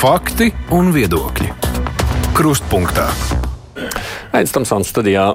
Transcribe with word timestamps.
Fakti 0.00 0.46
un 0.72 0.86
viedokļi. 0.96 1.50
Krustpunktā. 2.32 3.10
Aizsmeļamies 4.32 4.88
studijā. 4.94 5.26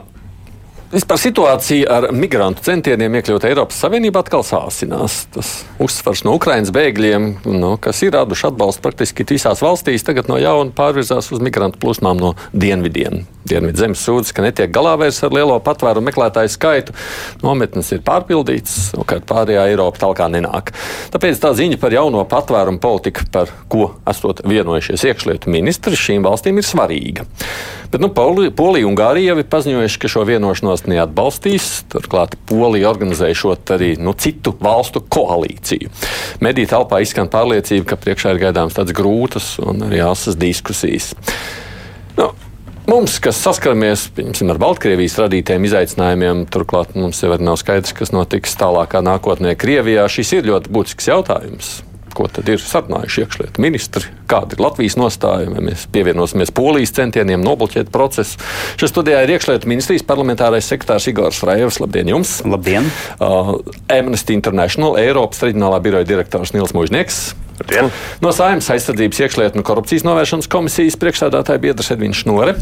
Vispār 0.94 1.18
situācija 1.18 1.90
ar 1.90 2.06
migrantu 2.14 2.62
centieniem 2.68 3.16
iekļūt 3.18 3.48
Eiropas 3.50 3.80
Savienībā 3.82 4.22
atkal 4.22 4.44
sāsinās. 4.46 5.24
Tas 5.34 5.50
uzsvars 5.82 6.22
no 6.28 6.36
Ukraiņas 6.38 6.70
bēgļiem, 6.76 7.26
no, 7.58 7.72
kas 7.82 8.04
ir 8.06 8.14
raduši 8.14 8.52
atbalstu 8.52 8.84
praktiski 8.86 9.26
visās 9.32 9.64
valstīs, 9.66 10.06
tagad 10.06 10.30
no 10.30 10.38
jauna 10.38 10.70
pārvirzās 10.78 11.32
uz 11.34 11.42
migrantu 11.42 11.82
plūsmām 11.82 12.22
no 12.22 12.36
dienvidiem. 12.54 13.24
Dienvidu 13.46 13.82
zemes 13.82 14.02
sūdzas, 14.02 14.34
ka 14.34 14.46
netiek 14.46 14.72
galā 14.74 14.96
vairs 14.98 15.20
ar 15.26 15.34
lielo 15.34 15.58
patvērumu 15.62 16.10
meklētāju 16.10 16.54
skaitu. 16.54 16.96
Nometnes 17.42 17.92
ir 17.94 18.06
pārpildītas, 18.06 18.92
savukārt 18.92 19.26
pārējā 19.30 19.68
Eiropa 19.70 20.02
tālāk 20.02 20.22
nenāk. 20.34 20.72
Tāpēc 21.14 21.42
tā 21.42 21.54
ziņa 21.58 21.78
par 21.82 21.94
jauno 21.94 22.24
patvērumu 22.30 22.82
politiku, 22.82 23.26
par 23.34 23.54
ko 23.70 23.92
esot 24.10 24.42
vienojušies 24.50 25.06
iekšlietu 25.12 25.54
ministri, 25.54 25.98
šīm 25.98 26.26
valstīm 26.26 26.62
ir 26.62 26.66
svarīga. 26.66 27.28
Bet 27.94 28.02
nu, 28.02 28.10
Polija 28.10 28.88
un 28.88 28.96
Ungārija 28.96 29.32
jau 29.32 29.40
ir 29.40 29.48
paziņojuši, 29.48 30.00
ka 30.02 30.10
šo 30.12 30.26
vienošanos 30.28 30.75
neatbalstīs. 30.90 31.86
Turklāt 31.92 32.36
Polija 32.50 32.92
organizēšot 32.92 33.72
arī 33.78 33.94
nu, 34.02 34.12
citu 34.20 34.52
valstu 34.60 35.00
koalīciju. 35.02 35.92
Mediju 36.44 36.72
telpā 36.74 37.00
izskan 37.06 37.32
pārliecība, 37.32 37.94
ka 37.94 38.00
priekšā 38.02 38.36
ir 38.36 38.44
gaidāmas 38.48 38.76
tādas 38.76 38.98
grūtas 38.98 39.56
un 39.64 39.88
arī 39.88 40.04
asas 40.04 40.36
diskusijas. 40.40 41.14
Nu, 42.20 42.34
Mums, 42.86 43.16
kas 43.18 43.40
saskaramies 43.42 44.04
piemēram, 44.14 44.52
ar 44.54 44.60
Baltkrievijas 44.62 45.16
radītiem 45.24 45.64
izaicinājumiem, 45.66 46.44
turklāt 46.54 46.94
mums 46.94 47.24
jau 47.24 47.34
nav 47.42 47.58
skaidrs, 47.58 47.96
kas 47.98 48.14
notiks 48.14 48.54
tālākā 48.62 49.02
nākotnē 49.02 49.56
Krievijā. 49.58 50.06
Šis 50.06 50.36
ir 50.38 50.46
ļoti 50.52 50.70
būtisks 50.76 51.10
jautājums 51.10 51.74
ko 52.16 52.28
tad 52.32 52.50
ir 52.52 52.62
sarunājuši 52.62 53.24
iekšlietu 53.26 53.64
ministri, 53.64 54.10
kāda 54.32 54.56
ir 54.56 54.64
Latvijas 54.64 54.98
nostāja, 55.00 55.52
vai 55.52 55.64
mēs 55.70 55.86
pievienosimies 55.94 56.54
polijas 56.56 56.96
centieniem 56.96 57.44
nobloķēt 57.46 57.92
procesu. 57.94 58.40
Šajā 58.80 58.92
studijā 58.92 59.24
ir 59.26 59.36
iekšlietu 59.36 59.70
ministrijas 59.72 60.06
parlamentārais 60.08 60.68
sekretārs 60.72 61.10
Igors 61.12 61.44
Rajevs. 61.46 61.82
Labdien 61.84 62.14
jums! 62.16 62.38
Labdien! 62.48 62.88
Uh, 63.20 63.58
Amnesty 63.92 64.38
International 64.38 65.00
Eiropas 65.02 65.44
reģionālā 65.46 65.82
biroja 65.84 66.08
direktors 66.08 66.56
Nils 66.56 66.76
Mūžnieks. 66.76 67.36
Labdien. 67.60 67.88
No 68.24 68.32
Saimnes 68.36 68.68
aizsardzības 68.74 69.22
iekšlietu 69.24 69.60
un 69.60 69.66
korupcijas 69.68 70.04
novēršanas 70.04 70.50
komisijas 70.52 70.98
priekšsēdētāja 71.00 71.62
biedrs 71.64 71.94
Edvins 71.96 72.20
Šnore 72.20 72.58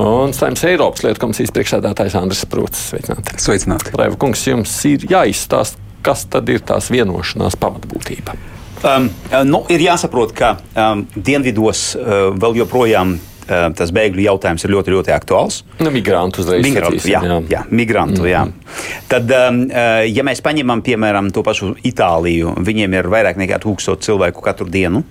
un 0.00 0.32
Saimnes 0.36 0.64
Eiropas 0.70 1.04
lietu 1.04 1.20
komisijas 1.26 1.52
priekšsēdētājs 1.56 2.16
Andris 2.20 2.46
Prūts. 2.48 2.88
Sveicināti! 2.94 3.36
Sveicināti. 3.44 3.92
Raiva 4.00 4.16
kungs, 4.20 4.46
jums 4.48 4.78
ir 4.88 5.04
jāizstāsta, 5.12 5.80
kas 6.04 6.24
tad 6.32 6.48
ir 6.52 6.64
tās 6.64 6.88
vienošanās 6.94 7.60
pamatbūtība. 7.60 8.36
Um, 8.84 9.06
nu, 9.48 9.62
ir 9.72 9.80
jāsaprot, 9.80 10.34
ka 10.36 10.58
um, 10.76 11.06
dienvidos 11.16 11.94
uh, 11.96 12.34
vēl 12.36 12.58
joprojām 12.60 13.14
uh, 13.16 13.70
tas 13.76 13.92
bēgļu 13.96 14.26
jautājums 14.26 14.66
ir 14.66 14.74
ļoti, 14.74 14.92
ļoti 14.92 15.14
aktuāls. 15.14 15.62
Nu, 15.80 15.88
migrantu 15.94 16.42
uzreiz. 16.44 16.60
Migrantu, 16.66 17.00
jā, 17.08 17.22
jā. 17.24 17.38
jā, 17.48 17.62
migrantu, 17.70 18.20
mm 18.22 18.28
-hmm. 18.28 18.32
jā. 18.34 19.00
Tad, 19.08 19.32
um, 19.32 19.62
uh, 19.70 20.04
ja 20.04 20.26
mēs 20.28 20.44
paņemam, 20.44 20.84
piemēram, 20.84 21.32
to 21.32 21.42
pašu 21.42 21.74
Itāliju, 21.80 22.52
viņiem 22.60 22.98
ir 23.00 23.08
vairāk 23.08 23.40
nekā 23.40 23.58
tūkstoši 23.64 24.04
cilvēku 24.10 24.44
katru 24.44 24.68
dienu. 24.68 25.04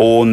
Un, 0.00 0.32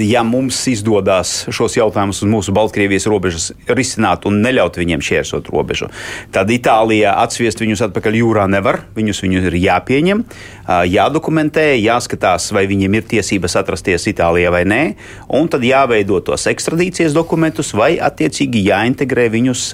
ja 0.00 0.22
mums 0.24 0.56
izdodas 0.72 1.42
šos 1.52 1.74
jautājumus 1.76 2.22
uz 2.24 2.30
mūsu 2.32 2.54
Baltkrievijas 2.56 3.04
robežas 3.10 3.50
risināt 3.68 4.24
un 4.28 4.40
neļaut 4.40 4.78
viņiem 4.80 5.04
šķērsot 5.04 5.50
robežu, 5.52 5.90
tad 6.32 6.48
Itālijā 6.52 7.12
atsviest 7.20 7.60
viņus 7.60 7.84
atpakaļ 7.90 8.16
jūrā 8.22 8.46
nevar. 8.48 8.80
Viņus, 8.96 9.20
viņus 9.26 9.50
ir 9.50 9.58
jāpieņem, 9.60 10.24
jādokumentē, 10.88 11.68
jāskatās, 11.76 12.48
vai 12.56 12.64
viņiem 12.70 12.96
ir 12.96 13.08
tiesības 13.12 13.58
atrasties 13.60 14.08
Itālijā 14.14 14.54
vai 14.54 14.64
nē, 14.64 14.82
un 15.36 15.52
tad 15.52 15.66
jāveido 15.66 16.22
tos 16.24 16.48
ekstradīcijas 16.48 17.16
dokumentus 17.16 17.74
vai 17.76 17.96
attiecīgi 18.00 18.64
jāintegrē 18.70 19.28
viņus 19.36 19.70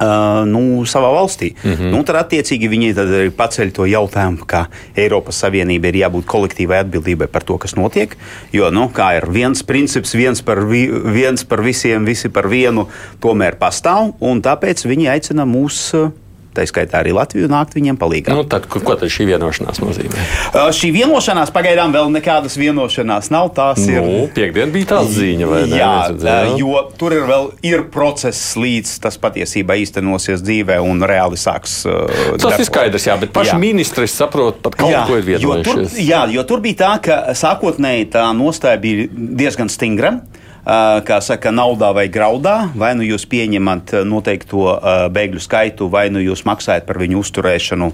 Uh, 0.00 0.46
nu, 0.48 0.86
savā 0.88 1.10
valstī. 1.12 1.50
Mm 1.60 1.72
-hmm. 1.72 1.90
nu, 1.92 2.02
tad, 2.08 2.16
attiecīgi, 2.16 2.68
viņi 2.68 2.94
tad 2.94 3.10
paceļ 3.36 3.72
to 3.72 3.84
jautājumu, 3.84 4.46
ka 4.46 4.66
Eiropas 4.96 5.42
Savienībai 5.42 5.88
ir 5.88 5.98
jābūt 6.00 6.24
kolektīvai 6.24 6.78
atbildībai 6.84 7.26
par 7.26 7.42
to, 7.42 7.58
kas 7.58 7.76
notiek. 7.76 8.16
Jo, 8.52 8.70
nu, 8.70 8.88
kā 8.94 9.16
ir 9.16 9.28
viens 9.28 9.62
princips, 9.62 10.14
viens 10.14 10.42
par, 10.42 10.64
vi, 10.64 10.86
viens 11.04 11.44
par 11.44 11.60
visiem, 11.60 12.04
visi 12.04 12.28
par 12.28 12.48
vienu, 12.48 12.88
tomēr 13.20 13.58
pastāv, 13.58 14.14
un 14.20 14.40
tāpēc 14.40 14.86
viņi 14.86 15.08
aicina 15.08 15.44
mūs. 15.44 15.92
Uh, 15.94 16.10
tā 16.54 16.64
skaitā 16.68 17.00
arī 17.02 17.12
Latviju, 17.16 17.48
nākt 17.50 17.76
viņiem 17.76 17.98
palīdzēt. 18.00 18.34
Nu, 18.34 18.44
tad, 18.48 18.66
ko 18.70 18.80
tad 18.82 19.10
šī 19.12 19.26
vienošanās 19.30 19.80
nozīmē? 19.82 20.24
Uh, 20.50 20.70
šī 20.74 20.90
vienošanās 20.94 21.52
pagaidām 21.54 21.94
vēl 21.94 22.10
nekādas 22.14 22.56
vienošanās 22.60 23.30
nav. 23.34 23.50
Tās 23.56 23.82
nu, 23.82 23.94
ir. 23.94 24.32
Piekdien 24.36 24.70
bija 24.74 24.90
tā 24.92 25.00
ziņa, 25.08 25.48
vai 25.50 25.62
ne? 25.66 25.78
Jā, 25.80 25.92
jā, 26.14 26.36
jo 26.60 26.84
tur 26.98 27.14
ir 27.16 27.24
vēl 27.28 27.48
ir 27.66 27.86
process, 27.92 28.54
līdz 28.60 28.96
tas 29.06 29.18
patiesībā 29.20 29.78
īstenosies 29.82 30.44
dzīvē 30.44 30.78
un 30.84 31.02
reāli 31.06 31.38
sāks. 31.40 31.80
Uh, 31.88 32.06
tas 32.36 32.46
darbo. 32.46 32.62
ir 32.62 32.70
skaidrs, 32.70 33.08
jā, 33.10 33.16
bet 33.20 33.34
paši 33.34 33.54
jā. 33.54 33.60
ministri 33.62 34.06
saprot, 34.10 34.60
pat 34.64 34.78
kaut 34.80 34.94
jā, 34.94 35.06
ko 35.08 35.18
ir 35.18 35.26
vienojušies. 35.32 35.66
Jo 35.66 35.88
tur, 35.88 36.04
jā, 36.06 36.22
jo 36.36 36.46
tur 36.46 36.62
bija 36.64 36.82
tā, 36.84 36.92
ka 37.04 37.20
sākotnēji 37.38 38.10
tā 38.14 38.28
nostāja 38.36 38.80
bija 38.82 39.08
diezgan 39.10 39.72
stingra 39.72 40.18
kā 40.64 41.20
saka, 41.24 41.52
naudā 41.54 41.92
vai 41.96 42.08
graudā. 42.12 42.70
Vai 42.78 42.92
nu 42.98 43.06
jūs 43.06 43.26
pieņemat 43.30 43.94
noteikto 44.08 44.74
bēgļu 45.14 45.42
skaitu, 45.42 45.88
vai 45.92 46.08
nu 46.12 46.22
jūs 46.22 46.44
maksājat 46.48 46.86
par 46.88 47.00
viņu 47.00 47.22
uzturēšanu 47.22 47.90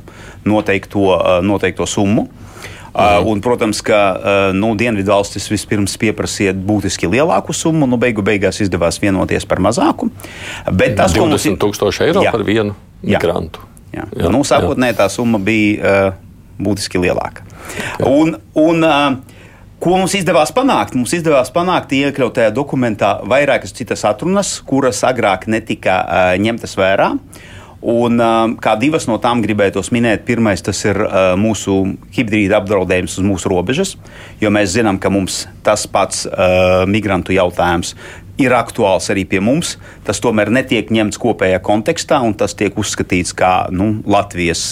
noteikto, 0.49 1.07
noteikto 1.47 1.87
summu. 1.87 2.27
Mm. 2.97 3.27
Un, 3.29 3.41
protams, 3.45 3.83
ka 3.85 3.99
nu, 4.57 4.71
Dienvidvalstis 4.79 5.51
vispirms 5.53 5.99
pieprasīja 6.01 6.55
būtiski 6.57 7.11
lielāku 7.13 7.53
summu, 7.53 7.85
nu, 7.85 7.99
beigu 8.01 8.25
beigās 8.25 8.63
izdevās 8.65 8.97
vienoties 9.03 9.45
par 9.45 9.61
mazāku. 9.61 10.09
Bet 10.73 10.97
tas, 10.97 11.13
20 11.13 11.21
mums... 11.21 11.49
tūkstoši 11.61 12.07
eiro 12.09 12.25
jā. 12.25 12.33
par 12.33 12.47
vienu 12.47 12.73
migrantu. 13.05 13.61
Jā. 13.61 13.75
Jā. 14.01 14.07
Jā. 14.17 14.31
Nu, 14.33 14.43
sākotnēji 14.49 14.97
tā 14.97 15.11
summa 15.13 15.41
bija 15.43 15.77
uh, 16.11 16.17
būtiski 16.61 17.01
lielāka. 17.01 17.45
Okay. 17.67 18.09
Un, 18.09 18.37
un, 18.57 18.85
uh, 18.87 19.36
Ko 19.87 19.93
mums 19.95 20.17
izdevās 20.19 20.51
panākt? 20.51 20.97
Mums 20.99 21.13
izdevās 21.15 21.53
panākt 21.55 21.93
iekļaut 21.95 22.33
tajā 22.35 22.51
dokumentā 22.51 23.21
vairākas 23.31 23.71
citas 23.71 24.01
atrunas, 24.09 24.57
kuras 24.67 25.05
agrāk 25.07 25.45
netika 25.47 26.01
uh, 26.03 26.31
ņemtas 26.43 26.75
vērā. 26.75 27.13
Un, 27.87 28.19
uh, 28.19 28.57
kā 28.59 28.73
divas 28.83 29.07
no 29.07 29.21
tām 29.23 29.45
gribētos 29.45 29.93
minēt, 29.95 30.25
pirmais 30.27 30.67
ir 30.75 30.99
uh, 31.05 31.29
mūsu 31.39 31.77
hibrīda 32.17 32.59
apdraudējums 32.59 33.15
uz 33.21 33.29
mūsu 33.29 33.53
robežas, 33.53 33.95
jo 34.43 34.51
mēs 34.51 34.75
zinām, 34.75 34.99
ka 34.99 35.13
mums 35.15 35.45
tas 35.63 35.87
pats 35.87 36.27
uh, 36.27 36.83
migrantu 36.91 37.39
jautājums 37.39 37.95
ir 38.41 38.55
aktuāls 38.57 39.09
arī 39.13 39.25
pie 39.29 39.41
mums. 39.45 39.77
Tas 40.07 40.21
tomēr 40.23 40.51
netiek 40.53 40.91
ņemts 40.93 41.19
kopējā 41.21 41.61
kontekstā, 41.65 42.21
un 42.25 42.37
tas 42.39 42.55
tiek 42.59 42.77
uzskatīts 42.79 43.35
kā 43.37 43.53
nu, 43.75 44.03
Latvijas 44.07 44.69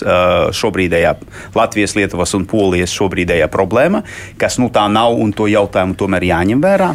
šobrīdējā, 0.55 1.15
Latvijas, 1.57 1.97
Lietuvas 1.99 2.35
un 2.37 2.47
Polijas 2.51 2.95
šobrīdējā 2.95 3.49
problēma, 3.53 4.05
kas 4.41 4.59
nu 4.63 4.71
tā 4.75 4.87
nav, 4.93 5.17
un 5.21 5.33
to 5.37 5.49
jautājumu 5.51 5.97
tomēr 5.99 6.29
jāņem 6.31 6.63
vērā. 6.65 6.93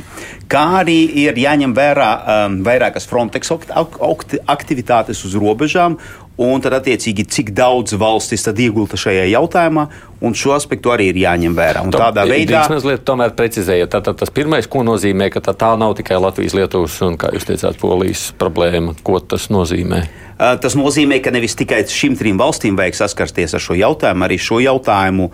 Kā 0.50 0.64
arī 0.80 1.02
ir 1.26 1.38
jāņem 1.38 1.76
vērā 1.78 2.10
um, 2.20 2.62
vairākas 2.66 3.06
Frontex 3.10 3.52
aktivitātes 4.50 5.22
uz 5.28 5.36
robežām, 5.38 6.00
un 6.40 6.62
tad, 6.64 6.78
attiecīgi, 6.80 7.26
cik 7.28 7.52
daudz 7.58 7.96
valstis 8.00 8.48
iegulda 8.50 8.98
šajā 9.00 9.26
jautājumā, 9.34 9.86
un 10.24 10.36
šo 10.36 10.54
aspektu 10.56 10.92
arī 10.94 11.10
ir 11.12 11.20
jāņem 11.24 11.56
vērā. 11.58 11.84
Un 11.88 11.94
tādā 11.94 12.26
veidā 12.28 12.62
jūs 12.62 12.72
mazliet 12.74 13.04
tomēr 13.08 13.36
precizējat. 13.36 13.92
Tātad 13.96 14.20
tas 14.22 14.32
pirmais, 14.34 14.68
ko 14.72 14.84
nozīmē, 14.88 15.30
ka 15.34 15.44
tā, 15.44 15.56
tā 15.58 15.74
nav 15.80 15.98
tikai 16.00 16.20
Latvijas, 16.20 16.56
Lietuvas 16.58 16.98
un, 17.08 17.20
kā 17.20 17.34
jūs 17.36 17.48
teicāt, 17.50 17.80
Polijas 17.82 18.30
problēma. 18.40 18.96
Ko 19.04 19.20
tas 19.20 19.50
nozīmē? 19.52 20.04
Tas 20.40 20.76
nozīmē, 20.80 21.18
ka 21.20 21.34
nevis 21.36 21.58
tikai 21.60 21.82
šīm 21.92 22.16
trim 22.20 22.40
valstīm 22.40 22.78
vajag 22.80 22.96
saskarties 23.02 23.58
ar 23.58 23.64
šo 23.64 23.76
jautājumu, 23.76 24.24
arī 24.24 24.38
šo 24.40 24.62
jautājumu 24.64 25.28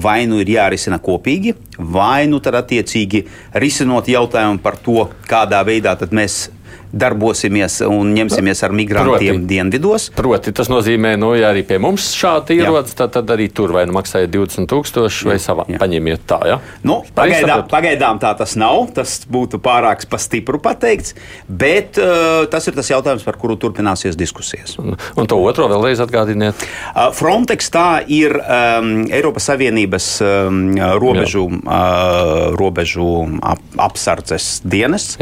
vai 0.00 0.18
nu 0.30 0.40
ir 0.40 0.54
jārisina 0.54 0.96
kopīgi, 1.04 1.52
vai 1.76 2.24
nu 2.30 2.40
tad 2.44 2.56
attiecīgi 2.62 3.26
risinot 3.60 4.08
jautājumu 4.08 4.64
par 4.64 4.80
to, 4.80 5.10
kādā 5.28 5.60
veidā 5.68 5.92
mēs 6.16 6.46
darbosimies 6.94 7.80
un 7.86 8.14
ņemsimies 8.14 8.62
ar 8.66 8.74
migrantiem 8.76 9.40
proti, 9.40 9.48
dienvidos. 9.50 10.08
Proti, 10.16 10.52
tas 10.56 10.70
nozīmē, 10.72 11.14
nu, 11.20 11.32
ja 11.38 11.50
arī 11.52 11.64
pie 11.66 11.80
mums 11.82 12.12
šādi 12.16 12.58
ierodas, 12.60 12.94
tad, 12.98 13.12
tad 13.16 13.30
arī 13.34 13.48
tur 13.54 13.74
vai 13.74 13.84
nu 13.88 13.96
maksājiet 13.96 14.32
20 14.34 14.68
tūkstoši 14.70 15.28
vai 15.30 15.38
savā 15.42 15.66
jā. 15.70 15.80
paņemiet 15.82 16.24
tā. 16.30 16.40
Ja? 16.48 16.58
Nu, 16.86 17.00
pagaidām, 17.16 17.66
pagaidām 17.70 18.20
tā 18.22 18.34
tas 18.38 18.56
nav. 18.60 18.86
Tas 18.94 19.16
būtu 19.30 19.58
pārāk 19.64 20.04
pa 20.10 20.18
stipru 20.20 20.60
pateikts, 20.62 21.14
bet 21.48 21.98
uh, 22.02 22.44
tas 22.50 22.66
ir 22.68 22.76
tas 22.76 22.90
jautājums, 22.90 23.24
par 23.26 23.38
kuru 23.40 23.56
turpināsies 23.60 24.18
diskusijas. 24.18 24.76
Un, 24.82 24.98
un 25.18 25.30
to 25.30 25.38
otro 25.40 25.68
vēlreiz 25.72 26.02
atgādiniet. 26.04 26.66
Uh, 26.92 27.08
Frontex 27.16 27.70
tā 27.74 27.88
ir 28.12 28.36
um, 28.38 28.92
Eiropas 29.08 29.48
Savienības 29.50 30.08
um, 30.24 30.62
robežu, 31.00 31.46
uh, 31.48 32.54
robežu 32.58 33.08
ap, 33.42 33.62
apsardzes 33.88 34.60
dienests, 34.68 35.18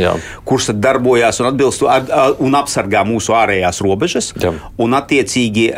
kurš 0.48 0.72
darbojās 0.82 1.40
un 1.42 1.50
atbildēs 1.52 1.61
atbilstu 1.62 1.88
un 2.42 2.56
apsargā 2.56 3.02
mūsu 3.06 3.34
ārējās 3.36 3.80
robežas. 3.84 4.32
Jā. 4.40 4.52
Un, 4.82 4.94
attiecīgi, 4.96 5.68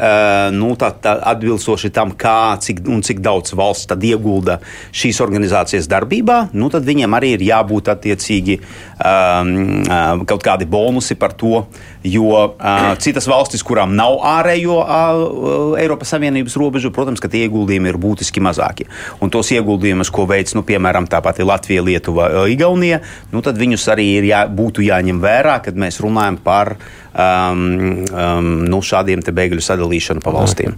nu, 0.54 0.72
tā, 0.81 0.90
tā 1.02 1.16
atbilstoši 1.34 1.90
tam, 1.94 2.14
kā 2.16 2.56
cik, 2.60 2.84
un 2.88 3.02
cik 3.04 3.20
daudz 3.25 3.54
valsts 3.56 3.94
iegulda 4.04 4.58
šīs 4.94 5.20
organizācijas 5.25 5.88
darbībā, 5.90 6.50
nu, 6.54 6.70
tad 6.72 6.84
viņiem 6.84 7.16
arī 7.16 7.34
ir 7.36 7.46
jābūt 7.48 7.90
attiecīgi 7.94 8.58
um, 8.60 10.25
kaut 10.28 10.44
kādi 10.44 10.69
bonusi 10.69 11.16
par 11.19 11.36
to. 11.38 11.64
Jo 12.04 12.28
uh, 12.28 12.90
citas 13.00 13.24
valstis, 13.30 13.62
kurām 13.64 13.94
nav 13.96 14.18
ārējo 14.28 14.74
uh, 14.82 15.76
Eiropas 15.80 16.10
Savienības 16.12 16.58
robežu, 16.60 16.90
protams, 16.92 17.22
ka 17.22 17.30
tie 17.32 17.46
ieguldījumi 17.46 17.88
ir 17.88 17.98
būtiski 18.00 18.42
mazāki. 18.44 18.84
Un 19.24 19.32
tos 19.32 19.48
ieguldījumus, 19.56 20.10
ko 20.12 20.26
veids, 20.28 20.52
nu, 20.52 20.60
piemēram, 20.68 21.08
tā 21.08 21.22
pati 21.24 21.46
Latvija, 21.48 21.84
Lietuva, 21.86 22.28
Igaunija, 22.52 23.00
nu, 23.32 23.40
tad 23.44 23.56
viņus 23.56 23.88
arī 23.94 24.10
jā, 24.28 24.44
būtu 24.52 24.84
jāņem 24.84 25.22
vērā, 25.24 25.56
kad 25.64 25.80
mēs 25.80 26.02
runājam 26.04 26.36
par 26.44 26.74
um, 27.14 27.62
um, 28.11 28.50
nu, 28.69 28.81
šādiem 28.84 29.22
bēgļu 29.25 29.62
sadalīšanu 29.64 30.25
pa 30.25 30.34
valstīm. 30.34 30.75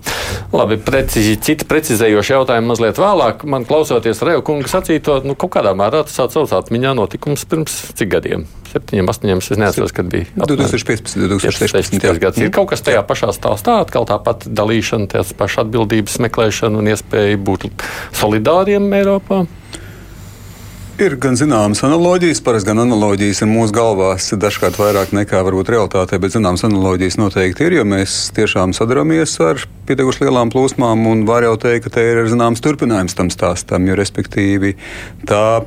Labi, 0.55 0.79
precizi, 0.83 1.37
citi 1.43 1.69
precizējoši 1.69 2.37
jautājumi 2.37 2.73
mazliet 2.73 3.01
vēlāk. 3.01 3.47
Man 3.49 3.67
klausoties 3.69 4.23
Reju 4.27 4.45
kungu 4.47 4.71
sacīto, 4.71 5.19
nu, 5.27 5.35
kaut 5.39 5.57
kādā 5.59 5.75
mērā 5.79 6.05
tas 6.07 6.21
atsaucās 6.27 6.55
atmiņā 6.61 6.95
notikums 6.99 7.47
pirms 7.49 7.81
cik 7.97 8.15
gadiem? 8.17 8.47
septiņiem, 8.77 9.11
astoņiem. 9.11 9.43
Es 9.43 9.61
neatceros, 9.61 9.95
kad 9.97 10.09
bija 10.13 10.27
2015, 10.37 11.17
2016. 11.33 12.21
gads. 12.23 12.41
Ir 12.43 12.53
kaut 12.55 12.71
kas 12.73 12.85
tajā 12.87 13.03
pašā 13.07 13.33
stāstā, 13.37 13.81
atkal 13.85 14.09
tāpat 14.09 14.49
dalīšana, 14.49 15.11
tās 15.15 15.33
pašas 15.37 15.65
atbildības 15.65 16.19
meklēšana 16.27 16.83
un 16.83 16.91
iespēja 16.93 17.41
būt 17.41 17.69
solidāriem 18.17 18.91
Eiropā. 18.99 19.45
Ir 20.97 21.13
gan 21.21 21.35
zināmas 21.37 21.83
analogijas, 21.85 22.39
parasti 22.41 22.71
gan 22.71 22.79
analogijas 22.81 23.43
ir 23.45 23.51
mūsu 23.51 23.75
galvās 23.77 24.31
dažkārt 24.33 24.79
vairāk 24.81 25.11
nekā 25.13 25.43
varbūt 25.45 25.69
realitātē, 25.75 26.17
bet 26.17 26.33
zināmas 26.33 26.65
analogijas 26.65 27.19
noteikti 27.21 27.67
ir, 27.67 27.75
jo 27.77 27.83
mēs 27.85 28.15
tiešām 28.33 28.73
sadaramies 28.73 29.35
ar 29.45 29.61
pietiekuši 29.91 30.25
lielām 30.25 30.49
plūsmām 30.55 31.03
un 31.11 31.27
var 31.29 31.45
jau 31.45 31.53
teikt, 31.61 31.85
ka 31.85 31.93
te 31.99 32.05
ir 32.15 32.23
zināms 32.33 32.65
turpinājums 32.65 33.19
tam 33.19 33.29
stāstam, 33.29 33.85
jo 33.85 33.99
respektīvi 34.01 34.73
tā 35.29 35.67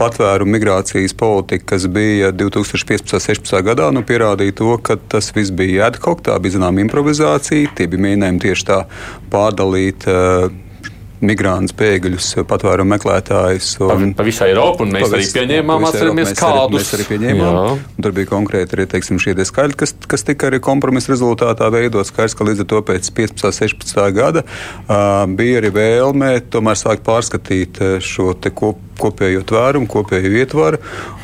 patvērumu 0.00 0.56
migrācijas 0.56 1.12
politika, 1.12 1.74
kas 1.74 1.84
bija 1.84 2.32
2015. 2.32 3.04
un 3.04 3.20
2016. 3.20 3.60
gadā, 3.68 3.90
nu, 3.92 4.00
pierādīja 4.00 4.56
to, 4.62 4.70
ka 4.80 4.96
tas 5.12 5.28
viss 5.36 5.52
bija 5.52 5.90
ad 5.90 6.00
hoc, 6.00 6.24
tā 6.24 6.40
bija 6.40 6.56
zināma 6.56 6.80
improvizācija, 6.86 7.76
tie 7.76 7.84
bija 7.84 8.08
mēģinājumi 8.08 8.44
tieši 8.48 8.68
tā 8.72 8.82
pārdalīt. 9.28 10.08
Uh, 10.08 10.69
migrantus, 11.24 11.74
bēgļus, 11.76 12.28
patvērumu 12.48 12.94
meklētājus. 12.94 13.70
Un, 13.84 14.10
pa, 14.12 14.20
pa 14.20 14.26
visu 14.26 14.44
Eiropu, 14.46 14.86
un 14.86 14.94
mēs 14.94 15.12
arī 15.12 15.28
pieņēmām, 15.34 15.86
atceramies, 15.90 16.32
kādus. 16.38 16.78
Mēs 16.80 16.92
arī 16.96 17.08
pieņēmām. 17.10 17.82
Tur 18.00 18.16
bija 18.16 18.30
konkrēti 18.30 18.78
arī, 18.78 18.88
teiksim, 18.90 19.20
šie 19.22 19.36
skaļi, 19.48 19.78
kas, 19.80 19.94
kas 20.10 20.26
tika 20.26 20.50
arī 20.50 20.62
kompromisa 20.64 21.12
rezultātā 21.12 21.70
veidot. 21.72 22.08
Skaidrs, 22.08 22.36
ka 22.38 22.48
līdz 22.48 22.64
ar 22.64 22.70
to 22.72 22.82
pēc 22.90 23.10
15, 23.16 23.56
16 23.60 24.14
gada 24.16 24.44
uh, 24.44 25.24
bija 25.36 25.60
arī 25.62 25.72
vēlme 25.76 26.36
tomēr 26.52 26.78
sākt 26.80 27.04
pārskatīt 27.06 27.82
šo 28.04 28.32
te 28.40 28.52
kopu 28.54 28.89
kopējo 29.00 29.42
tvērumu, 29.48 29.88
kopēju 29.90 30.32
ietvaru. 30.42 30.80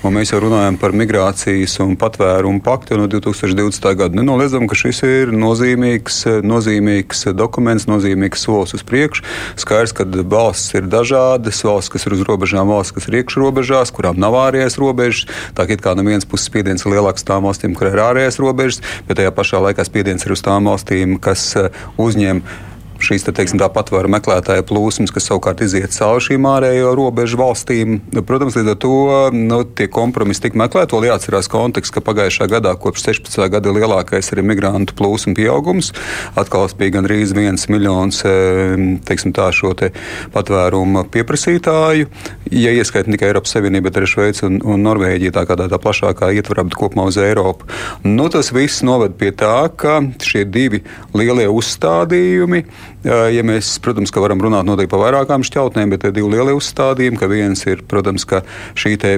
Mēs 0.06 0.31
jau 0.31 0.38
runājam 0.44 0.76
par 0.78 0.94
migrācijas 0.96 1.76
un 1.82 1.96
patvērumu 1.99 2.62
paktu 2.64 2.99
no 3.00 3.08
2020. 3.11 3.88
gada. 3.99 4.14
Nenoliedzam, 4.17 4.69
ka 4.70 4.78
šis 4.78 5.02
ir 5.06 5.32
nozīmīgs, 5.34 6.20
nozīmīgs 6.46 7.26
dokuments, 7.37 7.88
nozīmīgs 7.90 8.46
solis 8.46 8.76
uz 8.78 8.84
priekšu. 8.87 9.25
Skaidrs, 9.58 9.94
ka 9.96 10.06
valsts 10.06 10.76
ir 10.78 10.87
dažādas, 10.90 11.62
valsts, 11.67 11.93
kas 11.93 12.06
ir 12.06 12.17
uz 12.17 12.23
robežām, 12.28 12.70
valsts, 12.70 12.94
kas 12.96 13.11
ir 13.11 13.19
iekšrobežās, 13.23 13.93
kurām 13.96 14.20
nav 14.23 14.38
ārējais 14.46 14.78
robežas. 14.82 15.26
Tā 15.58 15.67
kā 15.67 15.96
no 15.99 16.06
vienas 16.06 16.28
puses 16.28 16.46
spiediens 16.46 16.87
ir 16.87 16.94
lielāks 16.94 17.26
tām 17.26 17.49
valstīm, 17.49 17.75
kur 17.76 17.90
ir 17.90 18.05
ārējais 18.06 18.40
robežas, 18.43 18.81
bet 19.08 19.19
tajā 19.20 19.34
pašā 19.34 19.61
laikā 19.69 19.84
spiediens 19.87 20.26
ir 20.26 20.37
uz 20.37 20.44
tām 20.46 20.70
valstīm, 20.70 21.19
kas 21.23 21.50
uzņem 21.99 22.44
šīs 23.06 23.26
te, 23.26 23.34
teiksim, 23.36 23.60
patvēru 23.72 24.10
meklētāju 24.16 24.64
plūsmas, 24.66 25.12
kas 25.14 25.28
savukārt 25.28 25.62
iziet 25.64 25.94
cauri 25.94 26.24
šīm 26.28 26.46
ārējo 26.50 26.92
robežu 26.98 27.38
valstīm. 27.40 28.00
Protams, 28.26 28.56
līdz 28.58 28.72
ar 28.72 28.78
to 28.82 28.96
nu, 29.36 29.60
tie 29.78 29.88
kompromisi 29.92 30.46
tika 30.46 30.60
meklēti. 30.60 30.96
Vēl 30.96 31.08
jāatcerās 31.10 31.50
konteksts, 31.52 31.94
ka 31.94 32.02
pagājušā 32.04 32.48
gadā, 32.50 32.74
kopš 32.80 33.06
16. 33.10 33.38
gada, 33.52 33.70
ir 33.70 33.80
lielākais 33.80 34.32
arī 34.34 34.44
migrantu 34.46 34.96
plūsmu 34.98 35.36
pieaugums. 35.38 35.92
Atkal 36.38 36.68
bija 36.78 36.96
gandrīz 36.98 37.34
viens 37.36 37.68
miljons 37.72 38.22
e, 38.26 38.34
teiksim, 39.06 39.34
tā, 39.36 39.48
šo 39.54 39.72
te 39.78 39.92
patvērumu 40.34 41.06
pieprasītāju. 41.14 42.10
Ja 42.54 42.74
ieskaitot 42.74 43.12
tikai 43.14 43.30
Eiropas 43.30 43.54
Savienību, 43.56 43.88
bet 43.88 44.00
arī 44.00 44.10
Šveici 44.10 44.46
un, 44.48 44.58
un 44.64 44.82
Norvēģiju, 44.86 45.34
tā 45.36 45.46
kā 45.48 45.58
tādā 45.58 45.78
plašākā 45.82 46.32
ietvarā, 46.38 46.66
bet 46.66 46.78
kopumā 46.78 47.06
uz 47.10 47.18
Eiropu. 47.20 47.68
Nu, 48.06 48.28
tas 48.32 48.52
viss 48.54 48.84
noved 48.86 49.16
pie 49.20 49.32
tā, 49.36 49.68
ka 49.78 49.98
šie 50.22 50.44
divi 50.48 50.82
lielie 51.16 51.48
uzstādījumi 51.52 52.64
Ja 53.06 53.42
mēs, 53.46 53.68
protams, 53.82 54.10
ka 54.10 54.18
varam 54.22 54.40
runāt 54.42 54.66
noteikti 54.66 54.90
par 54.90 55.04
vairākām 55.04 55.44
šķautnēm, 55.46 55.92
bet 55.94 56.08
ir 56.08 56.14
divi 56.16 56.32
lielie 56.32 56.56
uzstādījumi, 56.56 57.18
ka 57.20 57.28
viens 57.30 57.60
ir, 57.68 57.84
protams, 57.86 58.24
ka 58.26 58.40
šī 58.74 58.96
te 58.98 59.12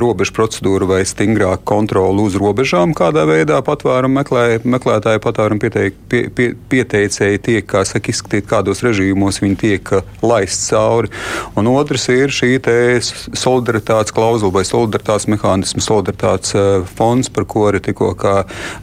robežu 0.00 0.32
procedūra 0.36 0.88
vai 0.88 1.00
stingrāka 1.04 1.60
kontrola 1.68 2.24
uz 2.24 2.38
robežām, 2.40 2.94
kādā 2.96 3.26
veidā 3.28 3.58
patvērumu 3.66 4.16
meklē, 4.22 4.44
meklētāji, 4.64 5.20
patvērumu 5.26 5.60
pieteik, 5.60 5.98
pie, 6.08 6.22
pie, 6.32 6.46
pieteicēji 6.72 7.42
tiek, 7.44 7.66
kā 7.68 7.82
saka, 7.84 8.14
izskatīt, 8.14 8.48
kādos 8.48 8.80
režīmos 8.86 9.42
viņi 9.44 9.60
tiek 9.60 9.92
laist 10.24 10.64
cauri. 10.70 11.12
Un 11.60 11.68
otrs 11.74 12.08
ir 12.14 12.32
šī 12.32 12.56
te 12.64 12.78
solidaritātes 13.04 14.14
klauzula 14.16 14.56
vai 14.56 14.64
solidaritātes 14.64 15.28
mehānisms, 15.34 15.84
solidaritātes 15.84 16.56
fonds, 16.96 17.28
par 17.28 17.44
ko 17.50 17.68
arī 17.68 17.84
tikko 17.84 18.14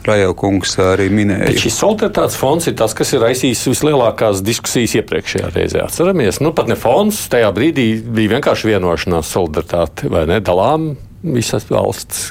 Rajau 0.06 0.32
kungs 0.38 0.76
arī 0.82 1.08
minēja. 1.10 1.50
Bet 1.50 1.62
šis 1.62 1.76
solidaritātes 1.82 2.38
fonds 2.38 2.68
ir 2.70 2.76
tas, 2.78 2.94
kas 2.94 3.10
ir 3.16 3.22
raisījis 3.24 3.66
vislielākās 3.72 4.38
diskusijas 4.38 4.51
diskusijas 4.52 4.96
iepriekšējā 5.00 5.50
reizē. 5.56 5.82
Atceramies, 5.86 6.40
nu 6.44 6.52
pat 6.56 6.70
ne 6.70 6.76
fonds, 6.78 7.24
tajā 7.32 7.50
brīdī 7.56 7.88
bija 8.04 8.36
vienkārši 8.36 8.72
vienošanās, 8.72 9.32
solidaritāte 9.32 10.12
vai 10.12 10.26
ne, 10.30 10.40
dalām 10.44 10.92
visas 11.22 11.66
valsts. 11.70 12.30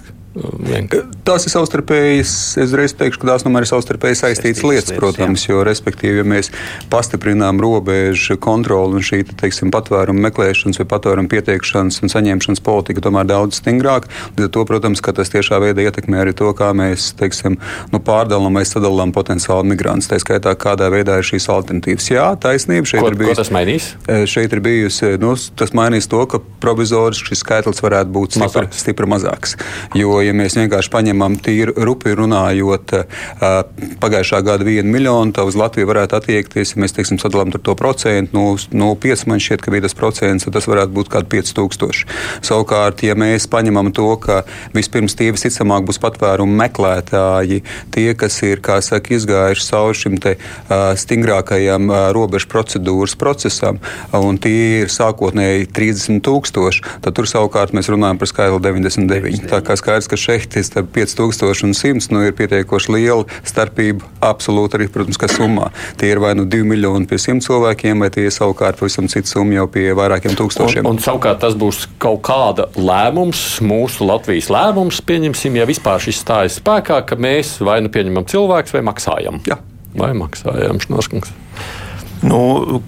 Tās 1.27 1.43
ir 1.43 1.51
savstarpējas, 1.51 2.33
es 2.63 2.71
reiz 2.77 2.93
teikšu, 2.95 3.19
ka 3.19 3.27
tās 3.33 3.43
tomēr 3.43 3.65
ir 3.65 3.67
savstarpēji 3.67 4.15
saistītas 4.21 4.63
lietas, 4.63 4.93
protams, 4.95 5.43
jā. 5.43 5.51
jo, 5.51 5.63
respektīvi, 5.67 6.21
ja 6.21 6.27
mēs 6.27 6.47
pastiprinām 6.91 7.59
robežu 7.59 8.37
kontroli 8.39 8.95
un 8.95 9.03
šī, 9.03 9.25
teiksim, 9.41 9.73
patvērumu 9.75 10.23
meklēšanas 10.23 10.79
vai 10.79 10.87
patvērumu 10.93 11.27
pieteikšanas 11.33 11.99
un 11.99 12.13
saņemšanas 12.13 12.63
politika 12.63 13.03
tomēr 13.03 13.27
daudz 13.27 13.59
stingrāk, 13.59 14.07
tad 14.37 14.53
to, 14.55 14.63
protams, 14.69 15.03
ka 15.03 15.11
tas 15.17 15.33
tiešā 15.33 15.59
veidā 15.65 15.83
ietekmē 15.89 16.23
arī 16.23 16.35
to, 16.39 16.47
kā 16.55 16.71
mēs, 16.79 17.09
teiksim, 17.19 17.59
nu, 17.91 17.99
pārdalām 17.99 18.55
vai 18.55 18.63
sadalām 18.67 19.11
potenciāli 19.11 19.73
migrantus. 19.73 20.07
Tā 20.13 20.21
skaitā, 20.23 20.55
kādā 20.55 20.87
veidā 20.95 21.19
ir 21.19 21.27
šīs 21.27 21.50
alternatīvas. 21.51 22.07
Jā, 22.13 22.29
taisnība 22.39 22.88
šeit 22.88 23.03
ko, 23.03 23.11
ir 23.11 23.19
bijusi. 23.19 23.35
Ko 23.35 23.41
tas 23.43 23.51
mainīs? 23.51 23.91
E, 24.07 24.23
šeit 24.31 24.55
ir 24.55 24.63
bijusi, 24.63 25.11
nu, 25.19 25.35
tas 25.59 25.75
mainīs 25.75 26.07
to, 26.11 26.23
ka 26.31 26.39
provizoriski 26.63 27.33
šis 27.33 27.43
skaitlis 27.43 27.83
varētu 27.83 28.15
būt 28.15 28.39
stipri, 28.39 28.67
stipri 28.79 29.11
mazāks. 29.11 29.57
Jo, 29.97 30.20
ja 30.25 30.33
mēs 30.37 30.57
vienkārši 30.59 30.91
paņemam 30.93 31.37
tīru 31.43 31.75
rupi 31.87 32.15
runājot, 32.17 32.93
pagājušā 34.01 34.41
gada 34.45 34.67
vienu 34.67 34.91
miljonu, 34.91 35.33
tad 35.35 35.49
uz 35.49 35.57
Latviju 35.59 35.89
varētu 35.89 36.17
attiekties, 36.17 36.75
ja 36.75 36.81
mēs 36.83 36.95
teiksim, 36.97 37.19
sadalām 37.21 37.53
to 37.53 37.75
procentu, 37.77 38.35
no, 38.37 38.55
no 38.75 38.93
5 38.99 39.27
man 39.29 39.41
šķiet, 39.41 39.63
ka 39.63 39.73
bija 39.73 39.85
tas 39.87 39.97
procents, 39.97 40.47
tad 40.47 40.57
tas 40.57 40.67
varētu 40.69 40.95
būt 40.95 41.11
kaut 41.11 41.27
kādi 41.29 41.41
5000. 41.41 42.05
Savukārt, 42.45 43.03
ja 43.05 43.15
mēs 43.19 43.47
paņemam 43.51 43.91
to, 43.95 44.07
ka 44.21 44.41
vispirms 44.75 45.15
tie 45.17 45.31
visticamāk 45.33 45.85
būs 45.87 46.01
patvērumu 46.01 46.55
meklētāji, 46.61 47.61
tie, 47.93 48.07
kas 48.17 48.39
ir, 48.47 48.61
saka, 48.61 49.15
izgājuši 49.15 49.67
cauri 49.67 49.97
šim 49.97 50.17
te, 50.21 50.35
uh, 50.37 50.91
stingrākajam 50.99 51.89
uh, 51.91 52.01
robežu 52.15 52.49
procedūras 52.51 53.15
procesam, 53.19 53.79
un 54.15 54.39
tie 54.41 54.83
ir 54.83 54.91
sākotnēji 54.93 55.69
30 55.75 56.23
tūkstoši, 56.25 56.85
tad 57.05 57.17
tur 57.17 57.29
savukārt 57.29 57.75
mēs 57.75 57.89
runājam 57.91 58.19
par 58.21 58.31
skaitli 58.31 58.61
99. 58.63 59.47
Tā 59.51 59.61
kā 59.65 59.77
skaidrs, 59.79 60.09
ka 60.12 60.20
šeit 60.20 60.58
starp 60.68 60.91
5000 60.96 61.63
un 61.65 61.75
100 61.77 62.12
nu, 62.12 62.24
ir 62.27 62.36
pietiekoši 62.38 62.96
liela 62.96 63.25
starpība. 63.48 64.06
Absolūti 64.22 64.77
arī, 64.77 64.88
protams, 64.91 65.20
ka 65.22 65.30
summā. 65.32 65.72
Tie 66.00 66.12
ir 66.12 66.22
vai 66.22 66.34
nu 66.38 66.46
2 66.50 66.68
miljoni 66.68 67.08
pie 67.10 67.20
100 67.22 67.46
cilvēkiem, 67.48 68.03
vai 68.03 68.12
tie 68.13 68.27
ir 68.27 68.36
savukārt 68.36 68.80
pavisam 68.82 69.10
cits 69.12 69.34
summa 69.34 69.58
jau 69.62 69.68
pie 69.72 69.88
vairākiem 69.98 70.36
tūkstošiem. 70.38 70.86
Un, 70.86 70.98
un 70.98 71.03
savukārt 71.03 71.41
tas 71.44 71.58
būs 71.58 71.86
kaut 72.01 72.22
kāda 72.27 72.68
lēmums, 72.77 73.41
mūsu 73.65 74.08
Latvijas 74.10 74.51
lēmums, 74.53 75.01
pieņemsim, 75.08 75.60
ja 75.62 75.68
vispār 75.70 76.03
šis 76.03 76.22
stājas 76.25 76.60
spēkā, 76.62 77.01
ka 77.08 77.18
mēs 77.20 77.58
vai 77.65 77.80
nu 77.86 77.91
pieņemam 77.94 78.27
cilvēkus 78.32 78.77
vai 78.77 78.86
maksājam. 78.91 79.41
Jā. 79.50 79.60
Vai 79.98 80.13
maksājam, 80.15 80.80
Šnoskungs? 80.80 81.34
Nu, 82.21 82.81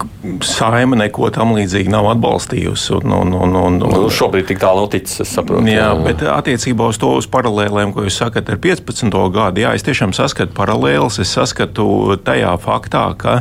saima 0.46 0.98
neko 1.00 1.32
tam 1.34 1.56
līdzīgu 1.58 1.90
nav 1.90 2.12
atbalstījusi. 2.12 3.00
Un, 3.00 3.14
un, 3.18 3.34
un, 3.34 3.56
un, 3.58 3.80
un, 3.82 3.96
nu, 3.96 4.10
šobrīd 4.14 4.46
tik 4.52 4.62
tālu 4.62 4.86
noticis, 4.86 5.24
es 5.26 5.32
saprotu. 5.34 5.66
Jā, 5.72 5.88
jā, 5.88 5.94
bet 6.06 6.22
attiecībā 6.30 6.92
uz 6.94 7.00
to 7.02 7.16
uz 7.18 7.28
paralēlēm, 7.34 7.96
ko 7.96 8.06
jūs 8.06 8.20
sakat 8.22 8.52
ar 8.54 8.62
15. 8.62 9.10
gadu, 9.34 9.64
jā, 9.66 9.74
es 9.74 9.86
tiešām 9.88 10.14
saskatu 10.14 10.54
paralēles. 10.58 11.18
Es 11.24 11.34
saskatu 11.34 11.88
tajā 12.22 12.54
faktā, 12.62 13.08
ka 13.18 13.40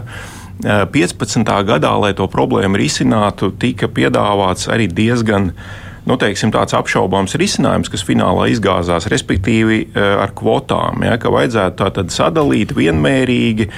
15. 0.63 1.45
gadā, 1.69 1.93
lai 2.01 2.15
to 2.17 2.29
problēmu 2.31 2.81
risinātu, 2.81 3.53
tika 3.61 3.91
piedāvāts 3.93 4.71
arī 4.73 4.89
diezgan 4.89 5.53
nu, 6.09 6.17
teiksim, 6.19 6.51
tāds 6.55 6.75
apšaubāms 6.75 7.37
risinājums, 7.39 7.91
kas 7.93 8.03
finālā 8.07 8.49
izgāzās, 8.53 9.07
respektīvi 9.13 9.79
eh, 9.85 10.07
ar 10.23 10.33
kvotām, 10.39 11.05
ja, 11.07 11.17
ka 11.21 11.31
vajadzētu 11.33 11.79
tātad 11.79 12.11
sadalīt 12.15 12.75
vienmērīgi, 12.77 13.69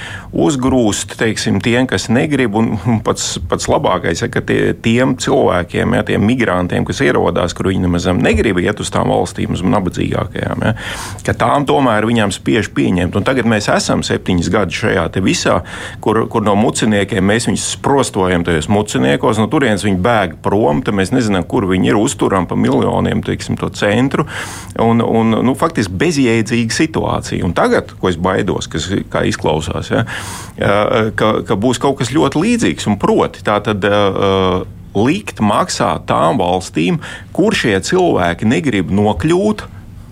uzgrūst 0.45 1.17
teiksim, 1.19 1.59
tiem, 1.63 1.85
kas 1.89 2.07
negrib, 2.09 2.57
un, 2.57 2.73
pats, 3.05 3.35
pats 3.49 3.69
labākais, 3.69 4.23
ja, 4.25 4.29
ka 4.33 4.41
tie, 4.45 4.73
tiem 4.73 5.15
cilvēkiem, 5.21 5.97
ja, 5.97 6.05
tiem 6.07 6.25
migrantiem, 6.25 6.87
kas 6.87 7.03
ierodās, 7.05 7.53
kur 7.57 7.69
viņi 7.69 7.85
nemaz 7.85 8.09
negrib 8.17 8.59
iet 8.63 8.81
uz 8.81 8.91
tām 8.93 9.13
valstīm, 9.13 9.53
uz 9.53 9.63
nabadzīgākajām, 9.65 10.65
ja, 10.65 10.73
ka 11.25 11.37
tām 11.37 11.67
tomēr 11.69 12.09
viņām 12.09 12.33
spiež 12.33 12.71
pieņemt. 12.75 13.15
Un 13.15 13.27
tagad 13.27 13.47
mēs 13.49 13.69
esam 13.73 14.01
septiņus 14.05 14.51
gadus 14.53 14.81
šajā 14.81 15.05
visā, 15.25 15.59
kur, 16.03 16.23
kur 16.31 16.43
no 16.45 16.55
muciniekiem 16.59 17.23
mēs 17.25 17.47
viņus 17.49 17.69
sprostojam 17.77 18.43
tajos 18.45 18.67
muciniekos, 18.71 19.39
no 19.39 19.47
turienes 19.51 19.85
viņi 19.85 20.01
bēg 20.03 20.35
prom, 20.43 20.81
tad 20.85 20.97
mēs 20.97 21.13
nezinām, 21.15 21.45
kur 21.49 21.67
viņi 21.69 21.93
ir 21.93 21.99
uzturam 22.15 22.47
pa 22.47 22.55
miljoniem 22.55 23.23
teiksim, 23.25 23.59
to 23.59 23.69
centru. 23.75 24.25
Un, 24.79 25.03
un, 25.03 25.35
nu, 25.45 25.55
faktiski 25.59 25.93
bezjēdzīga 25.99 26.79
situācija. 26.79 27.43
Un 27.45 27.53
tagad, 27.57 27.91
ko 27.99 28.09
es 28.11 28.17
baidos, 28.17 28.69
kas 28.71 28.87
izklausās, 29.27 29.91
ja, 29.91 30.05
ka, 31.19 31.31
ka 31.45 31.59
būs 31.59 31.81
kaut 31.83 31.99
kas 31.99 32.15
ļoti 32.15 32.41
līdzīgs 32.41 32.87
un 32.91 32.99
proti. 33.01 33.43
Tātad, 33.45 33.83
likt 34.95 35.41
maksāt 35.43 36.07
tām 36.07 36.39
valstīm, 36.39 37.01
kur 37.35 37.55
šie 37.57 37.75
cilvēki 37.83 38.47
negrib 38.47 38.93
nokļūt 38.95 39.65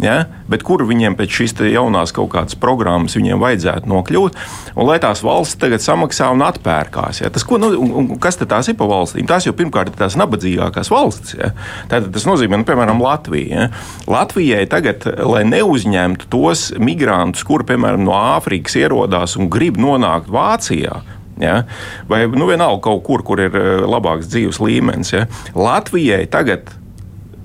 ja? 0.04 0.18
bet 0.52 0.64
kur 0.66 0.84
viņiem 0.88 1.16
pēc 1.18 1.38
šīs 1.40 1.56
jaunās 1.72 2.14
kaut 2.16 2.32
kādas 2.34 2.58
programmas 2.60 3.16
vajadzētu 3.18 3.90
nokļūt, 3.90 4.38
un 4.76 4.88
lai 4.88 5.00
tās 5.04 5.24
valsts 5.26 5.60
tagad 5.62 5.84
samaksā 5.84 6.30
un 6.34 6.44
atpērkās. 6.46 7.24
Ja? 7.24 7.32
Tas, 7.34 7.46
ko, 7.48 7.60
nu, 7.62 7.72
un, 7.80 8.12
kas 8.22 8.38
tad 8.40 8.52
tās 8.54 8.70
ir 8.70 8.78
pa 8.80 8.88
valstīm? 8.90 9.28
Tās 9.30 9.48
jau 9.48 9.56
pirmkārt 9.58 9.94
ir 9.94 10.00
tās 10.00 10.18
nabadzīgākās 10.20 10.92
valstis. 10.94 11.38
Ja? 11.40 11.54
Tātad 11.92 12.12
tas 12.16 12.28
nozīmē, 12.30 12.60
nu, 12.62 12.68
piemēram, 12.68 13.02
Latvija. 13.04 13.66
Ja? 13.66 13.84
Latvijai 14.10 14.64
tagad, 14.72 15.08
lai 15.24 15.44
neuzņemtu 15.50 16.30
tos 16.34 16.70
migrantus, 16.82 17.46
kuri, 17.48 17.68
piemēram, 17.74 18.06
no 18.06 18.16
Āfrikas 18.36 18.78
ierodās 18.80 19.38
un 19.40 19.52
grib 19.54 19.80
nonākt 19.82 20.32
Vācijā, 20.34 21.02
Ja? 21.42 21.64
Vai 22.08 22.28
nu, 22.30 22.46
vienalga 22.46 22.84
kaut 22.86 23.04
kur, 23.08 23.24
kur 23.26 23.42
ir 23.42 23.56
eh, 23.58 23.82
labāks 23.90 24.30
dzīves 24.30 24.60
līmenis. 24.62 25.14
Ja? 25.16 25.26
Latvijai 25.58 26.28
tagad 26.32 26.70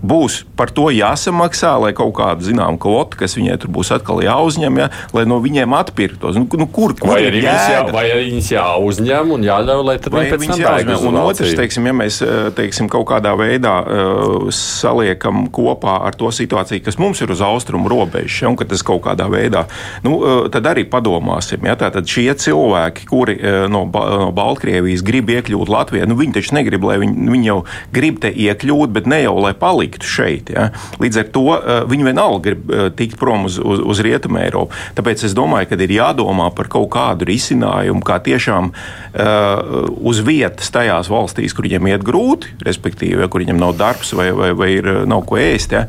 būs 0.03 0.43
par 0.59 0.71
to 0.75 0.89
jāsamaksā, 0.95 1.73
lai 1.83 1.91
kaut 1.97 2.15
kāda 2.19 2.45
zināmā 2.45 2.79
kvota, 2.81 3.19
kas 3.19 3.35
viņai 3.39 3.57
tur 3.63 3.73
būs 3.75 3.91
atkal 3.95 4.23
jāuzņem, 4.23 4.79
ja, 4.83 4.89
lai 5.15 5.25
no 5.29 5.41
viņiem 5.43 5.75
atpirktos. 5.79 6.39
Nu, 6.39 6.47
nu, 6.61 6.69
kur, 6.71 6.95
kur 6.99 7.15
vai 7.15 7.25
arī 7.27 7.43
viņas, 7.43 7.65
jā, 7.73 7.81
vai 7.95 8.05
arī 8.13 8.29
viņas 8.31 8.51
jāuzņem 8.55 9.33
un 9.35 9.47
jāļauj, 9.49 9.83
lai 9.89 9.97
tad 10.03 10.15
viņi 10.15 10.33
pēc 10.35 10.47
tam 10.47 10.63
jāuzņem. 10.63 11.07
Un 11.11 11.21
otrs, 11.25 11.55
teiksim, 11.59 11.89
ja 11.91 11.97
mēs 11.99 12.21
eh, 12.23 12.37
teiksim, 12.59 12.91
kaut 12.93 13.09
kādā 13.11 13.35
veidā 13.39 13.75
uh, 13.83 14.49
saliekam 14.55 15.47
kopā 15.55 15.99
ar 16.09 16.19
to 16.19 16.31
situāciju, 16.35 16.85
kas 16.87 16.99
mums 17.03 17.23
ir 17.25 17.35
uz 17.35 17.43
austrumu 17.45 17.91
robežas, 17.91 18.41
ja, 18.43 18.53
un 18.53 18.59
ka 18.59 18.69
tas 18.69 18.85
kaut 18.87 19.03
kādā 19.07 19.27
veidā, 19.33 19.65
nu, 20.07 20.19
uh, 20.21 20.47
tad 20.53 20.71
arī 20.71 20.87
padomāsim. 20.89 21.67
Ja, 21.67 21.75
tātad 21.79 22.07
šie 22.11 22.31
cilvēki, 22.39 23.09
kuri 23.11 23.39
uh, 23.39 23.61
no, 23.73 23.85
no 23.91 24.31
Baltkrievijas 24.37 25.03
grib 25.07 25.31
iekļūt 25.35 25.73
Latvijā, 25.73 26.07
nu, 26.09 26.19
viņi 26.19 26.39
taču 26.39 26.55
negrib, 26.59 26.87
lai 26.87 27.01
viņi, 27.03 27.29
viņi 27.35 27.51
jau 27.51 27.61
grib 27.95 28.23
te 28.23 28.33
iekļūt, 28.33 28.95
bet 28.95 29.11
ne 29.11 29.23
jau 29.25 29.37
lai 29.43 29.55
paliktu 29.59 29.88
paliktu 29.89 30.07
šeit. 30.07 30.51
Ja? 30.51 30.71
Līdz 31.01 31.23
ar 31.23 31.29
to 31.33 31.45
uh, 31.55 31.85
viņi 31.89 32.07
vienalga 32.09 32.43
grib 32.45 32.71
uh, 32.71 32.89
tikt 32.95 33.19
prom 33.19 33.47
uz, 33.47 33.59
uz, 33.59 33.81
uz 33.81 34.01
Rietumu 34.01 34.39
Eiropu. 34.43 34.75
Tāpēc 34.95 35.25
es 35.25 35.35
domāju, 35.35 35.69
ka 35.71 35.81
ir 35.81 35.91
jādomā 35.91 36.51
par 36.55 36.69
kaut 36.69 36.91
kādu 36.93 37.29
risinājumu, 37.29 38.03
kā 38.05 38.21
tiešām 38.21 38.73
uh, 38.73 39.89
uz 40.01 40.21
vietas 40.21 40.71
tajās 40.71 41.09
valstīs, 41.09 41.55
kur 41.55 41.67
viņiem 41.67 41.91
iet 41.93 42.05
grūti, 42.07 42.55
respektīvi, 42.65 43.23
ja, 43.23 43.29
kur 43.29 43.45
viņiem 43.45 43.59
nav 43.59 43.77
darbs 43.79 44.13
vai, 44.13 44.31
vai, 44.33 44.53
vai 44.53 44.73
ir, 44.77 44.93
nav 45.09 45.25
ko 45.29 45.41
ēst, 45.41 45.75
ja? 45.75 45.87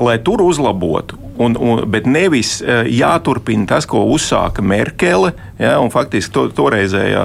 lai 0.00 0.18
tur 0.24 0.42
uzlabotu 0.42 1.30
un, 1.40 1.56
un, 1.56 1.82
bet 1.90 2.08
nevis 2.08 2.58
jāturpina 2.90 3.68
tas, 3.70 3.86
ko 3.88 4.04
uzsāka 4.12 4.64
Merkele. 4.64 5.32
Ja, 5.60 5.74
faktiski 5.92 6.32
to, 6.32 6.46
toreizējā 6.56 7.22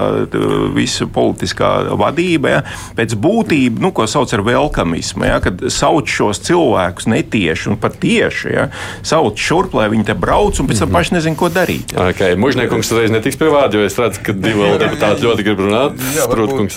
visa 0.76 1.06
politiskā 1.08 1.70
vadība, 1.96 2.52
ja, 2.52 2.64
pēc 2.98 3.16
būtības, 3.24 3.80
nu, 3.80 3.94
ko 3.96 4.04
sauc 4.12 4.34
par 4.34 4.44
velkamismu, 4.44 5.24
ja, 5.24 5.38
kad 5.44 5.64
sauc 5.96 6.12
šos 6.12 6.42
cilvēkus 6.44 7.08
netieši 7.08 7.70
un 7.72 7.78
patieši, 7.80 8.50
ja, 8.52 8.66
sauc 9.06 9.40
šurp, 9.40 9.76
lai 9.78 9.88
viņi 9.94 10.06
te 10.10 10.16
brauc 10.18 10.60
un 10.60 10.68
pēc 10.70 10.82
tam 10.84 10.92
paši 10.96 11.16
nezin, 11.16 11.36
ko 11.40 11.50
darīt. 11.54 11.94
Ja. 11.96 12.10
Okay. 12.12 12.36
Mužniekungs 12.40 12.92
reiz 12.96 13.14
netiks 13.14 13.40
pie 13.40 13.50
vārda, 13.52 13.80
jo 13.80 13.88
es 13.88 13.98
redzu, 14.00 14.24
ka 14.26 14.36
divi 14.36 14.60
vēl 14.60 14.80
deputāti 14.82 15.26
ļoti 15.26 15.46
grib 15.48 15.64
runāt. 15.64 15.92
Sprūtkungs. 16.16 16.76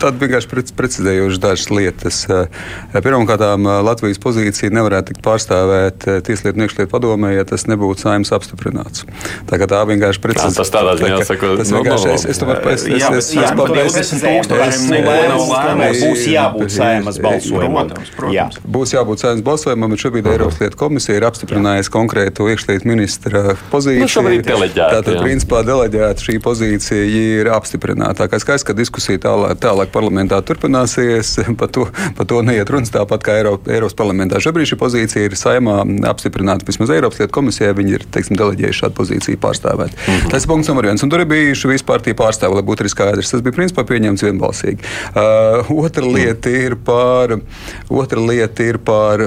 Tad 0.00 0.20
vienkārši 0.20 0.72
precizējoši 0.78 1.42
dažas 1.42 1.68
lietas. 1.74 2.22
Pirmkārt, 2.94 3.44
Latvijas 3.84 4.20
pozīcija 4.22 4.72
nevarētu 4.74 5.12
tikt 5.12 5.24
pārstāvēt 5.24 6.08
Tieslietu 6.26 6.56
un 6.58 6.66
iekšlietu 6.66 6.90
padomē, 6.92 7.34
ja 7.36 7.44
tas 7.48 7.66
nebūtu 7.70 8.06
saimnes 8.06 8.32
apstiprināts. 8.34 9.04
Tā 9.50 9.60
kā 9.60 9.68
tā 9.70 9.82
vienkārši 9.88 10.22
precizē 10.24 10.52
tas 10.60 10.72
tādā 10.72 10.96
ziņā 11.00 11.20
saka, 11.28 11.52
tas 11.60 11.72
vienkārši 11.74 12.12
es, 12.14 12.26
es 12.34 12.40
tomēr 12.40 12.60
pēc 12.64 12.78
es, 12.80 12.88
es, 12.90 13.00
es, 13.20 13.28
es, 13.34 13.50
būs 16.00 16.26
jābūt 16.30 16.74
saimas 16.74 17.20
balsojumam. 17.22 17.90
Būs 18.64 18.94
jābūt 18.94 19.22
saimas 19.24 19.44
balsojumam, 19.46 19.94
bet 19.94 20.04
šobrīd 20.04 20.28
Eiropas 20.30 20.60
lietu 20.62 20.78
komisija 20.80 21.18
ir 21.18 21.26
apstiprinājusi 21.28 21.92
konkrētu 21.94 22.48
iekšlietu 22.52 22.88
ministra 22.88 23.56
pozīciju. 23.72 24.04
Nu, 24.04 24.10
Tātad, 25.00 25.20
principā, 25.22 25.62
deleģēta 25.66 26.26
šī 26.26 26.36
pozīcija 26.44 27.06
ir 27.40 27.50
apstiprināta. 27.54 28.28
Kā 28.30 28.40
skaidrs, 28.42 28.64
ka 28.66 28.76
diskusija 28.76 29.20
tālāk, 29.22 29.58
tālāk 29.62 29.92
parlamentā 29.94 30.40
turpināsies, 30.46 31.36
par 31.60 31.72
to, 31.74 31.86
par 32.18 32.28
to 32.30 32.42
neiet 32.46 32.70
runas 32.70 32.92
tāpat 32.94 33.26
kā 33.26 33.38
Eiropa, 33.40 33.72
Eiropas 33.74 33.96
parlamentā. 33.98 34.40
Šobrīd 34.42 34.72
šī 34.72 34.80
pozīcija 34.80 35.28
ir 35.28 35.36
saimā 35.38 35.80
apstiprināta. 36.10 36.66
Vismaz 36.68 36.92
Eiropas 36.94 37.20
lietu 37.22 37.34
komisijā 37.36 37.72
viņi 37.76 37.96
ir, 37.98 38.06
teiksim, 38.14 38.38
deleģējuši 38.40 38.82
šādu 38.84 38.98
pozīciju 38.98 39.40
pārstāvēt. 39.42 39.96
Mm 39.96 40.14
-hmm. 40.14 40.30
Tas 40.34 40.46
punkts 40.50 40.70
numur 40.70 40.88
viens. 40.88 41.02
Un 41.02 41.10
tur 41.10 41.20
ir 41.20 41.30
bijuši 41.30 41.68
visi 41.68 41.84
partiju 41.84 42.18
pārstāvji, 42.18 42.54
lai 42.54 42.66
būtu 42.66 42.84
arī 42.84 42.92
skaidrs. 42.92 43.30
Tas 43.30 43.44
bija 43.44 43.56
principā 43.56 43.84
pieņemts 43.88 44.24
vienbalsīgi. 44.26 44.80
Uh, 45.10 45.84
otra, 45.84 46.04
lieta 46.06 46.50
ir 46.50 46.76
par, 46.84 47.38
otra 47.88 48.19
lieta 48.28 48.66
ir 48.66 48.78
par 48.84 49.22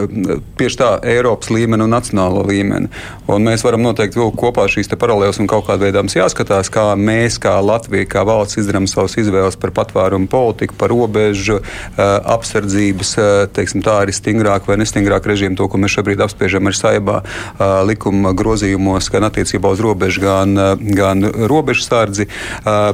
tieši 0.60 0.80
tā 0.80 0.90
Eiropas 1.14 1.52
līmeni 1.54 1.86
un 1.86 1.94
nacionālo 1.94 2.44
līmeni. 2.48 2.90
Un 3.32 3.46
mēs 3.48 3.64
varam 3.66 3.84
noteikti 3.86 4.20
vilkt 4.20 4.40
kopā 4.40 4.68
šīs 4.72 4.92
paralēlas 5.00 5.40
un 5.42 5.50
kaut 5.50 5.68
kādā 5.68 5.88
veidā 5.88 6.04
mums 6.04 6.16
jāskatās, 6.18 6.70
kā 6.74 6.92
mēs, 7.00 7.40
kā 7.42 7.56
Latvija, 7.64 8.08
kā 8.10 8.24
valsts 8.28 8.60
izdarām 8.62 8.88
savas 8.90 9.16
izvēles 9.20 9.58
par 9.60 9.74
patvērumu 9.76 10.30
politiku, 10.32 10.76
par 10.80 10.92
robežu 10.94 11.60
uh, 11.60 12.04
apsardzības, 12.36 13.14
uh, 13.18 13.32
teiksim, 13.54 13.84
tā 13.86 14.00
arī 14.04 14.16
stingrāk 14.16 14.68
vai 14.70 14.78
nestingrāk 14.82 15.28
režīmu, 15.30 15.58
to, 15.60 15.70
ko 15.72 15.82
mēs 15.82 15.96
šobrīd 15.98 16.24
apspiežam 16.24 16.70
ar 16.70 16.78
saibā 16.78 17.20
uh, 17.24 17.82
likuma 17.88 18.34
grozījumos, 18.38 19.10
gan 19.14 19.28
attiecībā 19.30 19.72
uz 19.74 19.84
robežu, 19.84 20.24
gan, 20.24 20.56
gan 20.96 21.24
robežsardzi, 21.50 22.28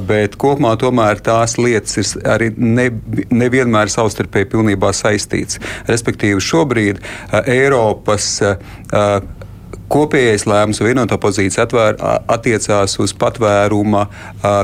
bet 0.08 0.38
kopumā 0.40 0.74
tomēr 0.80 1.22
tās 1.24 1.58
lietas 1.60 1.98
ir 2.00 2.30
arī 2.30 2.50
ne, 2.58 2.90
nevienmēr 3.32 3.92
savstarpēji 3.92 4.50
pilnībā 4.54 4.92
saistītas. 4.96 5.60
Respektīvi, 5.90 6.42
šobrīd 6.44 7.02
Eiropas 7.46 8.38
Kopējais 9.90 10.46
lēmums 10.50 10.82
vienotā 10.84 11.18
pozīcija 11.22 11.66
atvēr, 11.66 11.98
attiecās 12.30 12.98
uz 13.02 13.14
patvēruma 13.18 14.06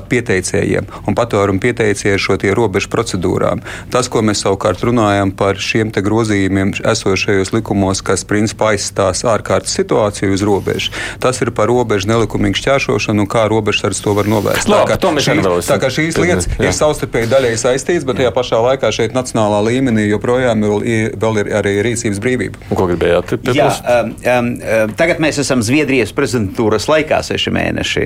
pieteicējiem 0.09 0.89
un 1.05 1.17
patvērumu 1.17 1.61
pieteicēju 1.63 2.21
šo 2.21 2.37
robežu 2.57 2.91
procedūrām. 2.93 3.63
Tas, 3.93 4.09
ko 4.11 4.21
mēs 4.25 4.43
savukārt 4.45 4.83
runājam 4.85 5.31
par 5.35 5.57
šiem 5.61 5.91
grozījumiem 5.95 6.75
esošajos 6.85 7.53
likumos, 7.55 8.03
kas 8.05 8.25
principā 8.27 8.73
aizstās 8.75 9.23
ārkārtas 9.25 9.75
situāciju 9.79 10.35
uz 10.35 10.43
robežas, 10.45 10.91
tas 11.23 11.41
ir 11.41 11.51
par 11.55 11.71
robežu 11.71 12.09
nelikumīgu 12.11 12.59
šķēršošanu 12.59 13.25
un 13.25 13.29
kā 13.31 13.45
robežsardze 13.51 14.03
to 14.05 14.13
var 14.17 14.29
novērst. 14.29 14.69
Lā, 14.69 14.83
tā, 14.85 14.97
kā 15.01 15.19
šī, 15.25 15.37
tā 15.65 15.79
kā 15.81 15.91
šīs 15.93 16.19
lietas 16.21 16.49
jā. 16.51 16.67
ir 16.67 16.75
savstarpēji 16.75 17.31
daļēji 17.31 17.61
saistītas, 17.61 18.05
bet 18.07 18.21
tajā 18.21 18.33
pašā 18.35 18.61
laikā 18.67 18.91
šeit 18.95 19.15
nacionālā 19.17 19.61
līmenī 19.69 20.07
joprojām 20.09 20.65
vēl, 20.65 20.85
vēl 21.21 21.41
ir 21.41 21.51
arī 21.61 21.75
rīcības 21.85 22.21
brīvība. 22.23 22.61
Un 22.69 22.79
ko 22.79 22.87
gribējāt? 22.91 23.35
Jā, 23.55 23.69
um, 23.97 24.13
um, 24.21 24.51
tagad 24.99 25.14
Tagad 25.15 25.29
mēs 25.29 25.37
esam 25.39 25.61
Zviedrijas 25.63 26.09
prezidentūras 26.11 26.89
laikā, 26.91 27.21
seši 27.23 27.51
mēneši. 27.55 28.01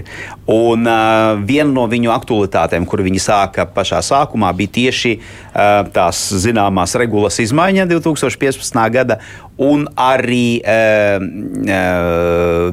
Un 0.53 0.85
uh, 0.85 1.39
viena 1.41 1.71
no 1.73 1.87
viņu 1.89 2.11
aktualitātēm, 2.13 2.85
kur 2.85 3.01
viņi 3.01 3.23
sāka 3.23 3.65
pašā 3.73 4.03
sākumā, 4.05 4.51
bija 4.53 4.69
tieši 4.75 5.15
uh, 5.17 5.89
tās 5.89 6.19
zināmās 6.43 6.93
regulas 7.01 7.41
izmaiņa 7.41 7.87
2015. 7.89 8.77
gada. 8.93 9.17
Un 9.59 9.89
arī 9.99 10.61
e, 10.63 10.73
e, 11.67 11.79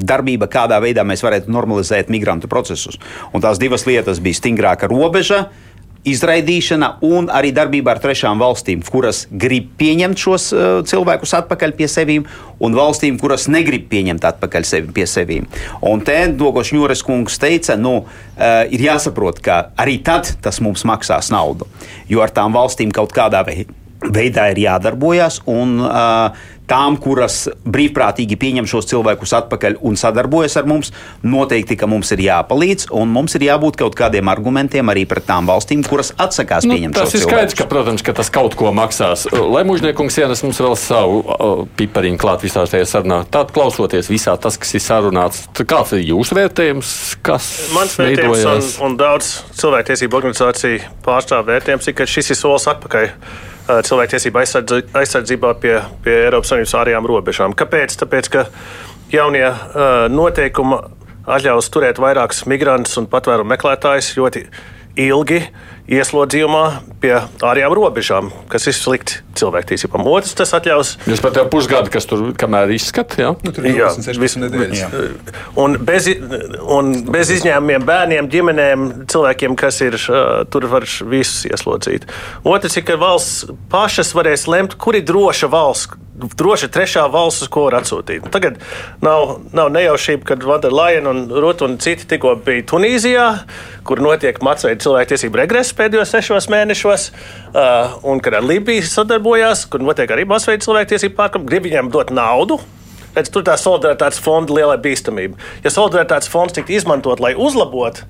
darbība, 0.07 0.47
kādā 0.47 0.76
veidā 0.78 1.02
mēs 1.02 1.25
varētu 1.25 1.50
normalizēt 1.50 2.12
migrantu 2.14 2.47
procesus. 2.47 3.00
Un 3.35 3.43
tās 3.43 3.59
divas 3.59 3.88
lietas 3.88 4.21
bija 4.23 4.38
stingrāka 4.38 4.87
robeža, 4.93 5.40
uh, 5.49 5.75
izraidīšana 6.06 6.90
un 7.06 7.30
arī 7.32 7.52
darbība 7.56 7.94
ar 7.94 8.00
trešām 8.02 8.40
valstīm, 8.42 8.82
kuras 8.86 9.25
grib 9.30 9.72
pieņemt 9.80 10.22
šos 10.22 10.48
uh, 10.54 10.66
cilvēkus 10.86 11.34
atpakaļ 11.40 11.75
pie 11.78 11.88
sevīm, 11.90 12.26
un 12.62 12.76
valstīm, 12.76 13.18
kuras 13.20 13.48
negrib 13.52 13.88
pieņemt 13.90 14.26
atpakaļ 14.30 14.68
sevi 14.68 14.94
pie 14.96 15.08
sevīm. 15.10 15.48
Un 15.86 16.04
te 16.06 16.18
Dogošs 16.32 16.75
Ņūres 16.76 17.02
kungs 17.06 17.40
teica, 17.42 17.78
nu, 17.80 17.96
uh, 18.04 18.60
ir 18.70 18.86
jāsaprot, 18.88 19.42
ka 19.42 19.66
arī 19.78 19.98
tad 20.06 20.36
tas 20.42 20.62
mums 20.64 20.86
maksās 20.88 21.32
naudu, 21.34 21.68
jo 22.10 22.22
ar 22.25 22.34
tām 22.34 22.54
valstīm 22.56 22.94
kaut 22.94 23.14
kādā 23.16 23.42
veidā 23.46 23.86
veidā 24.14 24.50
ir 24.52 24.62
jādarbojas. 24.66 25.40
Un, 25.50 25.80
uh, 25.82 26.52
tām, 26.70 26.98
kuras 27.00 27.46
brīvprātīgi 27.66 28.36
pieņem 28.40 28.68
šos 28.70 28.88
cilvēkus 28.90 29.34
atpakaļ 29.38 29.78
un 29.86 29.98
sadarbojas 29.98 30.58
ar 30.60 30.68
mums, 30.68 30.92
noteikti, 31.26 31.78
ka 31.78 31.88
mums 31.90 32.10
ir 32.14 32.25
jāpalīdz, 32.26 32.88
un 32.96 33.12
mums 33.14 33.36
ir 33.38 33.46
jābūt 33.46 33.78
kaut 33.80 33.96
kādiem 33.98 34.30
argumentiem 34.30 34.90
arī 34.92 35.06
pret 35.08 35.26
tām 35.28 35.48
valstīm, 35.48 35.84
kuras 35.86 36.12
atsakās 36.12 36.66
nu, 36.66 36.75
pieņemt 36.75 36.98
šos 36.98 37.14
cilvēkus. 37.14 37.14
Tas 37.14 37.20
ir 37.20 37.26
skaidrs, 37.26 37.58
ka, 37.58 37.68
protams, 37.70 38.04
ka 38.06 38.16
tas 38.18 38.30
kaut 38.34 38.58
ko 38.58 38.72
maksās. 38.76 39.26
Lai 39.32 39.62
mužniekums 39.68 40.18
ienes 40.22 40.42
mums 40.46 40.60
vēl 40.62 40.76
savu 40.80 41.22
uh, 41.22 41.64
pipariņu 41.78 42.20
klāt 42.22 42.46
visā 42.46 42.66
šajā 42.68 42.90
sarunā, 42.90 43.22
tad 43.30 43.54
klausoties 43.54 44.10
visā 44.10 44.34
tas, 44.40 44.58
kas 44.60 44.75
ir 44.76 44.84
sarunāts, 44.84 45.46
kāds 45.62 45.94
ir 45.96 46.06
jūsu 46.10 46.38
vērtējums? 46.38 46.94
Mans 47.76 47.98
vērtējums 48.00 48.46
un, 48.50 48.70
un 48.90 48.98
daudz 49.00 49.36
cilvēktiesību 49.60 50.18
organizāciju 50.18 50.82
pārstāv 51.06 51.46
vērtējums 51.50 51.90
ir, 51.90 51.96
ka 51.98 52.08
šis 52.10 52.34
ir 52.34 52.38
solis 52.38 52.66
atpakaļ 52.70 53.12
cilvēktiesību 53.66 54.42
aizsardzībā 54.42 55.54
pie, 55.62 55.76
pie 56.04 56.14
Eiropas 56.26 56.52
Savienības 56.52 56.75
ārējām 56.80 57.08
robežām. 57.11 57.56
Kāpēc? 57.58 57.96
Tāpēc, 58.02 58.30
ka 58.32 58.44
jaunie 59.12 59.46
noteikumi 60.12 60.78
atļaus 61.26 61.70
turēt 61.75 61.99
vairākus 62.02 62.44
migrantus 62.50 62.96
un 63.00 63.08
patvērumu 63.11 63.50
meklētājus 63.56 64.12
ļoti 64.18 64.44
ilgi 65.06 65.40
ieslodzījumā 65.87 66.64
pie 67.02 67.14
ārējām 67.45 67.75
robežām, 67.76 68.31
kas 68.50 68.66
ir 68.71 68.75
slikti 68.76 69.21
cilvēktiesībām. 69.38 70.07
Otrs, 70.11 70.35
tas 70.38 70.55
atļaus. 70.57 70.95
Jūs 71.07 71.23
pat 71.23 71.38
jau 71.38 71.45
pusgadu, 71.52 71.93
kas 71.93 72.09
tur 72.09 72.25
kamēr 72.38 72.73
izskat, 72.75 73.19
jā? 73.21 73.35
Nu, 73.45 73.52
tur 73.55 73.69
jā, 73.69 73.90
visu 74.19 74.43
nedēļas. 74.43 74.81
Jā. 74.83 75.02
Un 75.62 75.76
bez, 75.87 76.09
un 76.62 76.93
bez 77.12 77.31
izņēmumiem 77.37 77.87
bērniem, 77.87 78.31
ģimenēm, 78.33 78.88
cilvēkiem, 79.12 79.59
kas 79.61 79.83
ir 79.85 79.99
tur 80.52 80.69
var 80.73 80.88
visus 81.12 81.47
ieslodzīt. 81.50 82.09
Otrs 82.47 82.81
ir, 82.81 82.87
ka 82.88 82.99
valsts 83.00 83.52
pašas 83.73 84.14
varēs 84.16 84.49
lemt, 84.50 84.78
kur 84.81 84.99
ir 84.99 85.07
droša 85.07 85.50
valsts, 85.52 86.00
droši 86.16 86.71
trešā 86.73 87.05
valsts, 87.12 87.45
uz 87.45 87.52
ko 87.52 87.66
var 87.66 87.78
atsūtīt. 87.83 88.31
Tagad 88.33 88.57
nav, 89.05 89.37
nav 89.57 89.71
nejaušība, 89.75 90.25
kad 90.33 90.47
Vanderlaina 90.49 91.12
un 91.12 91.26
Ruta 91.28 91.66
un 91.69 91.76
citi 91.83 92.09
tikko 92.09 92.35
bija 92.47 92.64
Tunīzijā, 92.73 93.26
kur 93.87 94.00
notiek 94.02 94.40
Macveida 94.45 94.81
cilvēktiesību 94.83 95.43
regress 95.43 95.75
pēdējos 95.78 96.12
sešos 96.14 96.49
mēnešos, 96.52 97.11
uh, 97.11 97.99
un 98.06 98.23
kad 98.25 98.38
ar 98.38 98.47
Libiju 98.47 98.85
sadarbojās, 98.87 99.66
kur 99.71 99.85
notiek 99.85 100.11
arī 100.12 100.26
masveida 100.28 100.64
cilvēktiesību 100.66 101.16
pārkāpumi, 101.18 101.50
grib 101.50 101.68
viņiem 101.68 101.90
dot 101.95 102.12
naudu. 102.14 102.61
Redz, 103.16 103.30
tur 103.33 103.47
tā 103.47 103.54
solidaritātes 103.56 104.21
fonda 104.21 104.52
lielai 104.52 104.76
bīstamība. 104.83 105.38
Ja 105.64 105.73
solidaritātes 105.73 106.28
fonds 106.28 106.56
tiktu 106.56 106.76
izmantot, 106.76 107.23
lai 107.25 107.33
uzlabotu 107.33 108.04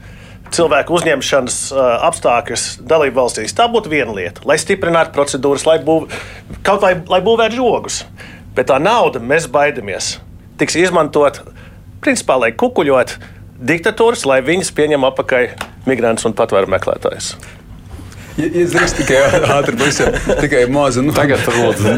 cilvēku 0.55 0.95
uzņemšanas 0.99 1.59
uh, 1.75 1.85
apstākļus 2.09 2.67
dalību 2.87 3.21
valstīs. 3.21 3.55
Tā 3.57 3.69
būtu 3.71 3.91
viena 3.93 4.15
lieta, 4.15 4.43
lai 4.47 4.59
stiprinātu 4.63 5.15
procedūras, 5.15 5.67
lai 5.67 5.79
būv, 5.83 6.11
kaut 6.67 6.83
vai 6.83 6.97
lai 7.11 7.23
būvētu 7.25 7.59
žogus. 7.59 8.03
Bet 8.57 8.71
tā 8.71 8.79
nauda, 8.83 9.21
mēs 9.21 9.51
baidamies, 9.53 10.17
tiks 10.61 10.79
izmantot 10.81 11.43
principā, 12.05 12.39
lai 12.41 12.53
kukuļot 12.57 13.17
diktatūras, 13.67 14.25
lai 14.29 14.41
viņas 14.45 14.73
pieņem 14.77 15.07
apakaļ 15.09 15.51
migrantus 15.89 16.29
un 16.29 16.37
patvēru 16.37 16.71
meklētājus. 16.77 17.35
Ja, 18.37 18.45
ja 18.53 18.67
drīkst 18.69 18.99
tikai 19.01 19.21
ātri, 19.55 19.73
pavisam, 19.81 20.13
tikai 20.43 20.67
mazu 20.69 21.01
nu, 21.07 21.13
tagad 21.17 21.41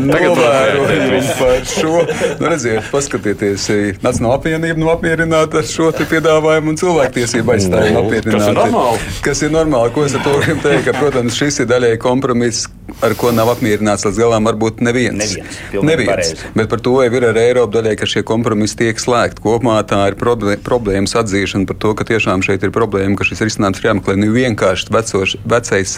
novērojumu 0.04 1.32
par 1.34 1.64
šo. 1.66 2.04
Nu, 2.38 2.46
redziet, 2.46 2.86
paskatieties, 2.92 3.66
Nacionāla 4.04 4.36
apvienība 4.38 4.78
nu 4.78 4.92
apmierināta 4.92 5.58
ar 5.58 5.66
šo 5.66 5.90
piedāvājumu 5.98 6.74
un 6.74 6.78
cilvēktiesību 6.78 7.56
aizstājumu 7.56 8.04
apmierināta. 8.04 8.84
Kas 9.26 9.42
ir 9.42 9.50
normāli? 9.54 9.90
Ko 9.96 10.06
es 10.06 10.14
ar 10.14 10.22
to 10.28 10.36
gribu 10.44 10.62
teikt? 10.62 10.86
Ka, 10.86 10.94
protams, 11.00 11.34
šis 11.42 11.64
ir 11.64 11.70
daļai 11.72 11.96
kompromiss, 12.06 12.70
ar 13.04 13.14
ko 13.18 13.30
nav 13.34 13.50
apmierināts 13.52 14.06
līdz 14.06 14.18
galam 14.18 14.48
varbūt 14.48 14.80
neviens. 14.84 15.20
Neviens. 15.20 15.58
neviens. 15.84 16.44
Bet 16.56 16.70
par 16.72 16.80
to 16.82 16.96
jau 17.04 17.12
ir 17.14 17.26
ar 17.28 17.38
Eiropu 17.40 17.76
daļai, 17.76 17.94
ka 18.00 18.08
šie 18.08 18.24
kompromisi 18.26 18.78
tiek 18.80 19.00
slēgti. 19.00 19.42
Kopumā 19.44 19.76
tā 19.88 20.00
ir 20.10 20.16
problēmas 20.18 21.14
atzīšana 21.20 21.68
par 21.68 21.78
to, 21.82 21.92
ka 21.98 22.06
tiešām 22.08 22.42
šeit 22.46 22.64
ir 22.66 22.72
problēma, 22.74 23.16
ka 23.18 23.26
šis 23.28 23.44
risinājums 23.44 23.82
ir 23.82 23.90
jāmeklē 23.90 24.16
nu 24.18 24.30
vienkārši 24.34 24.88
vecoš, 24.94 25.36
vecais 25.48 25.94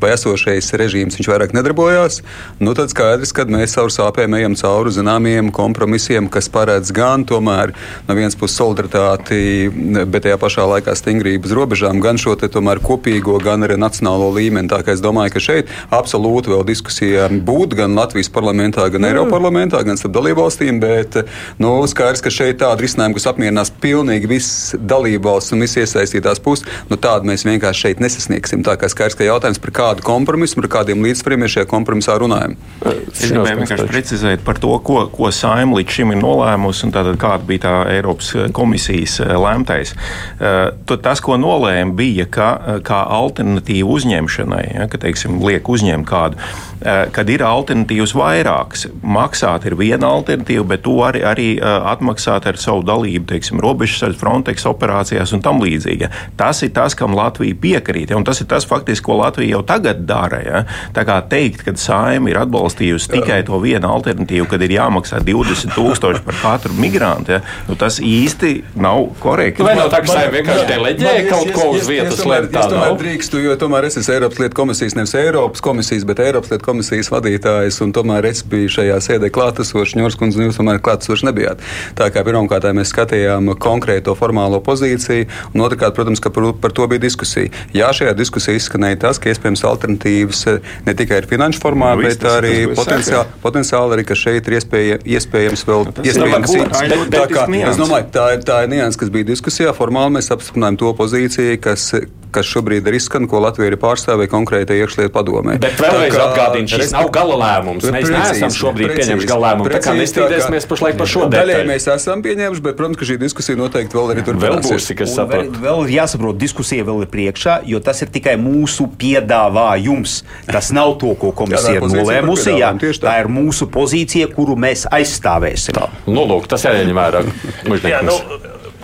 vai 0.00 0.12
esošais 0.14 0.70
režīms 0.78 1.18
vairāk 1.28 1.52
nedarbojās, 1.56 2.22
nu 2.64 2.72
tad 2.78 2.92
skaidrs, 2.92 3.34
ka 3.36 3.44
mēs 3.50 3.74
caur 3.76 3.92
sāpēm 3.92 4.38
ejam 4.38 4.54
cauri 4.56 4.94
zināmiem 4.94 5.50
kompromisiem, 5.54 6.30
kas 6.32 6.48
paredz 6.52 6.92
gan 6.94 7.26
tomēr 7.28 7.74
no 8.08 8.16
vienas 8.16 8.38
puses 8.38 8.56
solidaritāti, 8.56 9.68
bet 10.08 10.24
tajā 10.24 10.38
pašā 10.40 10.64
laikā 10.72 10.94
stingrības 10.96 11.52
robežām, 11.58 12.00
gan 12.00 12.20
šo 12.20 12.38
tomēr 12.38 12.80
kopīgo, 12.84 13.36
gan 13.42 13.66
arī 13.66 13.76
nacionālo 13.80 14.30
līmeni. 14.32 14.70
Tā 14.72 14.80
kā 14.86 14.94
es 14.96 15.04
domāju, 15.04 15.34
ka 15.36 15.42
šeit 15.42 15.74
absolūti 15.92 16.27
vēl 16.52 16.64
diskusija 16.68 17.28
būtu 17.28 17.78
gan 17.78 17.96
Latvijas 17.98 18.30
parlamentā, 18.32 18.86
gan 18.92 19.06
Eiropas 19.08 19.34
parlamentā, 19.34 19.82
gan 19.86 20.00
starp 20.00 20.14
dalībvalstīm, 20.16 20.80
bet 20.82 21.20
nu, 21.62 21.72
skaidrs, 21.90 22.22
ka 22.24 22.32
šeit 22.32 22.60
tāda 22.62 22.82
risinājuma, 22.84 23.16
kas 23.18 23.28
apmierinās 23.30 23.72
pilnīgi 23.82 24.30
visas 24.30 24.76
dalībvalstis 24.78 25.56
un 25.56 25.64
visas 25.64 25.84
iesaistītās 25.84 26.42
puses, 26.44 26.66
nu, 26.90 26.98
tādu 27.00 27.28
mēs 27.30 27.46
vienkārši 27.48 27.86
šeit 27.86 28.02
nesasniegsim. 28.04 28.64
Tā 28.66 28.76
kā 28.80 28.90
skaidrs, 28.90 29.18
ka 29.18 29.26
jautājums 29.26 29.62
par 29.62 29.74
kādu 29.80 30.06
kompromisu, 30.06 30.58
par 30.60 30.70
kādiem 30.78 31.04
līdzsvariem 31.06 31.44
mēs 31.44 31.56
šajā 31.56 31.68
kompromisā 31.70 32.18
runājam. 32.20 32.56
Es 32.84 33.28
gribēju 33.28 33.62
vienkārši 33.62 33.88
precizēt 33.90 34.44
par 34.46 34.60
to, 34.62 34.74
ko, 34.84 35.04
ko 35.12 35.30
saima 35.34 35.78
līdz 35.78 35.98
šim 35.98 36.14
ir 36.14 36.22
nolēmusi 36.22 36.88
un 36.88 36.94
kāda 36.94 37.40
bija 37.48 37.64
tā 37.66 37.74
Eiropas 37.94 38.32
komisijas 38.56 39.18
eh, 39.24 39.34
lēmtais. 39.38 39.94
Uh, 40.38 40.96
tas, 41.02 41.22
ko 41.24 41.38
nolēma, 41.40 41.94
bija, 41.98 42.26
ka 42.30 42.48
eh, 42.56 42.80
kā 42.86 43.00
alternatīva 43.18 43.90
uzņemšanai, 43.96 44.64
ja, 44.74 44.88
ka 44.90 45.00
teiksim, 45.02 45.40
liek 45.44 45.68
uzņemt 45.68 46.08
kādu, 46.18 46.38
uh, 46.38 47.06
kad 47.14 47.30
ir 47.30 47.44
alternatīvas 47.46 48.14
vairākas. 48.18 48.86
Maksāt 49.02 49.68
ir 49.68 49.78
viena 49.78 50.10
alternatīva, 50.18 50.66
bet 50.74 50.84
to 50.86 50.98
arī, 51.06 51.22
arī 51.26 51.48
uh, 51.58 51.88
atmaksāt 51.92 52.48
ar 52.50 52.60
savu 52.60 52.84
dalību, 52.86 53.28
teiksim, 53.32 53.62
robežas 53.62 54.18
Frontex 54.18 54.66
operācijās 54.68 55.32
un 55.36 55.42
tam 55.44 55.60
līdzīgi. 55.62 56.10
Tas 56.38 56.62
ir 56.66 56.72
tas, 56.76 56.96
kam 56.98 57.14
Latvija 57.16 57.56
piekrīt, 57.60 58.12
ja, 58.12 58.18
un 58.18 58.26
tas 58.26 58.40
ir 58.42 58.48
tas 58.50 58.66
faktiski, 58.68 59.04
ko 59.06 59.18
Latvija 59.20 59.56
jau 59.56 59.62
tagad 59.66 60.04
dara. 60.08 60.40
Ja? 60.44 60.62
Tā 60.96 61.04
kā 61.08 61.18
teikt, 61.30 61.64
ka 61.66 61.74
saima 61.78 62.32
ir 62.32 62.40
atbalstījusi 62.42 63.12
tikai 63.14 63.40
to 63.46 63.60
vienu 63.62 63.90
alternatīvu, 63.90 64.48
kad 64.50 64.62
ir 64.64 64.74
jāmaksā 64.78 65.20
20,000 65.26 66.24
par 66.26 66.40
katru 66.42 66.74
migrantu, 66.78 67.36
ja? 67.36 67.42
nu, 67.68 67.76
tas 67.78 68.00
īsti 68.02 68.54
nav 68.78 69.10
korekti. 69.22 69.66
Vai 69.66 69.76
nav 69.78 69.92
tā, 69.92 70.02
ka 70.04 70.14
saima 70.14 70.34
vienkārši 70.38 70.66
deleģēja 70.72 71.26
kaut 71.30 71.52
ko 71.54 71.68
uz 71.76 71.88
vietas? 71.90 72.18
Es 72.18 72.72
tomēr 72.72 72.98
drīkstu, 73.00 73.42
jo 73.44 73.56
tomēr 73.60 73.88
es 73.88 73.98
esmu 74.00 74.16
Eiropas 74.16 74.42
lietu 74.42 74.58
komisijas, 74.58 74.96
nevis 74.98 75.14
Eiropas 75.18 75.64
komisijas, 75.64 76.06
bet 76.08 76.22
Eiropas 76.24 76.52
lietu 76.52 76.66
komisijas 76.66 77.10
vadītājs, 77.12 77.80
un 77.84 77.92
tomēr 77.96 78.26
es 78.30 78.42
biju 78.46 78.70
šajā 78.78 78.98
sēdē 79.04 79.30
klātesošs, 79.34 79.96
Ņurskundze, 79.98 80.40
un 80.40 80.48
jūs 80.48 80.58
tomēr 80.60 80.80
klātesoši 80.84 81.28
nebijāt. 81.28 81.62
Tā 81.98 82.08
kā 82.14 82.24
pirmkārt 82.26 82.68
mēs 82.76 82.92
skatījām 82.94 83.52
konkrēto 83.60 84.14
formālo 84.18 84.60
pozīciju, 84.64 85.28
un 85.54 85.64
otrkārt, 85.66 85.96
protams, 85.96 86.22
ka 86.24 86.32
par, 86.34 86.50
par 86.62 86.74
to 86.76 86.88
bija 86.90 87.04
diskusija. 87.06 87.52
Jā, 87.76 87.90
šajā 87.96 88.14
diskusijā 88.18 88.58
izskanēja 88.58 89.00
tas, 89.06 89.20
ka 89.22 89.32
iespējams 89.32 89.64
alternatīvas 89.68 90.44
eh, 90.52 90.60
ne 90.86 90.96
tikai 90.98 91.22
ir 91.22 91.30
finanšu 91.30 91.62
formā, 91.62 91.94
nu, 91.96 92.06
bet 92.06 92.20
tas, 92.22 92.38
arī 92.40 92.54
tas, 92.66 92.78
potenciāli, 92.80 93.40
potenciāli 93.44 93.98
arī, 93.98 94.06
ka 94.08 94.18
šeit 94.18 94.48
ir 94.48 94.58
iespēja, 94.58 95.00
iespējams 95.18 95.66
vēl 95.68 95.88
nu, 95.88 95.96
iespējams 96.04 96.54
cits. 96.54 96.84
Tā, 97.12 97.26
kā, 97.32 97.46
domāju, 97.78 98.08
tā, 98.14 98.28
tā 98.46 98.62
ir 98.66 98.72
nianses, 98.74 99.00
kas 99.00 99.12
bija 99.14 99.30
diskusijā. 99.32 99.74
Formāli 99.76 100.18
mēs 100.18 100.32
apstiprinājām 100.34 100.80
to 100.80 100.94
pozīciju, 100.98 101.58
kas 101.64 101.90
kas 102.34 102.48
šobrīd 102.48 102.86
ir 102.88 102.96
izskan, 102.98 103.26
ko 103.30 103.40
Latvija 103.42 103.72
ir 103.72 103.76
pārstāvēja 103.80 104.30
konkrētai 104.32 104.78
iekšlietu 104.82 105.12
padomē. 105.14 105.56
Bet 105.62 105.80
vēlreiz 105.80 106.16
atgādinu, 106.18 106.70
šis 106.70 106.92
nav 106.94 107.10
gala 107.14 107.38
lēmums. 107.42 107.86
Mēs 107.86 108.08
precīzi, 108.08 108.34
neesam 108.38 108.54
šobrīd 108.56 108.94
pieņēmuši 108.98 109.30
gala 109.30 109.52
lēmumu. 109.52 109.72
Tā 109.72 109.80
kā 109.84 109.94
nestrīdēsimies 109.98 110.68
pašlaik 110.70 110.98
par 111.00 111.10
šo 111.12 111.28
daļu. 111.32 111.58
Mēs 111.68 111.88
esam 111.94 112.24
pieņēmuši, 112.26 112.64
bet, 112.66 112.78
protams, 112.78 113.00
ka 113.00 113.08
šī 113.08 113.18
diskusija 113.22 113.60
noteikti 113.60 113.98
vēl 113.98 114.12
arī 114.14 114.26
turpināsies. 114.26 114.90
Vēl, 115.28 115.50
vēl 115.62 115.82
ir 115.86 115.94
jāsaprot, 115.96 116.38
diskusija 116.40 116.86
vēl 116.88 117.04
ir 117.06 117.12
priekšā, 117.12 117.58
jo 117.68 117.80
tas 117.84 118.02
ir 118.04 118.12
tikai 118.14 118.36
mūsu 118.40 118.88
piedāvājums. 119.00 120.20
Tas 120.50 120.72
nav 120.76 120.96
to, 121.02 121.14
ko 121.18 121.32
komisija 121.36 121.78
ir 121.80 121.88
nolēmusi. 121.88 122.54
Jā, 122.58 122.74
tā 123.02 123.18
ir 123.22 123.32
mūsu 123.32 123.70
pozīcija, 123.72 124.30
kuru 124.36 124.58
mēs 124.60 124.86
aizstāvēsim. 124.90 125.78
Tā. 125.78 125.90
Nu, 126.08 126.24
lūk, 126.28 126.48
tas 126.50 126.66
jāņem 126.68 126.96
vērā. 126.98 127.24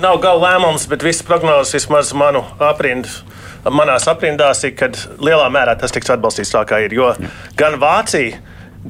Nav 0.02 0.18
gala 0.18 0.40
lēmums, 0.42 0.88
bet 0.90 1.04
visas 1.06 1.22
prognozes 1.26 1.76
vismaz 1.76 2.10
manu 2.18 2.42
aprindu. 2.62 3.10
Manās 3.70 4.08
aprindās 4.10 4.64
ir, 4.66 4.74
ka 4.76 4.88
lielā 5.22 5.46
mērā 5.54 5.76
tas 5.78 5.94
tiks 5.94 6.10
atbalstīts 6.10 6.50
tā, 6.52 6.64
kā 6.68 6.80
ir. 6.84 6.96
Jo 6.96 7.12
gan 7.56 7.78
Vācija, 7.80 8.40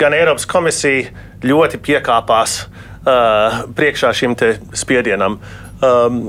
gan 0.00 0.16
Eiropas 0.16 0.48
komisija 0.50 1.12
ļoti 1.44 1.78
piekāpās 1.84 2.56
uh, 2.64 3.60
priekšā 3.76 4.14
šim 4.16 4.34
spiedienam. 4.72 5.38
Um, 5.84 6.22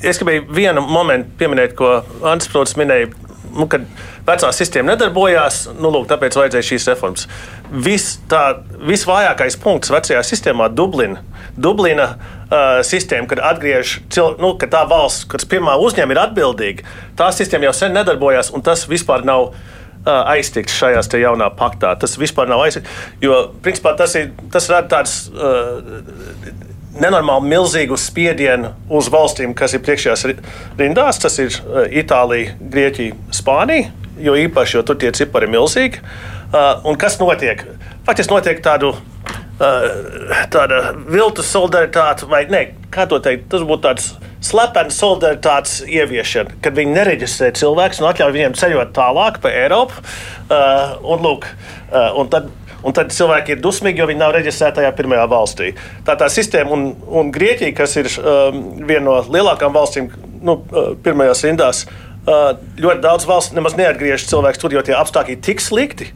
es 0.00 0.18
gribēju 0.18 0.48
vienu 0.56 0.82
momentu 0.88 1.36
pieminēt, 1.38 1.76
ko 1.78 1.98
Antūns 2.22 2.50
Prūts 2.54 2.78
minēja. 2.80 3.12
Nu, 3.52 3.68
kad 3.70 3.84
vecā 4.28 4.50
sistēma 4.54 4.92
nedarbojās, 4.92 5.62
nu, 5.78 5.90
lūk, 5.94 6.08
tāpēc 6.10 6.36
vajadzēja 6.38 6.68
šīs 6.70 6.88
reformas. 6.92 7.28
Vis, 7.86 8.10
tā, 8.30 8.42
visvājākais 8.88 9.58
punkts 9.62 9.92
vecajā 9.92 10.20
sistēmā 10.26 10.68
Dublina. 10.72 11.24
Dublina 11.56 12.10
uh, 12.12 12.78
sistēma, 12.86 13.28
kad 13.30 13.42
atgriež, 13.54 13.98
cil, 14.14 14.36
nu, 14.42 14.54
kad 14.60 14.72
tā 14.76 14.84
valsts, 14.90 15.26
kas 15.32 15.48
pirmā 15.48 15.78
uzņēma, 15.82 16.14
ir 16.14 16.22
atbildīga, 16.26 16.94
tā 17.18 17.32
sistēma 17.34 17.70
jau 17.70 17.74
sen 17.80 17.96
nedarbojās, 17.96 18.52
un 18.54 18.64
tas 18.66 18.86
vispār 18.90 19.26
nav 19.28 19.52
aiztikts 20.08 20.76
šajās 20.78 21.10
jaunā 21.20 21.50
paktā. 21.58 21.92
Tas 22.00 22.16
vispār 22.20 22.48
nav 22.48 22.62
aiztikts. 22.64 22.90
Jo, 23.20 23.48
principā, 23.64 23.94
tas, 23.98 24.14
ir, 24.16 24.30
tas 24.52 24.68
rada 24.70 24.88
tāds 24.88 25.16
uh, 25.34 25.82
nenormāli 26.98 27.50
milzīgu 27.52 27.98
spiedienu 28.00 28.72
uz 28.94 29.10
valstīm, 29.12 29.54
kas 29.58 29.74
ir 29.76 29.82
priekšējās 29.86 30.26
rindās. 30.78 31.20
Tas 31.22 31.38
ir 31.42 31.54
Itālija, 32.02 32.56
Grieķija, 32.60 33.18
Spānija. 33.34 33.92
Jo 34.22 34.34
īpaši, 34.38 34.78
jo 34.78 34.84
tur 34.86 34.98
tie 35.00 35.12
cipari 35.14 35.48
ir 35.48 35.54
milzīgi. 35.54 36.02
Uh, 36.48 36.96
kas 36.98 37.18
notiek? 37.20 37.64
Faktiski 38.08 38.32
notiek 38.34 38.62
tādu 38.64 38.94
tāda 39.58 40.92
viltus 41.10 41.50
solidaritāte, 41.50 42.28
vai 42.30 42.44
ne, 42.50 42.62
kā 42.94 43.08
to 43.10 43.18
teikt, 43.22 43.48
tas 43.50 43.64
būtu 43.66 43.82
tāds 43.88 44.12
slepena 44.44 44.94
solidaritātes 44.94 45.80
ieviešana, 45.88 46.60
kad 46.62 46.76
viņi 46.78 46.94
nereģistrē 46.94 47.50
cilvēkus 47.58 48.02
un 48.02 48.08
atļauj 48.12 48.36
viņiem 48.36 48.54
ceļot 48.58 48.94
tālāk 48.94 49.42
pa 49.42 49.50
Eiropu. 49.50 49.98
Uh, 50.46 50.94
un, 51.02 51.26
lūk, 51.26 51.50
uh, 51.90 52.14
un 52.18 52.32
tad, 52.32 52.50
Un 52.78 52.94
tad 52.94 53.08
cilvēki 53.10 53.56
ir 53.56 53.58
dusmīgi, 53.58 53.98
jo 53.98 54.04
viņi 54.06 54.20
nav 54.20 54.30
reģistrēti 54.36 54.76
tajā 54.76 54.92
pirmajā 54.94 55.24
valstī. 55.26 55.72
Tā 56.06 56.14
tā 56.14 56.28
sistēma, 56.30 56.70
un, 56.76 56.84
un 57.10 57.32
Grieķija, 57.34 57.74
kas 57.74 57.96
ir 57.98 58.06
um, 58.20 58.60
viena 58.86 59.02
no 59.08 59.16
lielākajām 59.34 59.74
valstīm, 59.74 60.06
nu, 60.46 60.54
uh, 60.62 60.92
pirmajās 61.02 61.42
rindās, 61.42 61.80
uh, 61.82 62.07
ļoti 62.28 63.02
daudz 63.04 63.26
valsts 63.28 63.56
nemaz 63.56 63.76
neatgriež 63.78 64.26
cilvēkus 64.28 64.62
tur, 64.62 64.74
jo 64.76 64.82
tie 64.84 64.96
apstākļi 64.98 65.36
ir 65.36 65.44
tik 65.44 65.62
slikti, 65.64 66.10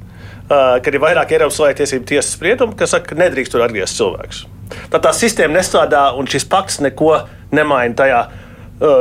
kad 0.48 0.90
ir 0.92 1.02
vairāk 1.02 1.32
Eiropas 1.32 1.56
cilvēktiesību 1.60 2.08
tiesas 2.08 2.34
spriedumu, 2.36 2.76
kas 2.76 2.92
saka, 2.94 3.12
ka 3.12 3.20
nedrīkst 3.22 3.54
tur 3.54 3.64
atgriezt 3.64 3.98
cilvēkus. 4.00 4.44
Tā 4.92 5.00
tā 5.04 5.12
sistēma 5.16 5.58
nestrādā, 5.58 6.10
un 6.18 6.28
šis 6.28 6.46
pakts 6.48 6.80
neko 6.84 7.22
nemaina 7.54 7.96
tajā 7.96 8.22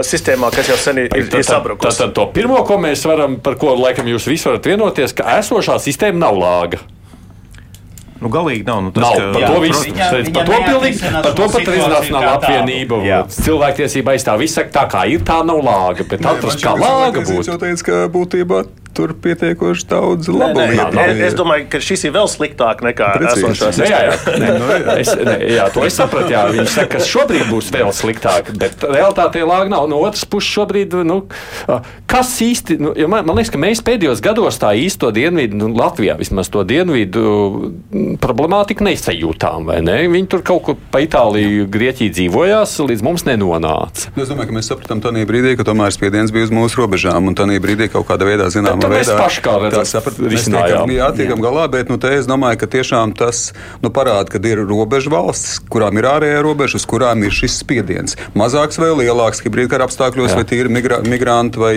sistēmā, 0.05 0.51
kas 0.53 0.69
jau 0.69 0.77
sen 0.79 1.01
ir, 1.03 1.11
ir, 1.17 1.27
ir 1.27 1.45
sabrukusi. 1.45 2.03
Tad 2.03 2.13
to 2.17 2.27
pirmo, 2.35 2.59
ko 2.67 2.77
mēs 2.81 3.03
varam, 3.09 3.39
par 3.43 3.57
ko 3.59 3.73
laikam 3.79 4.09
jūs 4.11 4.27
visi 4.29 4.49
varat 4.49 4.67
vienoties, 4.69 5.15
ka 5.17 5.39
esošā 5.39 5.79
sistēma 5.81 6.27
nav 6.27 6.37
lāga. 6.37 6.81
Nu, 8.21 8.29
galīgi 8.29 8.65
nav. 8.67 8.83
Nu, 8.85 8.91
tas, 8.91 9.01
nav. 9.01 9.15
ka, 9.17 9.39
Par 9.39 9.47
to 9.55 9.61
viss 9.63 9.85
viņa- 9.85 10.33
par 10.33 10.45
to 10.45 10.59
pilnīgi, 10.67 10.99
par 11.23 11.33
to 11.33 11.47
pat 11.49 11.61
ir 11.61 11.73
iznāca 11.79 12.11
kā 12.11 12.33
apvienība. 12.37 12.99
Cilvēktiesība 13.27 14.13
aizstāv 14.13 14.37
visu, 14.43 14.61
tā 14.71 14.83
kā 14.89 15.07
ir, 15.09 15.19
tā 15.25 15.39
nav 15.45 15.57
lāga. 15.65 16.07
Bet 16.07 16.21
atrast, 16.21 16.61
kā 16.61 16.75
lāga 16.77 17.23
būtu. 17.25 17.47
jau 17.49 17.57
teica, 17.57 17.83
ka 17.83 18.07
būtībā 18.13 18.65
tur 18.97 19.13
pietiekoši 19.23 19.85
daudz 19.89 20.29
labu 20.31 20.59
lietu. 20.61 20.87
nē, 20.97 21.05
es 21.27 21.35
domāju, 21.37 21.67
ka 21.71 21.79
šis 21.83 22.05
ir 22.09 22.15
vēl 22.15 22.27
sliktāk 22.31 22.83
nekā 22.85 23.09
Nē, 23.21 23.87
jā, 23.87 23.99
jā, 24.07 24.15
nē, 24.41 24.49
Nu, 24.61 24.67
jā. 24.71 24.95
es, 25.01 25.11
nē, 25.15 25.35
jā, 25.55 25.65
to 25.73 25.85
es 25.87 25.95
sapratu. 25.97 26.31
Jā. 26.33 26.43
Viņš 26.53 26.73
saka, 26.75 26.97
ka 26.97 27.05
šobrīd 27.05 27.45
būs 27.51 27.69
vēl 27.73 27.91
sliktāk, 27.95 28.51
bet 28.59 28.83
realitātē 28.83 29.43
lāga 29.47 29.69
nav. 29.71 29.87
No 29.91 30.01
otras 30.05 30.25
puses, 30.25 30.49
šobrīd, 30.51 30.95
nu, 31.07 31.21
kas 32.09 32.33
īsti, 32.43 32.77
nu, 32.81 32.93
man, 33.11 33.25
man 33.27 33.39
liekas, 33.39 33.51
ka 33.53 33.61
mēs 33.61 33.81
pēdējos 33.85 34.21
gados 34.23 34.59
tā 34.61 34.73
īsto 34.79 35.11
dienvidu, 35.15 35.57
nu, 35.59 35.69
Latvijā 35.77 36.17
vismaz 36.19 36.49
to 36.51 36.63
dienvidu 36.67 37.23
problemātiku 38.21 38.85
nesajūtām, 38.87 39.65
vai 39.69 39.79
ne? 39.85 39.97
Viņi 40.11 40.29
tur 40.31 40.43
kaut 40.45 40.63
kur 40.67 40.77
pa 40.93 41.01
Itāliju, 41.03 41.67
Grieķiju 41.71 42.13
dzīvojās, 42.17 42.75
līdz 42.91 43.05
mums 43.05 43.25
nenonāca. 43.29 44.11
Nu, 44.15 44.21
Es 44.25 44.29
domāju, 44.29 44.51
ka 44.51 44.55
mēs 44.59 44.67
sapratām 44.69 44.99
tajā 45.01 45.25
brīdī, 45.27 45.55
ka 45.57 45.65
tomēr 45.67 45.91
spiediens 45.95 46.31
bija 46.33 46.45
uz 46.47 46.51
mūsu 46.53 46.77
robežām, 46.83 47.25
un 47.31 47.35
tajā 47.37 47.57
brīdī 47.63 47.87
kaut 47.91 48.05
kādā 48.09 48.27
veidā, 48.27 48.49
zināmā 48.81 48.89
tad 48.89 48.97
mēs 48.97 49.11
veidā, 49.11 49.19
paši 49.21 49.43
kā 49.45 49.55
redzat, 49.61 49.77
tā 49.79 49.85
saprat, 49.89 50.19
mēs 50.21 50.47
tiekam, 50.49 50.93
jā, 50.95 51.09
tiekam 51.15 51.43
galā, 51.43 51.65
bet 51.71 51.91
nu, 51.91 51.99
es 52.11 52.27
domāju, 52.29 52.59
ka 52.61 52.69
tiešām 52.75 53.13
tas 53.17 53.53
nu, 53.83 53.91
parāda, 53.93 54.29
ka 54.33 54.41
ir 54.41 54.63
robežu 54.67 55.13
valstis, 55.13 55.59
kurām 55.71 55.97
ir 56.01 56.07
ārējā 56.09 56.41
robeža, 56.45 56.79
uz 56.81 56.85
kurām 56.89 57.23
ir 57.25 57.31
šis 57.35 57.59
spiediens. 57.61 58.17
Mazāks 58.37 58.79
vai 58.81 58.91
lielāks, 59.01 59.43
hibrīdkara 59.45 59.87
apstākļos, 59.87 60.33
Jā. 60.33 60.39
vai 60.39 60.45
tīri 60.49 60.71
migra, 60.73 61.01
migranti 61.05 61.61
vai, 61.61 61.75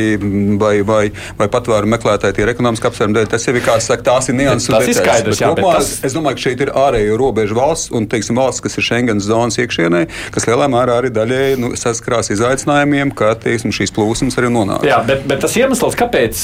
vai, 0.60 0.74
vai, 0.86 1.04
vai 1.38 1.48
patvēru 1.52 1.90
meklētāji, 1.94 2.38
tie 2.38 2.46
ir 2.46 2.52
ekonomiski 2.54 2.88
apsvērumi 2.90 3.18
dēļ. 3.18 3.30
Tas 3.34 3.46
jau 3.48 3.54
ir, 3.54 3.62
kā 3.64 3.76
saka, 3.82 4.06
tās 4.10 4.30
ir 4.30 4.38
nianses. 4.38 4.70
un 4.70 4.78
detaļas. 4.80 5.00
skaidrs, 5.00 5.42
jā, 5.42 5.52
kopumā 5.52 5.74
tas- 5.78 5.92
Es 6.04 6.14
domāju, 6.16 6.36
ka 6.38 6.44
šeit 6.48 6.60
ir 6.60 6.70
ārējo 6.74 7.18
robežu 7.20 7.54
valsts 7.58 7.90
un 7.94 8.06
teiksim, 8.06 8.36
valsts, 8.36 8.62
kas 8.64 8.76
ir 8.78 8.84
Schengens 8.84 9.24
zonas 9.24 9.56
iekšienē, 9.60 10.06
kas 10.34 10.46
lielā 10.46 10.68
mērā 10.70 10.98
arī 11.02 11.10
daļēji 11.14 11.58
nu, 11.58 11.72
saskarās 11.78 12.30
izaicinājumiem, 12.34 13.12
kā 13.14 13.34
teiksim, 13.40 13.72
šīs 13.74 13.92
plūsmas 13.94 14.36
arī 14.40 14.50
nonāk. 14.52 14.84
Jā, 14.86 15.00
bet, 15.06 15.26
bet 15.28 15.40
tas 15.44 15.54
iemesls, 15.56 15.96
kāpēc 15.98 16.34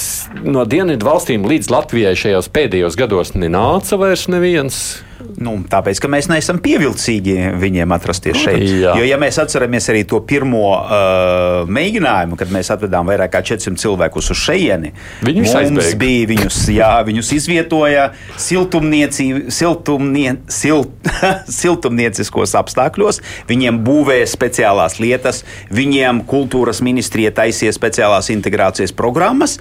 no 0.53 0.65
dienvidu 0.69 1.07
valstīm 1.07 1.47
līdz 1.49 1.71
Latvijai 1.73 2.17
šajos 2.19 2.51
pēdējos 2.55 2.99
gados 2.99 3.35
nenāca 3.37 3.99
vairs 4.01 4.29
neviens. 4.33 4.83
Nu, 5.41 5.53
tāpēc, 5.69 5.99
ka 6.01 6.09
mēs 6.11 6.29
neesam 6.31 6.59
pievilcīgi 6.65 7.35
viņiem 7.61 7.93
atrasties 7.93 8.39
šeit. 8.41 8.63
Jā. 8.65 8.95
Jo, 8.99 9.05
ja 9.05 9.19
mēs 9.21 9.39
atceramies 9.43 9.89
arī 9.93 10.03
to 10.09 10.21
pirmo 10.25 10.71
uh, 10.77 11.69
mēģinājumu, 11.71 12.39
kad 12.41 12.53
mēs 12.55 12.71
atvedām 12.73 13.09
vairāk 13.11 13.35
kā 13.35 13.43
400 13.53 13.81
cilvēkus 13.83 14.31
uz 14.33 14.41
šejieni, 14.41 14.93
mums 15.27 15.55
aizbēga. 15.61 15.99
bija 16.01 16.31
viņus, 16.33 16.61
jā, 16.73 16.91
viņus 17.09 17.33
izvietoja 17.37 18.07
siltumnie, 18.41 19.05
silt, 20.49 21.13
siltumnieciskos 21.61 22.57
apstākļos. 22.61 23.21
Viņiem 23.51 23.83
būvēja 23.85 24.29
speciālās 24.31 24.99
lietas, 25.03 25.45
viņiem 25.75 26.25
kultūras 26.31 26.81
ministrija 26.85 27.35
taisīja 27.43 27.77
speciālās 27.77 28.33
integrācijas 28.33 28.97
programmas. 28.97 29.59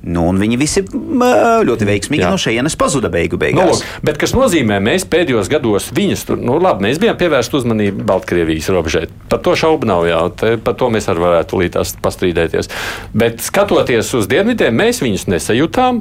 Nu, 0.00 0.22
un 0.30 0.38
viņi 0.40 0.56
visi 0.56 0.80
ļoti 0.84 1.84
veiksmīgi 1.84 2.24
Jā. 2.24 2.30
no 2.32 2.38
šejienes 2.40 2.76
pazuda 2.80 3.10
beigu 3.12 3.36
Nu, 3.36 3.42
beigās. 3.42 3.82
lūk, 3.82 3.88
bet 4.08 4.20
kas 4.20 4.32
nozīmē, 4.32 4.78
mēs 4.80 5.04
pēdējos 5.04 5.50
gados 5.52 5.90
viņus 5.92 6.22
tur, 6.28 6.38
nu, 6.40 6.56
labi, 6.62 6.86
mēs 6.86 7.00
bijām 7.02 7.18
pievērsti 7.20 7.58
uzmanību 7.60 8.06
Baltkrievijas 8.08 8.70
robežai. 8.72 9.02
Par 9.28 9.42
to 9.44 9.52
šaubu 9.60 9.88
nav, 9.90 10.06
jā, 10.08 10.22
te, 10.40 10.54
par 10.56 10.78
to 10.80 10.88
mēs 10.88 11.10
arī 11.12 11.20
varētu 11.26 11.60
līdz 11.60 11.92
pastrīdēties. 12.00 12.72
Bet 13.12 13.44
skatoties 13.44 14.14
uz 14.16 14.30
dienvidiem, 14.30 14.72
mēs 14.80 15.02
viņus 15.04 15.28
nesajūtām. 15.34 16.00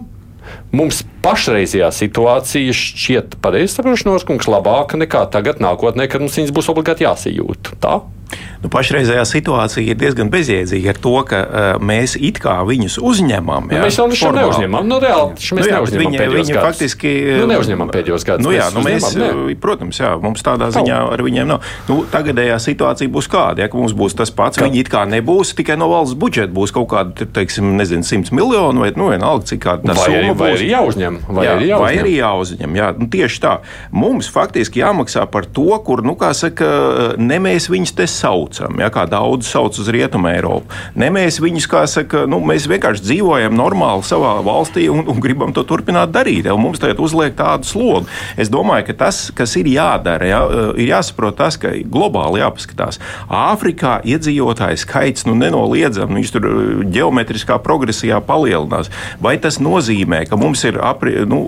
Mums 0.74 1.04
pašreizējā 1.22 1.90
situācija 1.94 2.74
šķiet, 2.74 3.36
pareizi 3.44 3.76
saprotu, 3.76 4.08
Norskungs, 4.08 4.48
labāka 4.50 4.98
nekā 4.98 5.26
tagad, 5.34 5.60
nākotnē, 5.62 6.08
kad 6.10 6.24
mums 6.24 6.40
viņas 6.40 6.56
būs 6.56 6.72
obligāti 6.72 7.06
jāsajūt. 7.06 7.76
Tā? 7.84 8.00
Nu, 8.60 8.68
pašreizējā 8.70 9.24
situācija 9.24 9.94
ir 9.94 9.98
diezgan 10.00 10.28
bezjēdzīga 10.34 10.92
ar 10.92 10.98
to, 11.02 11.14
ka 11.30 11.38
uh, 11.40 11.68
mēs 11.82 12.18
it 12.20 12.42
kā 12.44 12.58
viņus 12.68 12.98
uzņemam. 13.02 13.70
Nu, 13.72 13.80
mēs 13.80 13.98
jau 14.00 14.08
šo 14.12 14.32
neuzņemam. 14.36 14.84
Nu, 14.90 14.98
reāli, 15.00 15.38
Nu 15.56 15.64
jā, 15.64 15.78
neuzņemam 15.80 16.04
viņi, 16.04 16.20
viņi 16.36 16.54
gadus. 16.54 16.66
faktiski 16.68 17.14
Nu, 17.40 17.48
neuzņemam 17.54 17.92
pēdējos 17.94 18.26
gadus. 18.28 18.46
Nu, 18.46 18.52
jā, 18.54 18.68
nu, 18.76 18.84
mēs, 18.86 19.08
ne? 19.18 19.30
protams, 19.64 20.02
jā, 20.02 20.12
mums 20.22 20.44
tādā 20.46 20.70
ziņā 20.76 21.00
ar 21.16 21.24
viņiem 21.26 21.48
nav. 21.50 21.64
Nu, 21.88 22.02
tagadējā 22.12 22.58
situācija 22.62 23.12
būs 23.16 23.30
kāda, 23.32 23.64
ja 23.64 23.72
mums 23.74 23.96
būs 23.98 24.18
tas 24.20 24.32
pats. 24.36 24.60
Viņi 24.62 24.84
it 24.84 24.92
kā 24.92 25.06
nebūs 25.10 25.56
tikai 25.58 25.80
no 25.80 25.88
valsts 25.94 26.18
budžeta, 26.20 26.52
būs 26.54 26.76
kaut 26.76 26.90
kāda, 26.92 27.30
teiksim, 27.40 27.72
nezinu, 27.80 28.04
100 28.06 28.36
miljonu 28.36 28.84
vai 28.84 28.92
nu, 29.00 29.10
vienalga, 29.14 29.48
cik 29.50 29.64
kāda 29.64 29.88
tā 29.90 29.96
Vai, 29.96 30.06
arī, 30.12 30.20
summa 30.28 30.36
vai 30.36 30.52
būs. 30.52 30.60
arī 30.60 30.70
jāuzņem? 30.74 31.20
Vai 31.30 31.48
jā, 31.48 31.56
arī 31.56 31.72
vai 31.72 31.72
jāuzņem? 31.72 32.04
arī 32.04 32.14
jāuzņem. 32.20 32.78
Jā, 32.82 32.92
nu, 33.00 33.10
tieši 33.16 33.44
tā. 33.48 33.56
Mums 33.96 34.30
faktiski 34.36 34.84
jāmaksā 34.84 35.26
par 35.32 35.48
to, 35.48 35.70
kur, 35.88 36.04
nu, 36.06 36.18
kā 36.20 36.34
saka, 36.38 36.70
ne 37.18 37.40
mēs 37.40 37.70
viņus 37.72 37.96
te 37.98 38.08
saucam, 38.20 38.80
ja, 38.82 38.90
kā 38.94 39.06
daudz 39.10 39.50
sauc 39.50 39.78
uz 39.80 39.90
Rietumu 39.92 40.30
Eiropu. 40.32 40.70
Ne 41.00 41.10
mēs 41.14 41.40
viņus, 41.42 41.68
kā 41.72 41.84
saka, 41.90 42.26
nu, 42.30 42.42
mēs 42.46 42.68
vienkārši 42.70 43.06
dzīvojam 43.06 43.56
normāli 43.58 44.06
savā 44.08 44.36
valstī 44.46 44.88
un, 44.92 45.06
un 45.10 45.22
gribam 45.24 45.54
to 45.56 45.64
turpināt 45.68 46.14
darīt. 46.16 46.50
Ja, 46.50 46.58
mums 46.60 46.82
tagad 46.82 47.02
uzliek 47.04 47.36
tādu 47.40 47.68
slogu. 47.70 48.10
Es 48.40 48.52
domāju, 48.52 48.90
ka 48.90 48.98
tas, 49.06 49.22
kas 49.36 49.56
ir 49.60 49.70
jādara, 49.72 50.30
ja, 50.30 50.42
ir 50.76 50.92
jāsaprot 50.92 51.40
tas, 51.40 51.58
ka 51.60 51.74
globāli 51.90 52.44
jāpaskatās. 52.44 53.00
Āfrikā 53.30 54.00
iedzīvotāju 54.10 54.84
skaits 54.84 55.28
nu, 55.30 55.38
nenoliedzami, 55.40 56.20
viņš 56.20 56.36
tur 56.36 56.50
ģeometriskā 56.90 57.60
progresijā 57.64 58.22
palielinās. 58.26 58.92
Vai 59.24 59.38
tas 59.42 59.60
nozīmē, 59.64 60.26
ka 60.30 60.40
mums 60.40 60.64
ir 60.68 60.80
apri, 60.84 61.20
nu, 61.30 61.46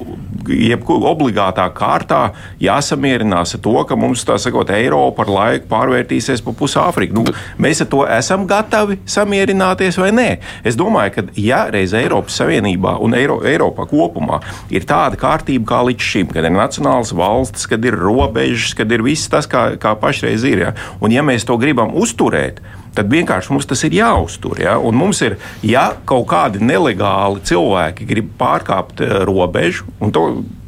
jebkurā 0.52 1.12
obligātā 1.12 1.66
kārtā 1.76 2.22
jāsamierinās 2.62 3.56
ar 3.58 3.64
to, 3.64 3.76
ka 3.88 3.98
mums, 4.00 4.26
tā 4.28 4.38
sakot, 4.42 4.70
Eiropa 4.76 5.26
ar 5.26 5.32
laiku 5.36 5.70
pārvērtīsies 5.72 6.44
pa 6.46 6.54
pusi 6.58 6.80
Āfriku? 6.82 7.18
Nu, 7.20 7.36
mēs 7.62 7.84
ar 7.86 7.90
to 7.92 8.04
esam 8.08 8.46
gatavi 8.50 9.00
samierināties 9.10 10.00
vai 10.02 10.12
nē? 10.16 10.28
Es 10.68 10.78
domāju, 10.80 11.16
ka 11.18 11.26
ja 11.40 11.64
reiz 11.74 11.96
Eiropas 11.98 12.40
Savienībā 12.42 12.98
un 13.04 13.16
Eiro, 13.18 13.40
Eiropā 13.48 13.88
kopumā 13.90 14.42
ir 14.74 14.88
tāda 14.90 15.20
kārtība 15.20 15.68
kā 15.74 15.82
līdz 15.90 16.12
šim, 16.12 16.32
kad 16.34 16.48
ir 16.48 16.56
nacionāls 16.56 17.14
valsts, 17.16 17.68
kad 17.70 17.84
ir 17.86 17.98
robežas, 18.00 18.76
kad 18.78 18.92
ir 18.92 19.06
viss 19.06 19.32
tas, 19.32 19.50
kā, 19.50 19.72
kā 19.82 19.96
pašreiz 20.00 20.46
ir. 20.48 20.66
Ja? 20.68 20.76
Un 21.02 21.14
ja 21.16 21.26
mēs 21.26 21.48
to 21.48 21.58
gribam 21.62 21.96
uzturēt, 21.98 22.62
tad 22.96 23.12
vienkārši 23.12 23.54
mums 23.54 23.68
tas 23.70 23.84
ir 23.88 23.96
jāuztur. 23.96 24.60
Ja? 24.62 24.78
Un 24.80 24.98
mums 25.00 25.22
ir, 25.26 25.38
ja 25.66 25.92
kaut 26.08 26.28
kādi 26.32 26.62
nelegāli 26.64 27.44
cilvēki 27.48 28.08
grib 28.10 28.34
pārkāpt 28.40 29.04
eh, 29.06 29.14
robežu, 29.28 29.88
un 30.02 30.14
to 30.16 30.26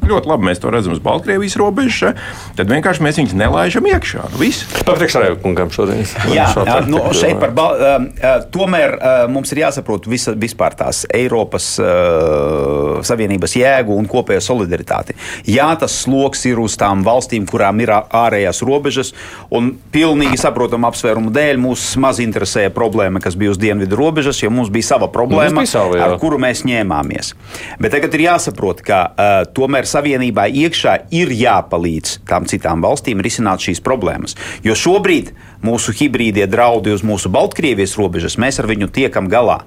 ļoti 0.08 0.30
labi 0.30 0.48
mēs 0.50 0.62
to 0.62 0.72
redzam 0.72 0.94
uz 0.94 1.02
Baltkrievijas 1.04 1.56
robežas, 1.60 2.18
tad 2.58 2.70
vienkārši 2.70 3.04
mēs 3.04 3.20
viņus 3.20 3.36
nelaižam 3.38 3.88
iekšā. 3.90 4.28
Nu, 4.34 4.50
Papriekšrēju 4.84 5.38
kungam 5.42 5.72
šodien. 5.74 6.04
Jā, 6.32 6.48
nu, 6.88 7.00
šeit 7.16 7.38
par 7.42 7.54
bal, 7.56 8.08
tomēr 8.54 8.96
uh, 8.96 9.24
mums 9.32 9.52
ir 9.54 9.62
jāsaprot 9.64 10.08
visa, 10.10 10.34
vispār 10.38 10.76
tās 10.78 11.04
Eiropas 11.14 11.70
uh, 11.82 13.00
Savienības 13.06 13.56
jēgu 13.58 13.96
un 13.96 14.08
kopējo 14.10 14.42
solidaritāti. 14.44 15.16
Jā, 15.48 15.70
tas 15.80 15.96
sloks 16.04 16.44
ir 16.50 16.60
uz 16.62 16.76
tām 16.80 17.04
valstīm, 17.06 17.46
kurām 17.50 17.80
ir 17.84 17.92
ārējās 17.94 18.62
robežas, 18.66 19.12
un 19.54 19.74
pilnīgi 19.94 20.38
saprotam 20.40 20.86
apsvērumu 20.88 21.32
dēļ 21.34 21.60
mūs 21.62 21.86
maz 22.02 22.20
interesēja 22.24 22.72
problēma, 22.74 23.22
kas 23.24 23.38
bija 23.38 23.54
uz 23.54 23.60
dienvidu 23.60 23.98
robežas, 23.98 24.42
jo 24.42 24.52
mums 24.54 24.72
bija 24.74 24.90
sava 24.94 25.08
problēma, 25.12 25.64
bija 25.64 25.72
sava, 25.76 25.98
jā. 25.98 26.08
ar 26.08 26.18
kuru 26.22 26.40
mēs 26.42 26.64
ņēmāmies. 26.68 27.34
Bet 27.82 27.94
tagad 27.96 28.16
ir 28.16 28.26
jāsaprot, 28.28 28.82
ka 28.84 29.00
uh, 29.10 29.36
tomēr 29.56 29.88
Savienībā 29.94 30.48
iekšā 30.50 30.96
ir 31.14 31.32
jāpalīdz 31.34 32.18
tām 32.28 32.48
citām 32.50 32.82
valstīm 32.84 33.22
risināt 33.24 33.64
šīs 33.64 33.82
problēmas. 33.84 34.34
Jo 34.66 34.76
šobrīd 34.78 35.32
mūsu 35.64 35.94
hibrīdie 35.96 36.48
draudi 36.50 36.94
uz 36.94 37.06
mūsu 37.06 37.30
Baltkrievijas 37.32 37.96
robežas, 38.00 38.38
mēs 38.40 38.60
ar 38.60 38.70
viņu 38.70 38.90
tiekam 38.94 39.30
galā. 39.32 39.62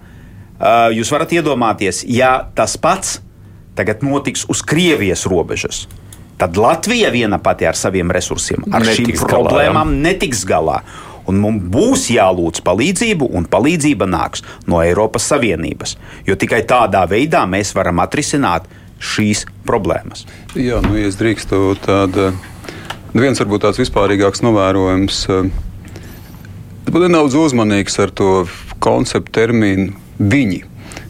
Uh, 0.58 0.90
jūs 0.94 1.12
varat 1.14 1.36
iedomāties, 1.38 2.02
ja 2.10 2.40
tas 2.58 2.76
pats 2.82 3.20
tagad 3.78 4.02
notiks 4.02 4.48
uz 4.50 4.64
Krievijas 4.66 5.28
robežas. 5.30 5.86
Tad 6.38 6.58
Latvija 6.58 7.10
viena 7.10 7.38
pati 7.42 7.66
ar 7.66 7.78
saviem 7.78 8.12
resursiem, 8.14 8.66
ar 8.70 8.86
Netiks 8.86 8.98
šīm 8.98 9.14
galā, 9.14 9.30
problēmām 9.34 9.94
netiks 10.04 10.44
galā. 10.46 10.82
Un 11.28 11.42
mums 11.44 11.66
būs 11.74 12.06
jālūdz 12.14 12.62
palīdzību, 12.64 13.28
un 13.36 13.48
palīdzība 13.52 14.08
nāks 14.08 14.46
no 14.70 14.80
Eiropas 14.86 15.26
Savienības. 15.28 15.98
Jo 16.30 16.38
tikai 16.40 16.62
tādā 16.70 17.02
veidā 17.10 17.42
mēs 17.50 17.74
varam 17.76 18.00
atrisināt 18.06 18.70
šīs 19.00 19.46
problēmas. 19.68 20.26
Jā, 20.58 20.82
nu, 20.86 20.96
ja 20.98 21.10
es 21.10 21.18
drīkstu 21.20 21.76
tādu, 21.84 22.32
viens 23.14 23.42
varbūt 23.42 23.66
tāds 23.66 23.82
vispārīgāks 23.82 24.44
novērojums. 24.46 25.22
Būt 26.88 27.04
nedaudz 27.04 27.36
uzmanīgs 27.38 28.00
ar 28.04 28.14
to 28.16 28.32
konceptu 28.84 29.34
terminu 29.42 29.94
viņi. 30.18 30.64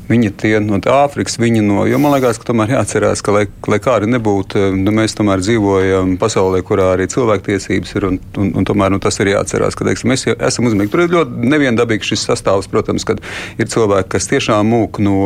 Viņi 0.07 0.31
tie 0.39 0.53
no 0.63 0.79
Āfrikas, 0.87 1.35
viņi 1.41 1.61
no. 1.65 1.81
Jo 1.89 1.99
man 1.99 2.13
liekas, 2.15 2.39
ka 2.39 2.47
tomēr 2.47 2.71
jāatcerās, 2.77 3.19
ka, 3.25 3.33
lai, 3.35 3.43
lai 3.67 3.79
kā 3.83 3.97
arī 3.97 4.07
nebūtu, 4.13 4.69
nu, 4.79 4.93
mēs 4.95 5.17
tomēr 5.17 5.41
dzīvojam 5.43 6.15
pasaulē, 6.21 6.61
kurā 6.67 6.93
arī 6.93 7.09
cilvēktiesības 7.11 7.95
ir. 7.97 8.07
Un, 8.07 8.19
un, 8.39 8.53
un 8.61 8.67
tomēr 8.67 8.93
nu, 8.93 9.01
tas 9.03 9.19
ir 9.19 9.33
jāatcerās, 9.33 9.75
ka 9.75 9.87
teiksim, 9.87 10.13
mēs 10.13 10.23
esam 10.31 10.69
uzmanīgi. 10.69 10.91
Tur 10.93 11.03
ir 11.03 11.11
ļoti 11.11 11.51
neviendabīgs 11.51 12.13
šis 12.13 12.23
sastāvs, 12.29 12.69
protams, 12.71 13.03
kad 13.07 13.19
ir 13.59 13.67
cilvēki, 13.67 14.09
kas 14.15 14.29
tiešām 14.31 14.71
mūk 14.71 15.01
no, 15.03 15.17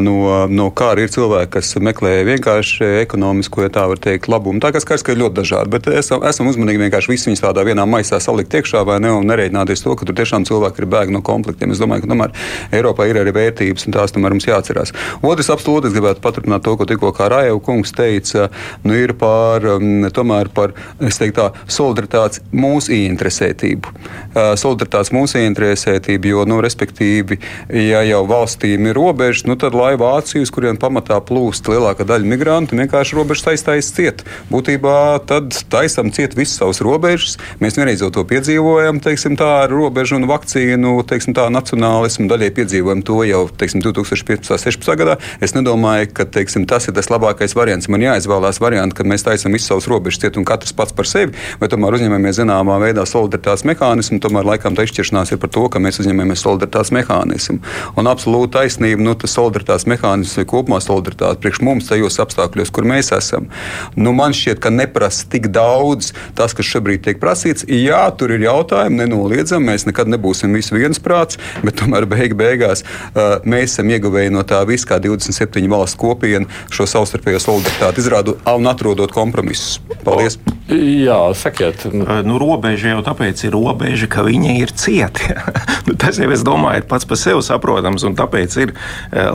no, 0.00 0.16
no 0.48 0.70
kāra, 0.72 1.04
ir 1.04 1.12
cilvēki, 1.12 1.52
kas 1.58 1.74
meklē 1.84 2.14
vienkārši 2.30 2.88
ekonomisko, 3.02 3.66
ja 3.66 3.74
tā 3.76 3.84
var 3.92 4.00
teikt, 4.00 4.30
labumu. 4.32 4.62
Tā 4.64 4.72
kā 4.72 4.80
skaidrs, 4.80 5.04
ka 5.04 5.12
ir 5.12 5.20
ļoti 5.20 5.40
dažādi, 5.42 5.72
bet 5.76 5.90
esam, 5.92 6.24
esam 6.24 6.48
uzmanīgi 6.48 6.80
vienkārši 6.86 7.12
visus 7.12 7.28
viņus 7.28 7.44
tādā 7.44 7.66
vienā 7.68 7.84
maisā 7.88 8.22
salikt 8.24 8.56
iekšā 8.56 8.86
vai 8.88 9.00
ne, 9.04 9.12
un 9.12 9.28
nereiķināties 9.28 9.84
to, 9.84 9.92
ka 9.98 10.08
tur 10.08 10.16
tiešām 10.16 10.48
cilvēki 10.48 10.80
ir 10.80 10.90
bēgti 10.96 11.16
no 11.18 11.20
konfliktiem. 11.26 11.74
Es 11.74 11.82
domāju, 11.82 12.06
ka 12.06 12.12
tomēr 12.14 12.34
Eiropā 12.74 13.08
ir 13.10 13.20
arī 13.20 13.34
vērtības 13.36 13.88
un 13.88 13.96
tās 13.98 14.13
tomēr 14.14 14.36
mums 14.36 14.48
jāatcerās. 14.48 14.94
Otrs, 15.24 15.50
absolūti, 15.54 15.90
es 15.90 15.96
gribētu 15.96 16.22
paturpināt 16.24 16.64
to, 16.66 16.76
ko 16.78 16.88
tikko 16.88 17.12
Rājau 17.14 17.60
kungs 17.64 17.94
teica, 17.96 18.48
nu, 18.84 18.94
ir 18.98 19.14
par, 19.18 19.64
um, 19.76 20.06
tomēr 20.14 20.50
par 20.54 20.74
teiktu, 21.00 21.34
tā, 21.38 21.46
solidaritātes 21.70 22.42
mūsu 22.54 22.94
ieinteresētību. 22.96 23.92
Uh, 24.34 24.52
solidaritātes 24.60 25.12
mūsu 25.14 25.40
ieinteresētību, 25.40 26.30
jo, 26.34 26.44
nu, 26.48 26.60
respektīvi, 26.64 27.38
ja 27.74 28.02
jau 28.06 28.24
valstīm 28.28 28.90
ir 28.90 28.98
robežas, 28.98 29.46
nu, 29.48 29.56
tad 29.60 29.76
lai 29.78 29.94
Vācija, 30.00 30.42
uz 30.44 30.52
kuriem 30.54 30.78
pamatā 30.80 31.20
plūst 31.24 31.68
lielākā 31.70 32.06
daļa 32.08 32.28
migrantu, 32.28 32.78
vienkārši 32.78 33.18
robežas 33.18 33.46
taistais 33.48 33.90
ciet. 33.94 34.24
Būtībā 34.50 35.20
tad 35.28 35.54
taisam 35.72 36.12
ciet 36.14 36.36
visas 36.38 36.58
savas 36.60 36.82
robežas. 36.84 37.38
Mēs 37.62 37.78
vienreiz 37.78 38.02
jau 38.04 38.10
to 38.14 38.24
piedzīvojam, 38.28 39.00
teiksim, 39.04 39.38
tā 39.40 39.50
ar 39.64 39.72
robežu 39.72 40.18
un 40.18 40.28
vakcīnu, 40.30 40.96
teiksim, 41.08 41.36
tā 41.36 41.46
nacionālismu 41.52 42.28
daļai 42.30 42.50
piedzīvojam 42.56 43.04
to 43.06 43.20
jau, 43.28 43.44
teiksim, 43.60 43.84
2015. 44.04 44.34
15. 44.44 44.58
16. 44.58 44.96
gadā. 44.98 45.16
Es 45.40 45.54
nedomāju, 45.54 46.08
ka 46.14 46.26
teiksim, 46.28 46.66
tas 46.68 46.88
ir 46.88 46.94
tas 46.96 47.08
labākais 47.12 47.54
variants. 47.56 47.88
Man 47.92 48.02
jāizvēlās 48.04 48.60
variants, 48.62 48.96
kad 48.96 49.08
mēs 49.08 49.24
taisām 49.26 49.54
visu 49.54 49.70
savus 49.70 49.88
robežas 49.90 50.20
ciet 50.22 50.38
un 50.40 50.46
katrs 50.48 50.74
pats 50.76 50.94
par 50.96 51.08
sevi, 51.08 51.34
vai 51.60 51.68
tomēr 51.72 51.96
uzņemamies 51.98 52.40
zināmā 52.40 52.78
veidā 52.82 53.04
solidaritātes 53.08 53.66
mehānismu. 53.68 54.20
Tomēr 54.24 54.48
laikam 54.54 54.76
tā 54.76 54.86
izšķiršanās 54.86 55.34
ir 55.34 55.40
par 55.42 55.52
to, 55.54 55.66
ka 55.72 55.82
mēs 55.82 56.00
uzņemamies 56.02 56.44
solidaritātes 56.44 56.92
mehānismu. 56.94 57.60
Un 58.00 58.10
absolūti 58.10 58.54
taisnība, 58.58 59.04
nu, 59.04 59.16
tas 59.18 59.36
solidaritātes 59.36 59.88
mehānisms 59.90 60.38
vai 60.40 60.46
kopumā 60.50 60.80
solidaritāte 60.84 61.42
priekš 61.44 61.62
mums 61.64 61.90
tajos 61.90 62.20
apstākļos, 62.24 62.72
kur 62.74 62.88
mēs 62.88 63.12
esam. 63.16 63.48
Nu, 63.96 64.14
man 64.16 64.36
šķiet, 64.36 64.60
ka 64.62 64.72
neprasa 64.74 65.28
tik 65.30 65.50
daudz 65.54 66.12
tas, 66.38 66.56
kas 66.56 66.68
šobrīd 66.68 67.04
tiek 67.06 67.22
prasīts. 67.22 67.66
Jā, 67.68 68.04
tur 68.18 68.34
ir 68.34 68.44
jautājumi, 68.46 69.02
nenoliedzami. 69.04 69.72
Mēs 69.72 69.86
nekad 69.88 70.10
nebūsim 70.12 70.54
visi 70.54 70.76
viensprāts, 70.76 71.40
bet 71.64 71.78
tomēr 71.80 72.06
beig 72.10 72.36
beigās 72.38 72.84
uh, 72.84 73.40
mēs 73.48 73.74
esam 73.74 73.90
ieguvēji 73.94 74.34
no 74.34 74.44
tā 74.48 74.62
visa, 74.68 74.92
kā 74.92 75.00
27 75.02 75.70
valsts 75.70 75.98
kopiena 76.00 76.50
šo 76.74 76.88
savstarpējo 76.90 77.42
solidaritāti 77.42 78.04
izrādu 78.04 78.38
un 78.54 78.70
atrodot 78.70 79.14
kompromisus. 79.14 79.80
Paldies! 80.04 80.38
Jā, 80.64 81.18
sakiet, 81.36 81.82
nu, 81.92 82.38
robeža 82.40 82.94
jau 82.94 83.02
tāpēc 83.04 83.42
ir 83.44 83.52
robeža, 83.52 84.08
ka 84.08 84.22
viņa 84.24 84.58
ir 84.62 84.72
cieta. 84.72 85.40
Nu, 85.84 85.92
tas 86.00 86.16
jau, 86.16 86.30
es 86.32 86.40
domāju, 86.40 86.80
ir 86.80 86.86
pats 86.88 87.04
par 87.04 87.18
sevi 87.20 87.42
saprotams, 87.44 88.06
un 88.08 88.14
tāpēc 88.16 88.54
ir 88.62 88.70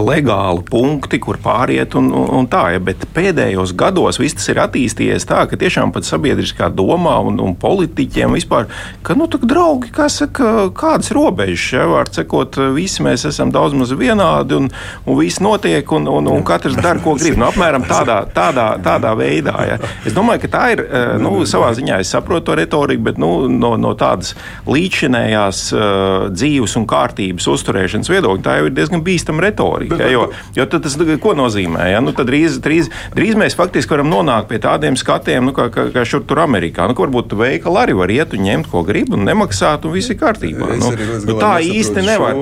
legāli 0.01 0.63
punkti, 0.65 1.19
kur 1.21 1.37
pāriet 1.37 1.93
un, 1.99 2.07
un, 2.09 2.23
un 2.39 2.47
tā. 2.49 2.63
Ja, 2.73 2.79
bet 2.81 3.03
pēdējos 3.13 3.75
gados 3.77 4.17
viss 4.17 4.39
tas 4.39 4.49
ir 4.49 4.61
attīstījies 4.63 5.27
tā, 5.29 5.43
ka 5.45 5.59
tiešām 5.61 5.93
pat 5.93 6.07
sabiedriskā 6.09 6.71
domā 6.73 7.19
un, 7.29 7.37
un 7.43 7.53
politiķiem 7.53 8.33
vispār, 8.33 8.65
ka, 9.05 9.13
nu, 9.19 9.29
tā 9.29 9.37
draugi, 9.45 9.91
kā 9.93 10.07
saka, 10.09 10.71
kādas 10.73 11.13
robežas, 11.13 11.67
ja, 11.75 11.85
var 11.91 12.09
sakot, 12.09 12.57
visi 12.73 13.05
mēs 13.05 13.27
esam 13.29 13.53
daudz 13.53 13.77
maz 13.77 13.93
vienādi 13.93 14.48
un, 14.57 14.69
un 15.05 15.19
viss 15.19 15.41
notiek, 15.43 15.91
un, 15.95 16.07
un, 16.09 16.29
un 16.33 16.45
katrs 16.47 16.77
dara, 16.79 16.99
ko 17.03 17.15
grib. 17.19 17.37
Nu, 17.39 17.47
apmēram 17.49 17.85
tādā, 17.89 18.21
tādā, 18.35 18.67
tādā 18.83 19.13
veidā. 19.19 19.55
Ja. 19.69 19.79
Es 20.07 20.15
domāju, 20.15 20.45
ka 20.45 20.51
tā 20.57 20.63
ir 20.75 20.83
nu, 21.21 21.43
savā 21.49 21.71
ziņā 21.77 21.99
es 22.03 22.11
saprotu 22.13 22.49
to 22.49 22.57
retoriku, 22.59 23.03
bet 23.09 23.19
nu, 23.21 23.31
no, 23.51 23.75
no 23.79 23.93
tādas 23.99 24.33
līdzinējās 24.69 25.63
uh, 25.75 26.27
dzīves 26.33 26.75
un 26.79 26.87
kārtības 26.89 27.47
uzturēšanas 27.51 28.09
viedokļa 28.11 28.45
tā 28.45 28.57
jau 28.59 28.69
ir 28.69 28.75
diezgan 28.75 29.03
bīstama 29.05 29.43
retorika. 29.45 29.99
Ja, 29.99 30.09
jo, 30.13 30.25
jo 30.55 30.67
tas 30.73 30.97
ko 31.21 31.35
nozīmē? 31.37 31.89
Ja? 31.93 32.01
Nu, 32.03 32.13
drīz, 32.13 32.59
drīz, 32.63 32.89
drīz 33.15 33.37
mēs 33.39 33.57
faktiski 33.59 33.95
varam 33.95 34.09
nonākt 34.11 34.49
pie 34.51 34.61
tādiem 34.63 34.97
skatiem, 34.99 35.49
nu, 35.49 35.55
kā, 35.55 35.69
kā, 35.73 35.89
kā 35.93 36.05
šur 36.07 36.25
tur 36.29 36.43
Amerikā. 36.45 36.87
Nu, 36.89 36.97
varbūt 36.97 37.35
veikali 37.39 37.81
arī 37.83 37.97
var 37.99 38.13
iet 38.13 38.35
un 38.35 38.45
ņemt, 38.47 38.69
ko 38.71 38.83
grib, 38.87 39.13
un 39.15 39.25
nemaksāt, 39.27 39.85
un 39.85 39.95
viss 39.95 40.11
ir 40.13 40.19
kārtībā. 40.21 40.71
Nu, 40.79 40.93
nu, 41.27 41.37
tā 41.39 41.57
īsti 41.65 42.05
nevar. 42.05 42.37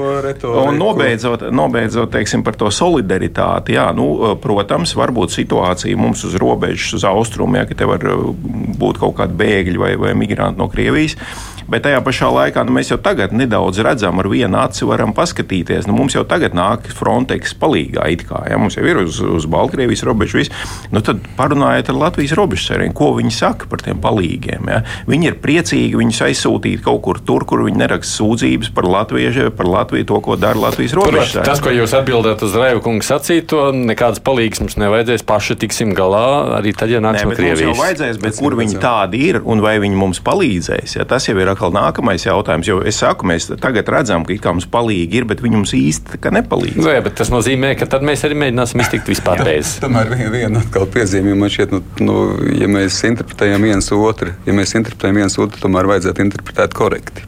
Un 0.48 0.80
nobeidzot, 0.80 1.48
nobeidzot 1.52 1.97
teiksim, 2.06 2.44
par 2.46 2.58
to 2.60 2.70
solidaritāti, 2.74 3.78
jā, 3.78 3.88
nu, 3.98 4.36
protams, 4.42 4.94
var 4.98 5.14
būt 5.16 5.34
situācija 5.34 5.98
mums 6.00 6.24
uz 6.28 6.38
robežas, 6.40 6.94
uz 7.00 7.08
austrumiem, 7.08 7.64
ja, 7.64 7.68
ka 7.70 7.78
te 7.80 7.88
var 7.90 8.04
būt 8.78 9.02
kaut 9.02 9.18
kādi 9.18 9.38
bēgļi 9.40 9.82
vai, 9.82 9.94
vai 10.00 10.14
migranti 10.18 10.62
no 10.62 10.70
Krievijas. 10.72 11.18
Bet 11.68 11.84
tajā 11.84 12.00
pašā 12.04 12.30
laikā 12.32 12.64
nu, 12.68 12.74
mēs 12.78 12.94
jau 12.94 12.98
tagad 13.04 13.34
nedaudz 13.36 13.82
redzam, 13.84 14.22
ar 14.22 14.30
vienu 14.32 14.60
aci 14.62 14.88
varam 14.88 15.12
paskatīties. 15.16 15.88
Nu, 15.90 15.98
mums 15.98 16.16
jau 16.16 16.24
tagad 16.28 16.56
nāk 16.56 16.88
Frontex 16.96 17.56
palīdzīgā, 17.60 18.06
it 18.14 18.24
kā 18.30 18.44
ja, 18.48 18.60
mums 18.62 18.78
jau 18.78 18.86
ir 18.88 19.02
uz, 19.04 19.20
uz 19.20 19.48
Baltkrievijas 19.52 20.06
robežas. 20.08 20.38
Viss. 20.38 20.54
Nu, 20.94 21.02
tad 21.04 21.24
parunājiet 21.38 21.92
ar 21.92 22.00
Latvijas 22.00 22.36
robežsariem, 22.38 22.94
ko 22.96 23.12
viņi 23.18 23.34
saka 23.36 23.68
par 23.72 23.84
tiem 23.84 24.00
palīgiem. 24.04 24.70
Ja. 24.72 24.82
Viņi 25.10 25.32
ir 25.32 25.38
priecīgi 25.44 26.00
viņus 26.00 26.22
aizsūtīt 26.28 26.84
kaut 26.86 27.02
kur 27.06 27.20
tur, 27.24 27.46
kur 27.48 27.66
viņi 27.66 27.82
neraksta 27.82 28.22
sūdzības 28.22 28.72
par 28.76 28.88
Latviju, 28.88 29.50
par 29.58 29.72
Latviju, 29.72 30.08
to, 30.08 30.22
ko 30.24 30.38
dara 30.40 30.68
Latvijas 30.68 30.96
robežsargi. 30.98 31.46
Tas, 31.48 31.64
ko 31.64 31.74
jūs 31.74 31.96
atbildat 31.98 32.44
uz 32.48 32.56
Raivu 32.58 32.84
kungu 32.86 33.06
sacīto, 33.08 33.70
nekādas 33.76 34.24
palīdzības 34.24 34.64
mums 34.64 34.80
nevajadzēs, 34.80 35.26
paši 35.28 35.58
tiksim 35.64 35.94
galā 35.98 36.58
arī 36.60 36.74
tad, 36.78 36.92
ja 36.94 37.02
nāks 37.04 37.24
Nē, 37.24 37.32
no 37.32 37.38
Krievijas. 37.38 37.78
Vajadzēs, 37.80 38.22
bet 38.24 38.40
kur 38.40 38.56
viņi 38.60 38.80
tādi 38.84 39.24
ir 39.32 39.42
un 39.44 39.64
vai 39.64 39.78
viņi 39.84 40.00
mums 40.00 40.22
palīdzēs, 40.26 40.98
ja, 41.00 41.08
tas 41.10 41.28
jau 41.28 41.36
ir 41.40 41.52
atkal 41.58 41.74
nākamais 41.74 42.26
jautājums. 42.28 42.68
Jo 42.70 42.78
es 42.86 43.00
saku, 43.02 43.26
mēs 43.28 43.50
tagad 43.58 43.90
redzam, 43.90 44.26
ka 44.28 44.38
kā 44.42 44.54
mums 44.54 44.68
palīgi 44.70 45.22
ir, 45.22 45.26
bet 45.26 45.42
viņi 45.42 45.58
mums 45.58 45.74
īsti 45.74 46.22
nepalīdz. 46.38 46.86
Jā, 46.86 47.02
bet 47.02 47.18
tas 47.18 47.32
nozīmē, 47.34 47.74
ka 47.80 47.88
tad 47.90 48.06
mēs 48.06 48.24
arī 48.28 48.38
mēģināsim 48.38 48.84
iztikt 48.86 49.10
vispār 49.10 49.42
bez. 49.48 49.78
Tomēr 49.82 50.12
viena, 50.14 50.32
viena 50.34 50.62
atkal 50.62 50.86
piezīme, 50.94 51.34
man 51.38 51.52
šķiet, 51.54 51.74
nu, 51.74 51.82
nu, 52.06 52.18
ja 52.54 52.70
mēs 52.70 53.02
interpretējam 53.10 53.66
viens 53.66 53.90
otru, 53.96 54.36
ja 54.46 54.58
mēs 54.58 54.76
interpretējam 54.78 55.24
viens 55.24 55.40
otru, 55.42 55.64
tomēr 55.66 55.90
vajadzētu 55.96 56.28
interpretēt 56.28 56.78
korekti. 56.78 57.26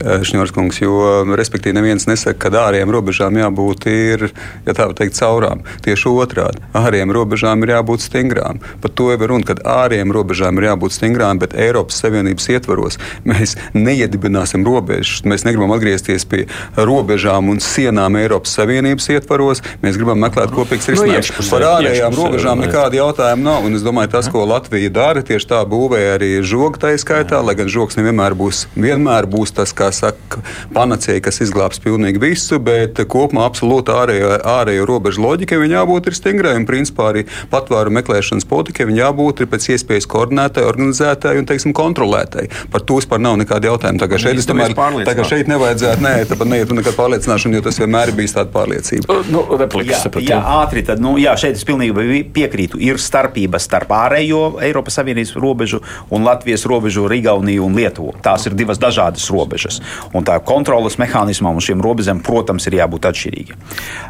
Šņorskungs, 0.00 0.80
jo, 0.82 1.24
respektīvi, 1.38 1.74
neviens 1.78 2.06
nesaka, 2.08 2.36
ka 2.50 2.50
ārējiem 2.66 2.90
robežām 2.92 3.36
jābūt 3.40 3.86
ir, 3.90 4.26
ja 4.66 4.74
tā 4.76 4.86
var 4.90 4.94
teikt, 4.98 5.16
caurām. 5.16 5.62
Tieši 5.84 6.10
otrādi- 6.12 6.60
ārējiem 6.76 7.12
robežām 7.14 7.62
ir 7.64 7.72
jābūt 7.76 8.04
stingrām. 8.04 8.60
Par 8.82 8.90
to 8.90 9.10
jau 9.10 9.20
ir 9.22 9.28
runa, 9.28 9.44
ka 9.44 9.54
ārējiem 9.54 10.12
robežām 10.12 10.58
ir 10.58 10.68
jābūt 10.70 10.92
stingrām, 10.92 11.38
bet 11.38 11.54
Eiropas 11.54 12.00
Savienības 12.02 12.48
ietvaros 12.52 12.98
mēs 13.24 13.56
neiedibināsim 13.74 14.64
robežas. 14.66 15.22
Mēs 15.24 15.44
negribam 15.44 15.72
atgriezties 15.72 16.24
pie 16.28 16.46
robežām 16.76 17.48
un 17.50 17.58
sienām 17.58 18.16
Eiropas 18.20 18.54
Savienības 18.56 19.08
ietvaros. 19.16 19.62
Mēs 19.82 19.96
gribam 19.96 20.18
meklēt 20.20 20.52
kopīgas 20.54 20.88
Nu, 20.88 20.94
risinājumus. 20.94 21.30
iekšpusē, 21.30 21.50
Par 21.50 21.62
ārējām 21.62 22.12
robežām 22.14 22.58
vai 22.58 22.66
ne? 22.66 22.72
nekāda 22.72 22.94
jautājuma 23.00 23.42
nav. 23.42 23.64
Un 23.64 23.74
es 23.74 23.82
domāju, 23.82 24.10
tas, 24.10 24.28
ko 24.28 24.44
Latvija 24.46 24.90
dara, 24.92 25.22
tieši 25.22 25.46
tā 25.46 25.64
būvē 25.66 26.18
arī 26.18 26.42
žoga 26.42 26.78
tā 26.78 26.94
skaitā, 26.98 27.42
lai 27.44 27.54
gan 27.54 27.66
žogs 27.68 27.96
nevienmēr 27.96 28.34
būs, 28.36 28.66
vienmēr 28.76 29.26
būs 29.26 29.52
tas, 29.54 29.72
kā 29.72 29.85
saka, 29.94 30.42
panacēja, 30.74 31.22
kas 31.26 31.40
izglābs 31.44 31.80
pilnīgi 31.84 32.22
visu, 32.22 32.58
bet 32.62 33.00
kopumā 33.10 33.46
absolūti 33.48 33.94
ārējo, 33.94 34.32
ārējo 34.56 34.86
robežu 34.88 35.24
loģikai 35.24 35.60
viņa 35.62 35.80
jābūt 35.80 36.10
ir 36.10 36.18
stingrai. 36.18 36.54
Un 36.60 36.66
principā 36.68 37.10
arī 37.12 37.26
patvēru 37.52 37.94
meklēšanas 37.98 38.48
politikai 38.48 38.88
viņa 38.90 39.02
jābūt 39.04 39.44
ir 39.44 39.50
pēc 39.52 39.68
iespējas 39.76 40.08
koordinētai, 40.10 40.64
organizētai 40.66 41.36
un, 41.40 41.48
teiksim, 41.48 41.74
kontrolētai. 41.76 42.48
Par 42.72 42.84
to 42.86 43.00
vispār 43.00 43.22
nav 43.22 43.38
nekāda 43.40 43.70
jautājuma. 43.70 44.02
Tā 44.02 44.10
kā 44.10 44.20
šeit, 44.20 44.40
es 44.40 44.48
kā 44.48 44.68
pārliecināt. 44.76 45.22
šeit 45.30 45.50
nevajadzētu, 45.50 46.04
nē, 46.06 46.14
tāpat 46.30 46.50
neiet 46.52 46.70
runa 46.70 46.82
nekāda 46.82 46.98
pārliecināšana, 47.00 47.58
jo 47.58 47.66
tas 47.66 47.80
vienmēr 47.82 48.12
ir 48.12 48.18
bijis 48.18 48.36
tāda 48.36 48.52
pārliecība. 48.54 49.20
Nu, 49.32 49.44
replikas 49.58 50.06
Jā, 50.06 50.12
par 50.12 50.24
jā, 50.24 50.40
ātri 50.60 50.84
tad, 50.86 51.02
nu, 51.02 51.16
jā, 51.20 51.34
šeit 51.40 51.58
es 51.58 51.66
pilnīgi 51.66 52.22
piekrītu. 52.36 52.80
Ir 52.82 53.00
starpība 53.02 53.60
starp 53.62 53.92
ārējo 53.96 54.42
Eiropas 54.64 54.98
Savienības 55.00 55.34
robežu 55.40 55.82
un 56.10 56.26
Latvijas 56.26 56.66
robežu 56.68 57.06
ar 57.08 57.16
Igauniju 57.16 57.66
un 57.66 57.76
Lietuvu. 57.78 58.14
Tās 58.24 58.46
ir 58.48 58.56
divas 58.58 58.80
dažādas 58.82 59.26
robežas. 59.32 59.75
Un 60.16 60.26
tā 60.26 60.38
kontrolas 60.44 60.98
mehānismam 61.00 61.56
un 61.56 61.64
šiem 61.64 61.82
robežām, 61.84 62.22
protams, 62.24 62.68
ir 62.68 62.80
jābūt 62.80 63.08
atšķirīgiem. 63.10 63.62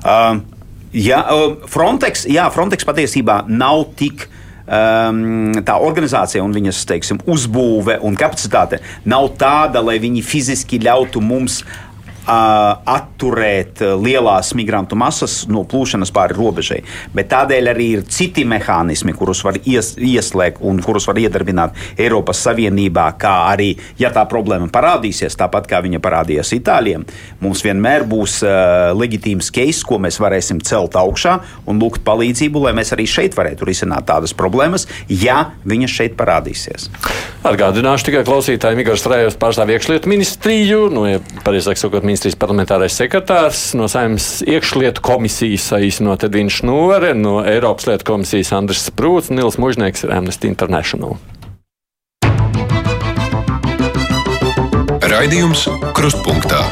Uh, 0.02 0.40
jā, 0.94 1.22
Frontex, 1.72 2.26
jā, 2.30 2.48
Frontex 2.54 2.88
patiesībā 2.88 3.44
nav 3.48 3.88
tik. 3.98 4.28
Um, 4.66 5.52
tā 5.62 5.76
organizācija 5.78 6.42
un 6.42 6.50
viņas 6.50 6.80
teiksim, 6.90 7.20
uzbūve 7.30 8.00
un 8.02 8.16
kapacitāte 8.18 8.80
nav 9.06 9.28
tāda, 9.38 9.78
lai 9.78 10.00
viņi 10.02 10.24
fiziski 10.26 10.80
ļautu 10.82 11.22
mums 11.22 11.60
uh, 11.62 11.85
atturēt 12.26 13.82
lielās 14.02 14.52
migrantu 14.58 14.98
masas 14.98 15.44
no 15.50 15.62
plūšanas 15.68 16.12
pāri 16.14 16.36
robežai. 16.36 16.80
Bet 17.14 17.30
tādēļ 17.32 17.70
arī 17.72 17.88
ir 17.96 18.04
citi 18.10 18.44
mehānismi, 18.48 19.14
kurus 19.16 19.42
var 19.46 19.58
ies, 19.62 19.94
ieslēgt 19.96 20.62
un 20.66 20.80
kurus 20.84 21.06
var 21.08 21.20
iedarbināt 21.22 21.76
Eiropas 21.98 22.42
Savienībā, 22.46 23.06
kā 23.20 23.34
arī, 23.52 23.72
ja 24.00 24.10
tā 24.14 24.26
problēma 24.28 24.68
parādīsies, 24.72 25.38
tāpat 25.38 25.68
kā 25.70 25.80
viņa 25.84 26.02
parādījās 26.02 26.52
Itālijam, 26.56 27.06
mums 27.42 27.62
vienmēr 27.66 28.06
būs 28.08 28.40
uh, 28.46 28.92
leģitīms 28.98 29.52
case, 29.54 29.84
ko 29.86 30.00
mēs 30.02 30.20
varēsim 30.22 30.62
celt 30.66 30.96
augšā 30.98 31.38
un 31.66 31.80
lūgt 31.82 32.04
palīdzību, 32.06 32.66
lai 32.66 32.74
mēs 32.76 32.92
arī 32.96 33.06
šeit 33.10 33.36
varētu 33.38 33.68
risināt 33.68 34.08
tādas 34.08 34.34
problēmas, 34.36 34.86
ja 35.08 35.52
viņas 35.68 35.96
šeit 36.00 36.18
parādīsies. 36.18 36.90
Atgādināšu 37.46 38.08
tikai 38.10 38.24
klausītājiem, 38.26 38.82
Igors 38.82 39.04
Strājos 39.04 39.38
pārstāv 39.38 39.70
iekšlietu 39.74 40.10
ministriju, 40.10 40.86
no, 40.92 41.06
ja 41.08 41.20
pareizāk 41.46 41.78
sakot, 41.78 42.06
ministrijas 42.16 42.38
parlamentārais 42.40 42.94
sekretārs, 42.96 43.74
no 43.76 43.90
saimnes 43.92 44.38
iekšlietu 44.48 45.02
komisijas 45.04 45.66
saīsinot 45.68 46.24
Edvīns 46.24 46.62
Šnūvere, 46.62 47.10
no 47.12 47.42
Eiropas 47.44 47.90
lietu 47.90 48.08
komisijas 48.08 48.54
Andris 48.56 48.86
Sprūts 48.88 49.28
un 49.28 49.36
Nils 49.36 49.60
Mužnieks 49.60 50.06
ir 50.06 50.14
Amnesty 50.16 50.48
International. 50.48 51.18
Raidījums 55.04 55.68
Krustpunktā. 55.92 56.64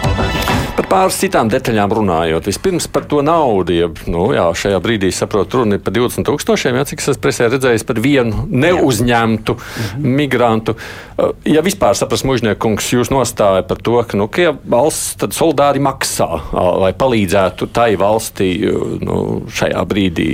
Par 0.75 0.87
pāris 0.91 1.21
citām 1.23 1.47
detaļām 1.53 1.93
runājot. 1.95 2.49
Vispirms 2.51 2.89
par 2.91 3.05
to 3.07 3.21
naudu. 3.23 3.77
Ja, 3.77 3.89
nu, 4.11 4.25
jā, 4.35 4.49
šajā 4.59 4.81
brīdī 4.83 5.13
saprotu, 5.15 5.61
runa 5.61 5.79
ir 5.79 5.85
par 5.87 5.95
20 5.95 6.27
tūkstošiem. 6.27 6.79
Jā, 6.81 6.87
cik 6.91 7.05
es 7.13 7.21
presē 7.23 7.47
redzējis 7.53 7.87
par 7.87 8.01
vienu 8.03 8.47
neuzņemtu 8.51 9.55
mhm. 9.55 10.17
migrantu. 10.19 10.75
Uh, 10.75 11.31
Ja 11.47 11.63
vispār 11.63 11.95
saprast, 11.95 12.27
mužniekungs, 12.27 12.89
jūs 12.91 13.13
nostāja 13.15 13.63
par 13.69 13.79
to, 13.85 13.95
ka, 14.03 14.19
nu, 14.19 14.27
ka 14.27 14.49
ja 14.49 14.55
valsts 14.57 15.37
solidāri 15.37 15.83
maksā, 15.85 16.27
uh, 16.27 16.73
lai 16.83 16.91
palīdzētu 16.99 17.71
tai 17.75 17.93
valstī 18.01 18.51
uh, 18.67 18.97
nu, 19.05 19.21
šajā 19.55 19.87
brīdī. 19.87 20.29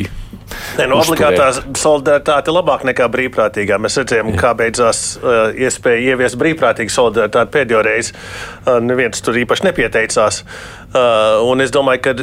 Nē, 0.78 0.86
no 0.90 1.00
uzturēt. 1.00 1.36
obligātā 1.38 1.78
solidaritāte 1.78 2.50
ir 2.50 2.56
labāka 2.56 2.88
nekā 2.88 3.06
brīvprātīgā. 3.12 3.78
Mēs 3.82 3.98
redzējām, 4.00 4.32
kā 4.40 4.52
beidzās 4.58 5.02
uh, 5.20 5.54
iespēja 5.54 6.14
ieviest 6.14 6.38
brīvprātīgu 6.40 6.94
solidaritāti 6.94 7.54
pēdējo 7.56 7.82
reizi. 7.86 8.14
Uh, 8.14 8.78
neviens 8.84 9.24
tur 9.24 9.38
īpaši 9.40 9.68
nepieteicās. 9.68 10.42
Uh, 10.90 11.40
un 11.46 11.62
es 11.62 11.72
domāju, 11.74 12.04
ka, 12.06 12.14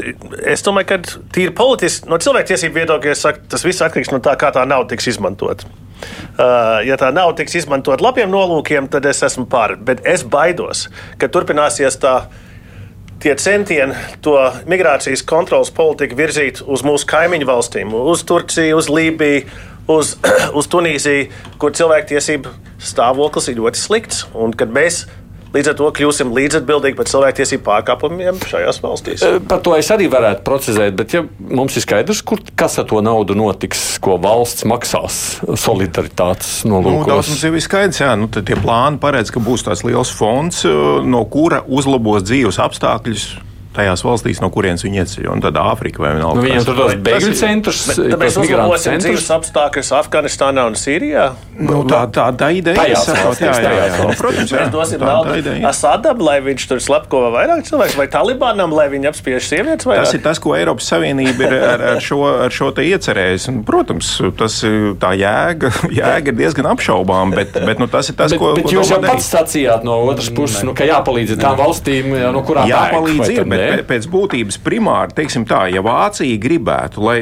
es 0.44 0.66
domāju, 0.66 0.90
ka 0.92 1.00
tīri 1.36 1.56
politiski, 1.56 2.10
no 2.12 2.20
cilvēktiesību 2.24 2.82
viedokļa, 2.82 3.36
tas 3.52 3.68
viss 3.68 3.84
atkarīgs 3.86 4.12
no 4.14 4.22
tā, 4.24 4.36
kā 4.40 4.52
tā 4.56 4.66
nauda 4.68 4.92
tiks 4.96 5.12
izmantota. 5.14 5.70
Uh, 6.38 6.84
ja 6.86 6.98
tā 7.00 7.10
nauda 7.16 7.40
tiks 7.40 7.56
izmantot 7.64 8.04
labiem 8.06 8.30
nolūkiem, 8.30 8.90
tad 8.94 9.08
es 9.10 9.24
esmu 9.26 9.48
par. 9.50 9.78
Bet 9.82 10.04
es 10.06 10.26
baidos, 10.28 10.88
ka 11.18 11.32
turpināsies 11.32 11.98
tā 12.04 12.20
tie 13.24 13.36
centieni 13.40 13.96
to 14.22 14.36
migrācijas 14.70 15.24
kontrolas 15.28 15.72
politiku 15.74 16.18
virzīt 16.20 16.62
uz 16.66 16.84
mūsu 16.86 17.08
kaimiņu 17.10 17.48
valstīm, 17.50 17.94
uz 17.98 18.24
Turciju, 18.28 18.78
uz 18.78 18.90
Lībiju, 18.92 19.46
uz, 19.92 20.16
uz 20.60 20.70
Tunīziju, 20.72 21.30
kur 21.62 21.76
cilvēktiesību 21.78 22.54
stāvoklis 22.84 23.50
ir 23.52 23.62
ļoti 23.62 23.82
slikts. 23.82 24.26
Un 24.38 24.54
kad 24.58 24.72
mēs 24.74 25.06
līdz 25.56 25.72
ar 25.72 25.78
to 25.80 25.90
kļūsim 26.00 26.34
līdzatbildīgi 26.36 26.98
par 27.00 27.10
cilvēktiesību 27.12 27.64
pārkāpumiem 27.68 28.42
šajās 28.48 28.82
valstīs. 28.84 29.24
Uh, 29.26 29.40
Par 29.48 29.62
to 29.66 29.76
es 29.78 29.90
arī 29.94 30.10
varētu 30.12 30.44
precizēt, 30.48 30.96
bet 31.00 31.16
ja 31.16 31.24
mums 31.40 31.78
ir 31.80 31.86
skaidrs, 31.86 32.22
kur, 32.28 32.42
kas 32.60 32.78
ar 32.82 32.88
to 32.90 33.02
naudu 33.06 33.38
notiks, 33.38 33.86
ko 34.04 34.18
valsts 34.22 34.68
maksās 34.68 35.20
solidaritātes 35.64 36.62
Nu, 36.68 36.82
daudz 36.82 36.92
nolūkos. 36.92 37.32
mums 37.32 37.44
jau 37.48 37.54
ir 37.56 37.64
skaidrs, 37.64 38.02
jā, 38.04 38.14
nu, 38.20 38.30
tie 38.32 38.58
plāni 38.60 39.00
paredz, 39.02 39.32
ka 39.34 39.44
būs 39.44 39.66
tāds 39.68 39.86
liels 39.88 40.12
fonds, 40.14 40.64
uh, 40.68 41.00
no 41.06 41.24
kura 41.32 41.64
uzlabos 41.68 42.26
dzīves 42.28 42.60
apstākļus 42.64 43.28
tajās 43.78 44.04
valstīs, 44.06 44.42
no 44.44 44.50
kurienes 44.54 44.84
viņi 44.86 45.04
ieceļo. 45.04 45.36
Un 45.38 45.44
tad 45.44 45.58
Āfrika 45.62 46.02
vai 46.04 46.14
vienalga. 46.18 46.40
Nu, 46.40 46.46
viņiem 46.46 46.66
tur 46.68 46.80
tos 46.80 46.94
Tas 46.94 47.04
bēgļu 47.08 47.34
centrus, 47.38 47.82
tad 47.92 48.16
mēs 48.22 48.38
uzlabosim 48.42 48.98
dzīves 49.04 49.28
apstākļus 49.38 49.92
Afganistānā 50.00 50.66
un 50.70 50.78
Sīrijā. 50.80 51.28
Nu, 51.58 51.82
tā, 51.90 52.04
tā, 52.14 52.28
tā 52.38 52.52
ideja 52.58 52.86
ir. 52.86 52.94
Jā, 52.94 53.34
jā, 53.42 53.54
jā, 53.64 53.88
jā. 53.92 54.08
Protams, 54.20 54.54
jā. 54.54 54.64
Mēs 54.64 54.74
dosim 54.74 55.04
naudu. 55.04 55.56
Asadam, 55.68 56.22
lai 56.26 56.38
viņš 56.46 56.68
tur 56.70 56.82
slepkavo 56.84 57.32
vairāk 57.34 57.66
cilvēku, 57.68 57.98
vai 58.00 58.08
Talibanam, 58.14 58.74
lai 58.78 58.88
viņi 58.94 59.12
apspiež 59.12 59.50
sievietes 59.50 59.90
vairāk. 59.90 60.08
Tas 60.08 60.18
ir 60.18 60.24
tas, 60.26 60.42
ko 60.44 60.54
Eiropas 60.58 60.90
Savienība 60.90 61.48
ir 61.48 61.58
ar, 61.58 61.86
ar 61.94 62.04
šo, 62.04 62.22
ar 62.48 62.54
šo 62.54 62.72
te 62.78 62.86
iecerējusi. 62.88 63.52
Un, 63.54 63.62
Protams, 63.68 64.14
tas 64.40 64.60
ir 64.68 64.96
tā 65.02 65.14
jēga, 65.18 65.74
jēga 66.00 66.34
ir 66.34 66.38
diezgan 66.40 66.70
apšaubām, 66.74 67.34
bet, 67.36 67.58
bet 67.58 67.82
nu, 67.82 67.90
tas 67.92 68.12
ir 68.12 68.18
tas, 68.18 68.34
Bet, 68.34 68.42
ko, 68.42 68.54
bet 68.58 68.68
ko 68.68 68.76
jūs 68.78 68.92
jau 68.94 69.02
pats 69.04 69.30
sacījāt 69.34 69.86
no 69.88 69.98
otras 70.08 70.30
puses, 70.36 70.62
nu, 70.68 70.76
ka 70.78 70.88
jāpalīdz 70.88 71.38
tām 71.42 71.58
valstīm, 71.60 72.14
no 72.34 72.44
kurām 72.48 72.70
Jāpalīdz 72.70 73.34
ir, 73.34 73.44
bet 73.50 73.67
pēc 73.88 74.08
būtības 74.12 74.60
primāri, 74.64 75.16
teiksim 75.18 75.46
tā, 75.48 75.66
ja 75.72 75.84
Vācija 75.86 76.40
gribētu, 76.42 77.04
lai 77.04 77.18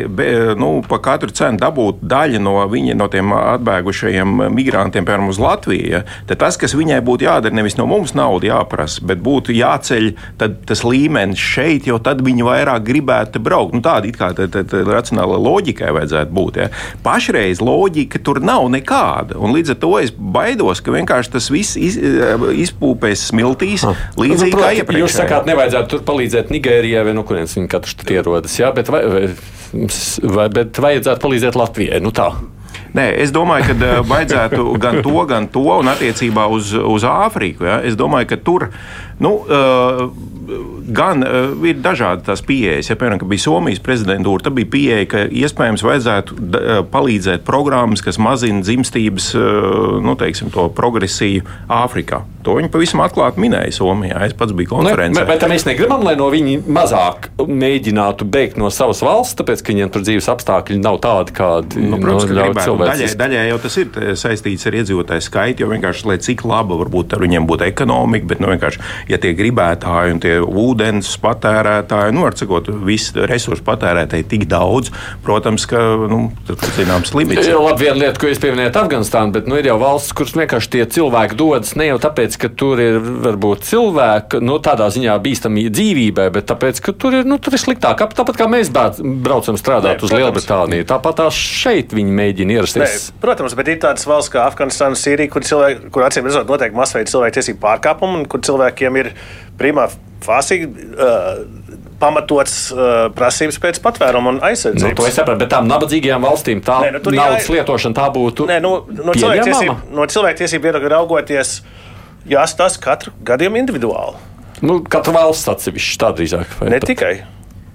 nu, 0.59 0.71
pa 0.87 0.99
katru 1.03 1.33
cenu 1.35 1.59
dabūtu 1.61 2.05
daļu 2.09 2.41
no 2.43 2.57
viņa, 2.71 2.95
no 2.97 3.07
tiem 3.11 3.33
atbēgušajiem 3.35 4.47
migrantiem, 4.55 5.05
piemēram, 5.05 5.29
uz 5.31 5.39
Latviju, 5.41 6.03
tad 6.29 6.41
tas, 6.41 6.57
kas 6.61 6.75
viņai 6.77 7.01
būtu 7.05 7.27
jādara, 7.27 7.55
nevis 7.55 7.77
no 7.79 7.87
mums 7.89 8.15
naudu 8.17 8.49
jāprasa, 8.49 9.03
bet 9.05 9.21
būtu 9.25 9.55
jāceļ 9.55 10.09
tad, 10.41 10.59
tas 10.67 10.83
līmenis 10.87 11.41
šeit, 11.41 11.89
jo 11.89 11.99
tad 12.03 12.23
viņi 12.25 12.45
vairāk 12.47 12.85
gribētu 12.87 13.41
braukt. 13.43 13.75
Nu, 13.75 13.83
tāda 13.85 14.11
kā 14.15 14.31
tā, 14.37 14.47
tā, 14.51 14.65
tā 14.67 14.83
racionāla 14.87 15.39
loģikai 15.41 15.93
vajadzētu 15.95 16.35
būt. 16.35 16.59
Ja. 16.61 16.69
Pašreiz 17.05 17.61
loģika 17.63 18.21
tur 18.25 18.41
nav 18.43 18.67
nekāda, 18.73 19.37
un 19.39 19.55
līdz 19.55 19.75
ar 19.75 19.81
to 19.83 19.93
es 20.01 20.13
baidos, 20.15 20.81
ka 20.85 20.93
vienkārši 20.95 21.35
tas 21.35 21.49
viss 21.53 21.79
iz, 21.79 21.97
izpūpēs 22.65 23.29
smiltīs 23.31 23.85
līdzīgi 24.19 24.55
Nu, 24.55 24.61
kā 24.61 24.71
iepriekš. 24.79 25.01
Jūs 25.03 25.17
sakāt, 25.19 25.47
nevajadzētu 25.49 25.91
tur 25.91 26.03
palīdzēt 26.07 26.34
Nigērijai 26.51 27.05
vai 27.07 27.13
no 27.15 27.23
kurienes 27.27 27.55
viņi 27.57 27.71
katrs 27.71 27.95
tur 27.99 28.11
ierodas, 28.17 28.57
jā, 28.59 28.71
bet, 28.75 28.91
vai, 28.91 29.01
vai, 30.35 30.49
bet 30.53 30.81
vajadzētu 30.83 31.23
palīdzēt 31.23 31.57
Latvijai. 31.59 32.01
Nu 32.03 32.13
tā. 32.15 32.31
Nē, 32.95 33.09
es 33.19 33.31
domāju, 33.35 33.71
ka 33.71 33.75
uh, 33.75 33.97
vajadzētu 34.07 34.65
gan 34.79 35.01
to, 35.03 35.15
gan 35.27 35.49
to, 35.51 35.65
un 35.75 35.91
attiecībā 35.91 36.45
uz, 36.51 36.71
uz 36.75 37.03
Āfriku. 37.07 37.67
Ja, 37.67 37.81
es 37.83 37.97
domāju, 37.99 38.29
ka 38.31 38.39
tur 38.39 38.69
nu, 39.23 39.31
uh, 39.45 40.07
gan 40.95 41.23
uh, 41.25 41.53
ir 41.65 41.79
dažādi 41.83 42.25
tās 42.27 42.43
pieejas. 42.45 42.89
Ja, 42.91 42.97
piemēram, 42.99 43.23
bija 43.29 43.45
Somijas 43.45 43.81
prezidentūra, 43.83 44.45
tad 44.45 44.55
bija 44.57 44.69
pieeja, 44.71 45.07
ka 45.09 45.25
iespējams 45.29 45.85
vajadzētu 45.85 46.37
uh, 46.37 46.77
palīdzēt 46.91 47.45
programmas, 47.47 48.03
kas 48.05 48.19
mazina 48.21 48.63
dzimstības 48.65 49.31
uh, 49.39 49.97
nu, 50.05 50.17
teiksim, 50.19 50.51
progresiju 50.53 51.45
Āfrikā. 51.71 52.23
To 52.45 52.59
viņi 52.59 52.69
pavisam 52.69 53.01
atklāti 53.01 53.41
minēja 53.41 53.73
Somijā. 53.73 54.19
Es 54.27 54.35
pats 54.37 54.53
biju 54.53 54.75
konferencē. 54.75 55.17
Ne, 55.17 55.25
bet, 55.25 55.45
mēs 55.49 55.65
negribam, 55.65 56.03
lai 56.05 56.13
no 56.19 56.27
viņi 56.29 56.59
mazāk 56.69 57.31
mēģinātu 57.41 58.27
beigt 58.29 58.59
no 58.61 58.69
savas 58.73 59.01
valsts, 59.05 59.39
tāpēc, 59.39 59.63
ka 59.65 59.73
viņiem 59.73 59.89
tur 59.93 60.05
dzīves 60.05 60.29
apstākļi 60.29 60.77
nav 60.83 60.99
tādi, 61.01 61.33
kādi 61.39 61.81
nu, 61.81 61.97
protams, 61.97 62.29
no, 62.29 62.45
cilvēki. 62.59 62.91
Daļai, 62.91 63.09
daļai 63.23 63.47
jau 63.49 63.57
tas 63.63 63.79
ir 63.81 63.97
saistīts 64.21 64.69
ar 64.69 64.77
iedzīvotāju 64.81 65.25
skaitu, 65.25 65.65
jo 65.65 65.71
vienkārši, 65.73 66.05
lai 66.11 66.19
cik 66.21 66.45
laba 66.45 66.77
varbūt 66.83 67.17
ar 67.17 67.25
viņiem 67.25 67.49
būtu 67.49 67.65
ekonomika, 67.65 68.29
bet 68.35 68.43
nu, 68.43 68.51
vienkārši, 68.53 68.83
ja 69.11 69.19
tie 69.21 69.33
gribētāji 69.37 70.15
un 70.15 70.21
tie 70.23 70.35
ūdens 70.41 71.11
patērētāji, 71.23 72.15
nu, 72.15 72.25
var 72.25 72.37
sakot, 72.37 72.69
visi 72.85 73.25
resursu 73.29 73.65
patērētāji 73.65 74.27
tik 74.31 74.45
daudz, 74.51 74.91
protams, 75.25 75.67
ka 75.69 75.81
nu, 76.09 76.21
tur 76.47 76.59
ir 76.59 76.75
zināms 76.79 77.13
limits. 77.17 77.47
Jā, 77.47 77.59
labi, 77.61 77.85
viena 77.85 78.05
lieta, 78.05 78.21
ko 78.21 78.29
jūs 78.29 78.41
pieminējat 78.43 78.79
Afganistānu, 78.81 79.35
bet 79.35 79.49
nu, 79.49 79.59
ir 79.59 79.69
jau 79.69 79.77
valsts, 79.81 80.15
kuras 80.17 80.35
vienkārši 80.37 80.71
tie 80.75 80.83
cilvēki 80.97 81.37
dodas 81.39 81.75
ne 81.79 81.89
jau 81.91 81.99
tāpēc, 82.05 82.37
ka 82.41 82.51
tur 82.57 82.81
ir 82.81 82.99
varbūt 82.99 83.65
cilvēki, 83.69 84.41
nu, 84.45 84.57
tādā 84.63 84.89
ziņā 84.93 85.17
bīstami 85.25 85.67
dzīvībai, 85.73 86.29
bet 86.35 86.49
tāpēc, 86.51 86.81
ka 86.85 86.95
tur 86.97 87.19
ir, 87.21 87.29
nu, 87.29 87.39
tur 87.41 87.57
ir 87.57 87.61
sliktāk. 87.61 88.03
Tāpat 88.15 88.39
kā 88.39 88.47
mēs 88.51 88.71
braucam 88.73 89.57
strādāt 89.59 89.99
Nē, 89.99 90.07
uz 90.07 90.13
Lielbritāniju, 90.15 90.87
tāpat 90.89 91.21
tās 91.21 91.37
šeit 91.37 91.93
viņi 91.95 92.15
mēģina 92.15 92.57
ierasties. 92.59 93.09
Nē, 93.09 93.19
protams, 93.23 93.55
bet 93.57 93.71
ir 93.71 93.79
tādas 93.83 94.07
valsts 94.07 94.33
kā 94.33 94.45
Afganistāna, 94.45 94.97
Sīrija, 94.99 95.31
kur, 95.31 95.45
cilvēki, 95.47 95.89
kur 95.93 96.05
acīm 96.07 96.27
redzot 96.27 96.49
notiek 96.49 96.75
masveida 96.75 97.11
cilvēku 97.11 97.39
tiesību 97.39 97.61
pārkāpumi 97.63 98.21
un 98.21 98.27
kur 98.29 98.43
cilvēkiem 98.45 98.94
ir 99.01 99.11
primā 99.59 99.89
fāsī. 100.25 100.63
Uh, 100.65 101.65
pamatots 101.99 102.55
uh, 102.73 103.07
prasības 103.15 103.57
pēc 103.63 103.79
patvēruma 103.83 104.33
un 104.33 104.39
aizsardzības. 104.43 104.91
Nu, 104.91 104.97
to 104.99 105.07
es 105.07 105.17
saprotu, 105.17 105.41
bet 105.43 105.51
tām 105.53 105.69
nabadzīgajām 105.69 106.25
valstīm 106.27 106.61
tā 106.65 106.81
Nē, 106.83 106.89
nu, 106.97 107.13
naudas 107.15 107.47
jā... 107.47 107.55
lietošana 107.55 107.95
tā 107.97 108.07
būtu. 108.15 108.47
Nē, 108.49 108.57
nu, 108.63 108.71
no 108.99 109.15
cilvēktiesību 109.15 109.95
no 109.95 110.07
cilvēktiesību 110.11 110.69
viedokļa 110.69 110.91
raugoties, 110.97 111.53
jāstāsta 112.29 112.83
katru 112.83 113.15
gadījumu 113.27 113.61
individuāli. 113.61 114.19
Nu, 114.65 114.81
katra 114.83 115.15
valsts 115.15 115.49
atsevišķi 115.51 116.01
tā 116.01 116.11
drīzāk. 116.17 116.59
Ne 116.67 116.81
tā? 116.81 116.91
tikai. 116.91 117.13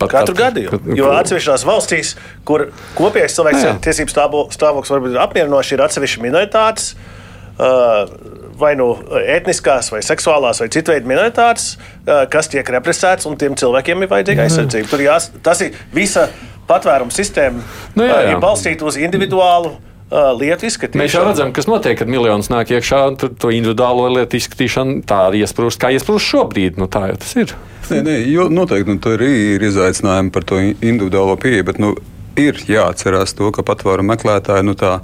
Pat 0.00 0.14
katru 0.14 0.36
gadījumu. 0.36 0.96
Jo 0.96 1.12
atsevišķās 1.12 1.64
valstīs, 1.68 2.14
kur 2.48 2.70
kopējais 2.96 3.36
cilvēks 3.36 3.66
tiesību 3.84 4.14
stāvoklis 4.54 4.92
varbūt 4.94 5.12
ir 5.12 5.20
apmierinošs, 5.24 5.74
ir 5.76 5.84
atsevišķi 5.84 6.24
minoritātes. 6.24 6.94
Uh, 7.60 8.08
vai 8.60 8.74
nu 8.78 8.92
etniskās, 9.20 9.90
vai 9.94 10.02
seksuālās, 10.04 10.62
vai 10.62 10.70
citu 10.72 10.94
veidu 10.94 11.10
minoritātes, 11.10 11.74
kas 12.32 12.50
tiek 12.52 12.68
represētas, 12.76 13.28
un 13.30 13.38
tiem 13.40 13.56
cilvēkiem 13.58 14.04
ir 14.04 14.10
vajadzīga 14.12 14.46
aizsardzība. 14.46 14.90
Tur 14.92 15.04
jās, 15.04 15.30
tas 15.44 15.62
ir 15.64 15.76
visa 15.94 16.28
patvērums 16.70 17.16
sistēma, 17.18 17.62
nu, 17.96 18.06
jā, 18.06 18.18
jā. 18.26 18.34
ir 18.34 18.42
balstīta 18.42 18.86
uz 18.88 19.00
individuālu. 19.00 19.78
Lietu 20.10 20.66
izskatīšanu. 20.66 20.98
Mēs 21.04 21.12
jau 21.14 21.20
redzam, 21.22 21.52
kas 21.54 21.68
notiek, 21.70 21.94
kad 22.00 22.08
miljonus 22.10 22.48
nāk 22.50 22.72
iekšā, 22.74 22.98
un 23.12 23.18
tad 23.20 23.36
to 23.38 23.52
individuālo 23.54 24.08
lietu 24.10 24.40
izskatīšanu 24.40 25.04
tā 25.06 25.20
arī 25.28 25.44
iesprūst, 25.44 25.78
kā 25.78 25.92
iesprūst 25.94 26.32
šobrīd. 26.32 26.80
Nu, 26.82 26.88
tā 26.90 27.04
jau 27.12 27.20
tas 27.22 27.36
ir. 27.38 27.52
Nē, 27.92 28.00
nē, 28.08 28.16
jo 28.26 28.48
noteikti 28.50 28.90
nu, 28.90 28.98
tur 29.04 29.22
ir 29.22 29.62
izaicinājumi 29.68 30.32
par 30.34 30.48
to 30.50 30.58
individuālo 30.58 31.38
pieeju, 31.38 31.68
bet 31.70 31.78
nu, 31.78 31.92
ir 32.42 32.58
jāatcerās 32.66 33.36
to, 33.38 33.52
ka 33.54 33.62
patvērumu 33.66 34.10
meklētāji 34.16 34.66
nu, 34.66 34.74
tā 34.78 34.96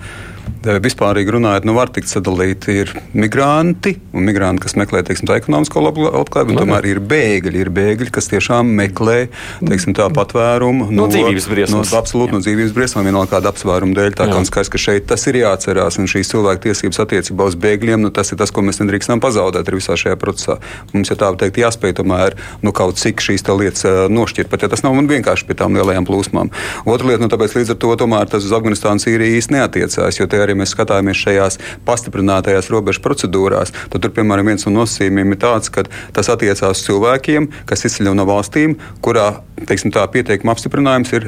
vispārīgi 0.82 1.34
runājot, 1.36 1.66
nu, 1.68 1.74
var 1.76 1.90
tikt 1.94 2.10
sadalīti 2.10 2.74
ir 2.82 2.92
migranti, 3.16 3.96
un 4.16 4.26
migranti, 4.26 4.64
kas 4.64 4.76
meklē 4.78 5.02
teiksim, 5.06 5.30
ekonomisko 5.36 5.82
labklājību, 5.84 6.54
un 6.54 6.60
tomēr 6.60 6.88
ir 6.90 7.00
bēgļi, 7.02 7.62
ir 7.64 7.70
bēgļi, 7.74 8.10
kas 8.14 8.30
tiešām 8.32 8.70
meklē 8.78 9.16
teiksim, 9.60 9.94
tā 9.96 10.08
patvērumu 10.14 10.88
no, 10.90 11.04
no 11.04 11.08
dzīvības 11.12 11.48
briesmas. 11.50 11.92
No, 11.92 12.00
absolūti 12.00 12.36
no 12.36 12.42
dzīvības 12.42 12.74
briesmām, 12.76 13.06
vienalga 13.06 13.36
kāda 13.36 13.52
apsvēruma 13.52 13.96
dēļ. 13.96 14.16
Tā 14.18 14.28
kā 14.30 14.38
un 14.40 14.48
skaidrs, 14.48 14.72
ka 14.72 14.80
šeit 14.80 15.08
tas 15.10 15.26
ir 15.30 15.40
jāatcerās, 15.42 16.00
un 16.00 16.10
šīs 16.10 16.32
cilvēku 16.32 16.66
tiesības 16.68 17.02
attiecībā 17.06 17.48
uz 17.50 17.58
bēgļiem, 17.62 18.02
nu, 18.06 18.12
tas 18.14 18.32
ir 18.32 18.40
tas, 18.40 18.52
ko 18.54 18.64
mēs 18.66 18.80
nedrīkstam 18.82 19.22
pazaudēt 19.22 19.70
visā 19.76 19.98
šajā 19.98 20.18
procesā. 20.20 20.58
Mums 20.94 21.12
ir 21.12 21.20
tā 21.20 21.30
teikt, 21.38 21.60
jāspēj 21.62 21.98
tomēr 22.00 22.36
nu, 22.64 22.74
kaut 22.76 23.00
cik 23.00 23.22
šīs 23.22 23.46
lietas 23.46 23.84
nošķirt, 24.10 24.50
pat 24.50 24.64
ja 24.64 24.70
tas 24.72 24.82
nav 24.84 24.96
vienkārši 24.96 25.46
pie 25.46 25.56
tām 25.58 25.76
lielajām 25.76 26.06
plūsmām. 26.08 26.50
Otra 26.88 27.10
lieta, 27.10 27.22
nu, 27.22 27.30
tāpēc 27.32 27.54
līdz 27.58 27.74
ar 27.74 27.78
to 27.82 27.92
tomēr 28.00 28.30
tas 28.30 28.46
uz 28.46 28.54
Afganistānu 28.56 29.02
Sīriju 29.02 29.38
īsti 29.38 29.56
neatiecās, 29.56 30.18
jo 30.18 30.26
te 30.36 30.44
arī 30.44 30.56
mēs 30.58 30.74
skatāmies 30.76 31.24
šajās 31.24 31.58
pastiprinātajās 31.88 32.70
robežu 32.72 33.02
procedūrās, 33.04 33.72
tad 33.92 34.04
tur, 34.04 34.12
piemēram, 34.16 34.52
viens 34.52 34.68
no 34.68 34.74
nosacījumiem 34.82 35.32
ir 35.34 35.42
tāds, 35.42 35.72
ka 35.72 35.86
tas 36.16 36.30
attiecās 36.32 36.84
cilvēkiem, 36.86 37.50
kas 37.68 37.86
izceļ 37.88 38.12
no 38.16 38.28
valstīm, 38.28 38.76
kurā 39.04 39.30
teiksim, 39.64 39.92
tā, 39.94 40.04
pieteikuma 40.12 40.52
apstiprinājums 40.52 41.12
ir 41.16 41.26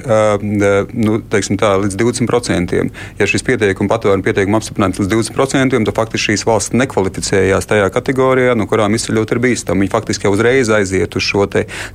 nu, 0.92 1.18
teiksim, 1.32 1.56
tā, 1.61 1.72
līdz 1.80 1.96
20%. 1.96 2.82
Ja 3.18 3.28
šis 3.28 3.44
pieteikuma 3.46 3.90
patvēruma 3.94 4.26
pieteikuma 4.26 4.61
apstiprinājums 4.61 5.00
līdz 5.00 5.14
20%, 5.14 5.80
tad 5.88 5.96
faktiski 5.96 6.32
šīs 6.32 6.44
valsts 6.48 6.76
nekvalificējās 6.76 7.68
tajā 7.70 7.88
kategorijā, 7.94 8.56
no 8.59 8.68
kurām 8.68 8.96
izceļot 8.98 9.32
ir 9.32 9.42
bīstami. 9.46 9.86
Viņi 9.86 9.94
faktiski 9.94 10.28
jau 10.28 10.34
uzreiz 10.36 10.72
aiziet 10.74 11.16
uz 11.16 11.24
šo 11.24 11.46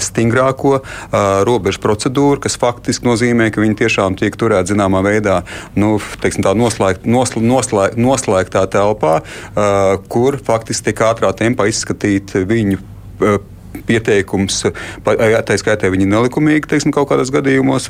stingrāko 0.01 0.80
uh, 0.80 1.43
robežu 1.45 1.82
procedūru, 1.84 2.41
kas 2.41 2.57
faktiski 2.57 3.05
nozīmē, 3.05 3.51
ka 3.53 3.61
viņi 3.61 3.78
tiešām 3.84 4.18
tiek 4.18 4.34
turēti 4.39 4.74
zināmā 4.74 5.03
veidā 5.05 5.41
nu, 5.78 5.99
teiksim, 6.24 6.45
tā, 6.45 6.55
noslēgt, 6.57 7.03
nosl, 7.06 7.41
noslēg, 7.43 7.97
noslēgtā 7.99 8.66
telpā, 8.74 9.20
uh, 9.22 9.95
kur 10.12 10.39
faktiski 10.43 10.89
tiek 10.89 11.04
ātrā 11.08 11.34
tempā 11.38 11.68
izskatīti 11.72 12.45
viņu 12.49 12.80
uh, 12.80 13.39
pieteikums, 13.88 14.63
tā 15.03 15.57
skaitā 15.59 15.89
viņi 15.93 16.07
nelikumīgi, 16.09 16.69
teiksim, 16.69 16.93
kaut 16.95 17.09
kādos 17.11 17.32
gadījumos, 17.34 17.89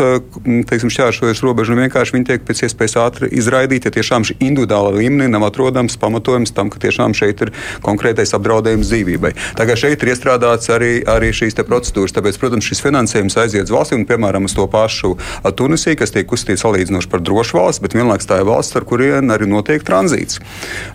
teiksim, 0.70 0.92
šķēršojas 0.94 1.44
robežu, 1.46 1.76
un 1.76 1.84
vienkārši 1.86 2.16
viņi 2.18 2.28
tiek 2.30 2.46
pēc 2.48 2.64
iespējas 2.68 2.98
ātri 3.04 3.30
izraidīti, 3.36 3.90
ja 3.90 3.96
tiešām 3.98 4.26
šī 4.28 4.38
individuāla 4.40 4.94
līmenī 4.96 5.30
nav 5.32 5.48
atrodams 5.50 5.98
pamatojums 6.00 6.56
tam, 6.56 6.72
ka 6.74 6.82
tiešām 6.84 7.16
šeit 7.18 7.44
ir 7.46 7.54
konkrētais 7.86 8.34
apdraudējums 8.38 8.90
dzīvībai. 8.90 9.34
Tagad 9.60 9.82
šeit 9.84 10.04
ir 10.04 10.14
iestrādāts 10.14 10.72
arī, 10.74 10.94
arī 11.10 11.34
šīs 11.36 11.60
procedūras, 11.64 12.16
tāpēc, 12.16 12.40
protams, 12.42 12.68
šis 12.68 12.84
finansējums 12.84 13.38
aiziet 13.44 13.68
uz 13.68 13.76
valstīm, 13.76 14.08
piemēram, 14.10 14.48
uz 14.50 14.56
to 14.58 14.66
pašu 14.72 15.16
Tunisiju, 15.58 16.00
kas 16.00 16.14
tiek 16.16 16.32
uzskatīts 16.34 16.64
salīdzinoši 16.66 17.10
par 17.12 17.22
drošu 17.24 17.60
valsts, 17.60 17.84
bet 17.84 17.96
vienlaikus 17.98 18.28
tā 18.30 18.40
ir 18.42 18.48
valsts, 18.48 18.76
ar 18.80 18.88
kurien 18.88 19.32
arī 19.34 19.48
notiek 19.50 19.84
tranzīts. 19.86 20.40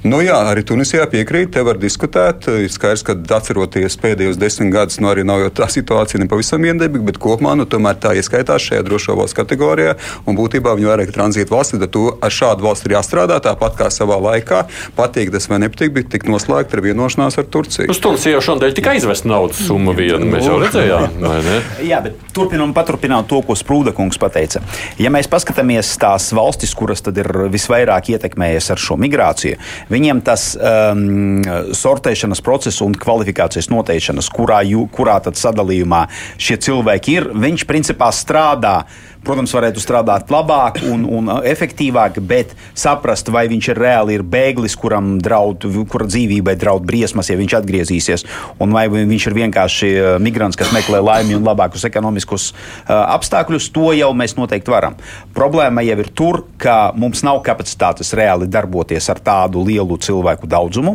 Nu, 0.04 0.20
jā, 0.24 0.38
arī 0.50 0.64
Tunisijā 0.66 1.06
piekrīt, 1.10 1.52
te 1.54 1.62
var 1.66 1.78
diskutēt. 1.80 2.48
Skaidrs, 2.72 3.04
ka 3.06 3.16
atceroties 3.38 3.98
pēdējos 4.00 4.40
desmit 4.40 4.72
gadus 4.72 4.77
gadus. 4.78 5.00
Nu, 5.02 5.10
arī 5.12 5.26
nav 5.26 5.42
jau 5.44 5.50
tā 5.60 5.68
situācija 5.72 6.22
nepavisam 6.22 6.64
viendabīga, 6.64 7.06
bet 7.10 7.20
kopumā 7.22 7.54
nu, 7.58 7.66
tomēr 7.68 7.98
tā 8.00 8.14
ieskaitās 8.18 8.70
šajā 8.70 8.86
drošo 8.86 9.18
valsts 9.18 9.36
kategorijā. 9.38 9.96
Un 10.28 10.38
būtībā 10.38 10.74
viņi 10.78 10.90
vairāk 10.90 11.12
tranzīta 11.14 11.54
valsts, 11.54 11.78
tad 11.78 11.98
ar 11.98 12.34
šādu 12.34 12.66
valsti 12.66 12.90
ir 12.90 12.96
jāstrādā 12.98 13.40
tāpat 13.44 13.78
kā 13.78 13.90
savā 13.94 14.18
laikā. 14.28 14.64
Patīk 14.98 15.32
tas 15.34 15.48
vai 15.50 15.60
nepatīk, 15.64 15.94
bet 15.96 16.10
tik 16.12 16.28
noslēgta 16.30 16.78
ar 16.78 16.84
vienošanās 16.84 17.38
ar 17.40 17.48
Turciju. 17.48 17.88
Uz 17.92 18.00
Turciju 18.02 18.36
jau 18.36 18.44
šodien 18.50 18.74
tika 18.76 18.94
aizvest 18.94 19.26
naudas 19.28 19.60
summa 19.66 19.94
viena. 19.96 20.22
Mēs 20.28 20.46
jau 20.48 20.58
redzējām, 20.62 21.18
vai 21.22 21.38
ne? 21.46 21.58
Jā, 21.88 22.00
bet 22.04 22.18
turpinām 22.36 22.74
paturpināt 22.76 23.28
to, 23.30 23.40
ko 23.46 23.56
Sprūda 23.58 23.94
kungs 23.96 24.20
pateica. 24.20 24.62
Ja 25.00 25.12
mēs 25.14 25.30
paskatāmies 25.30 25.90
tās 26.00 26.30
valstis, 26.36 26.74
kuras 26.78 27.02
tad 27.04 27.18
ir 27.20 27.28
visvairāk 27.52 28.12
ietekmējies 28.14 28.70
ar 28.74 28.82
šo 28.82 28.98
migrāciju, 29.00 29.58
viņiem 29.92 30.22
tas 30.26 30.50
um, 30.56 31.42
sortēšanas 31.76 32.42
process 32.44 32.82
un 32.84 32.96
kvalifikācijas 32.98 33.70
noteikšanas, 33.72 34.30
kurā 34.34 34.60
jū, 34.72 34.86
kurā 34.94 35.18
tad 35.24 35.38
sadalījumā 35.38 36.06
šie 36.40 36.58
cilvēki 36.68 37.18
ir, 37.18 37.30
viņš 37.34 37.68
principā 37.68 38.10
strādā. 38.14 38.82
Protams, 39.18 39.50
varētu 39.52 39.82
strādāt 39.82 40.30
labāk 40.30 40.78
un, 40.86 41.02
un 41.02 41.26
efektīvāk, 41.42 42.20
bet 42.24 42.52
saprast, 42.78 43.28
vai 43.34 43.42
viņš 43.50 43.70
ir 43.72 43.80
reāli 43.82 44.14
ir 44.14 44.22
bēglis, 44.22 44.76
kuram 44.78 45.16
draud, 45.20 45.66
kura 45.90 46.06
dzīvībai 46.06 46.54
draud 46.56 46.86
briesmas, 46.86 47.28
ja 47.28 47.36
viņš 47.36 47.56
atgriezīsies, 47.58 48.24
un 48.62 48.72
vai 48.76 48.86
viņš 48.88 49.26
ir 49.28 49.36
vienkārši 49.40 49.90
uh, 49.90 50.10
migrants, 50.22 50.56
kas 50.56 50.70
meklē 50.72 51.02
laimi 51.02 51.34
un 51.36 51.44
labākus 51.44 51.84
ekonomiskus 51.90 52.52
uh, 52.54 52.94
apstākļus, 53.18 53.68
to 53.74 53.90
jau 53.98 54.12
mēs 54.16 54.38
noteikti 54.38 54.72
varam. 54.72 54.96
Problēma 55.36 55.82
jau 55.84 55.98
ir 55.98 56.12
tur, 56.14 56.44
ka 56.56 56.78
mums 56.96 57.26
nav 57.26 57.42
kapacitātes 57.46 58.14
reāli 58.16 58.48
darboties 58.48 59.10
ar 59.10 59.18
tādu 59.18 59.66
lielu 59.66 59.98
cilvēku 59.98 60.48
daudzumu. 60.48 60.94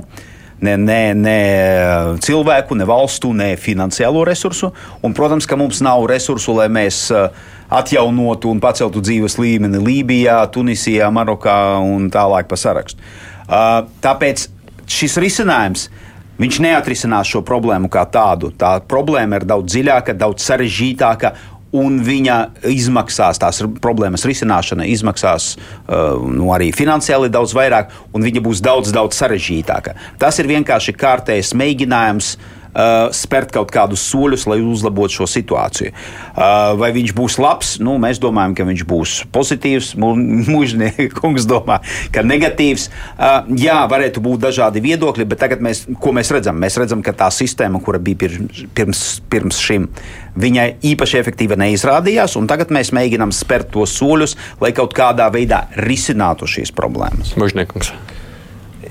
Ne, 0.62 0.76
ne, 0.78 1.14
ne 1.18 1.38
cilvēku, 2.24 2.78
ne 2.78 2.86
valstu, 2.88 3.34
ne 3.36 3.54
finansiālo 3.60 4.24
resursu. 4.28 4.72
Un, 5.04 5.16
protams, 5.18 5.48
ka 5.50 5.58
mums 5.60 5.82
nav 5.84 6.06
resursu, 6.10 6.56
lai 6.56 6.70
mēs 6.72 7.08
eh, 7.12 7.44
atjaunotu 7.74 8.52
un 8.54 8.62
paceltu 8.64 9.02
dzīves 9.04 9.40
līmeni 9.42 9.82
Lībijā, 9.84 10.38
Tunisijā, 10.54 11.10
Marokā 11.12 11.58
un 11.84 12.08
tālāk 12.14 12.48
pa 12.52 12.60
sarakstu. 12.60 13.04
Eh, 13.50 13.78
tāpēc 14.04 14.48
šis 14.90 15.20
risinājums. 15.24 15.90
Viņš 16.34 16.58
neatrisinās 16.66 17.30
šo 17.30 17.44
problēmu 17.46 17.92
kā 17.94 18.08
tādu. 18.10 18.50
Tā 18.58 18.80
problēma 18.90 19.38
ir 19.38 19.44
daudz 19.46 19.70
dziļāka, 19.70 20.16
daudz 20.18 20.42
sarežģītāka, 20.48 21.30
un 21.74 22.00
viņa 22.06 22.38
izmaksās, 22.70 23.42
tās 23.42 23.62
problēmas 23.84 24.26
risināšana 24.30 24.88
izmaksās 24.94 25.54
uh, 25.56 26.20
nu, 26.30 26.52
arī 26.56 26.72
finansiāli 26.76 27.32
daudz 27.34 27.56
vairāk, 27.58 27.94
un 28.14 28.26
viņa 28.26 28.44
būs 28.46 28.62
daudz, 28.64 28.94
daudz 28.96 29.18
sarežģītāka. 29.22 29.96
Tas 30.22 30.38
ir 30.42 30.52
vienkārši 30.52 30.96
kārtējs 30.98 31.56
mēģinājums 31.58 32.36
uh, 32.38 32.63
spērt 33.14 33.54
kaut 33.54 33.72
kādus 33.74 34.04
soļus, 34.10 34.48
lai 34.50 34.60
uzlabotu 34.64 35.20
šo 35.20 35.28
situāciju. 35.30 35.94
Uh, 35.94 36.74
vai 36.80 36.90
viņš 36.96 37.14
būs 37.18 37.38
labs? 37.42 37.76
Nu, 37.84 37.96
mēs 38.02 38.22
domājam, 38.24 38.56
ka 38.58 38.66
viņš 38.68 38.86
būs 38.90 39.16
pozitīvs. 39.34 39.94
Mūžnieks 40.00 41.14
kungs 41.20 41.48
domā, 41.50 41.80
ka 42.14 42.26
negatīvs. 42.26 42.90
Uh, 43.14 43.52
jā, 43.60 43.78
varētu 43.92 44.24
būt 44.24 44.46
dažādi 44.48 44.84
viedokļi, 44.84 45.28
bet 45.30 45.44
tagad 45.44 45.64
mēs, 45.66 45.86
ko 46.02 46.16
mēs 46.16 46.34
redzam? 46.34 46.58
Mēs 46.62 46.80
redzam, 46.82 47.04
ka 47.06 47.16
tā 47.18 47.30
sistēma, 47.34 47.82
kura 47.84 48.02
bija 48.04 48.24
pirms, 48.26 48.64
pirms, 48.76 49.04
pirms 49.30 49.62
šim, 49.64 49.88
viņai 50.40 50.68
īpaši 50.94 51.20
efektīva 51.22 51.58
neizrādījās, 51.62 52.38
un 52.40 52.50
tagad 52.50 52.74
mēs 52.74 52.94
mēģinām 52.96 53.34
spērt 53.36 53.72
tos 53.74 53.94
soļus, 54.00 54.38
lai 54.64 54.74
kaut 54.76 54.96
kādā 54.98 55.30
veidā 55.34 55.68
risinātu 55.86 56.50
šīs 56.50 56.74
problēmas. 56.76 57.36
Mūžnieks. 57.40 57.94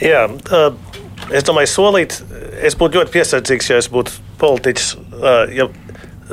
Jā, 0.02 0.24
uh, 0.26 0.91
es 1.30 1.46
domāju, 1.46 1.70
solīt, 1.70 2.18
es 2.64 2.76
būtu 2.78 3.00
ļoti 3.00 3.14
piesardzīgs, 3.14 3.70
ja 3.70 3.78
es 3.82 3.90
būtu 3.92 4.18
politiķis. 4.42 4.92
Ja 5.54 5.68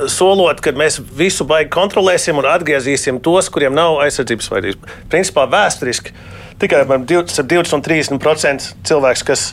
solot, 0.07 0.61
ka 0.63 0.71
mēs 0.77 0.99
visu 1.17 1.45
baigi 1.47 1.71
kontrolēsim 1.73 2.37
un 2.39 2.47
atgriezīsim 2.47 3.19
tos, 3.23 3.49
kuriem 3.51 3.75
nav 3.75 3.99
aizsardzības 4.05 4.51
vajadzības. 4.53 4.93
Principā 5.11 5.45
vēsturiski 5.51 6.13
tikai 6.61 6.83
20 6.87 7.75
un 7.75 7.83
30% 7.85 8.69
cilvēks, 8.87 9.25
kas, 9.27 9.45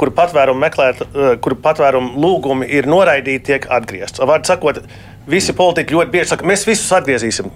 kuru 0.00 0.14
patvērumu 0.16 0.62
meklēt, 0.62 1.02
kuru 1.44 1.58
patvērumu 1.62 2.18
lūgumi 2.22 2.70
ir 2.70 2.88
noraidīti, 2.90 3.44
tiek 3.52 3.68
atgriezti. 3.70 4.22
Vārdu 4.26 4.50
sakot, 4.50 4.82
visi 5.30 5.54
politiķi 5.58 5.98
ļoti 5.98 6.14
bieži 6.14 6.32
saka, 6.34 6.48
mēs 6.48 6.66
visus 6.66 6.90
atgriezīsim. 6.98 7.52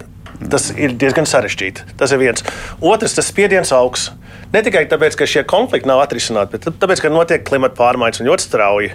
Tas 0.51 0.69
ir 0.77 0.93
diezgan 1.01 1.29
sarežģīti. 1.29 1.87
Tas 1.97 2.13
ir 2.13 2.21
viens. 2.21 2.45
Otrs, 2.85 3.17
tas 3.17 3.31
spiediens 3.31 3.73
augsts. 3.73 4.13
Ne 4.53 4.61
tikai 4.63 4.85
tāpēc, 4.91 5.17
ka 5.19 5.29
šie 5.29 5.43
konflikti 5.49 5.89
nav 5.89 6.03
atrisināti, 6.05 6.55
bet 6.55 6.69
tāpēc, 6.83 7.03
ka 7.03 7.11
notiek 7.13 7.47
klimata 7.47 7.79
pārmaiņas 7.79 8.23
un 8.23 8.31
ļoti 8.31 8.47
strauji. 8.47 8.93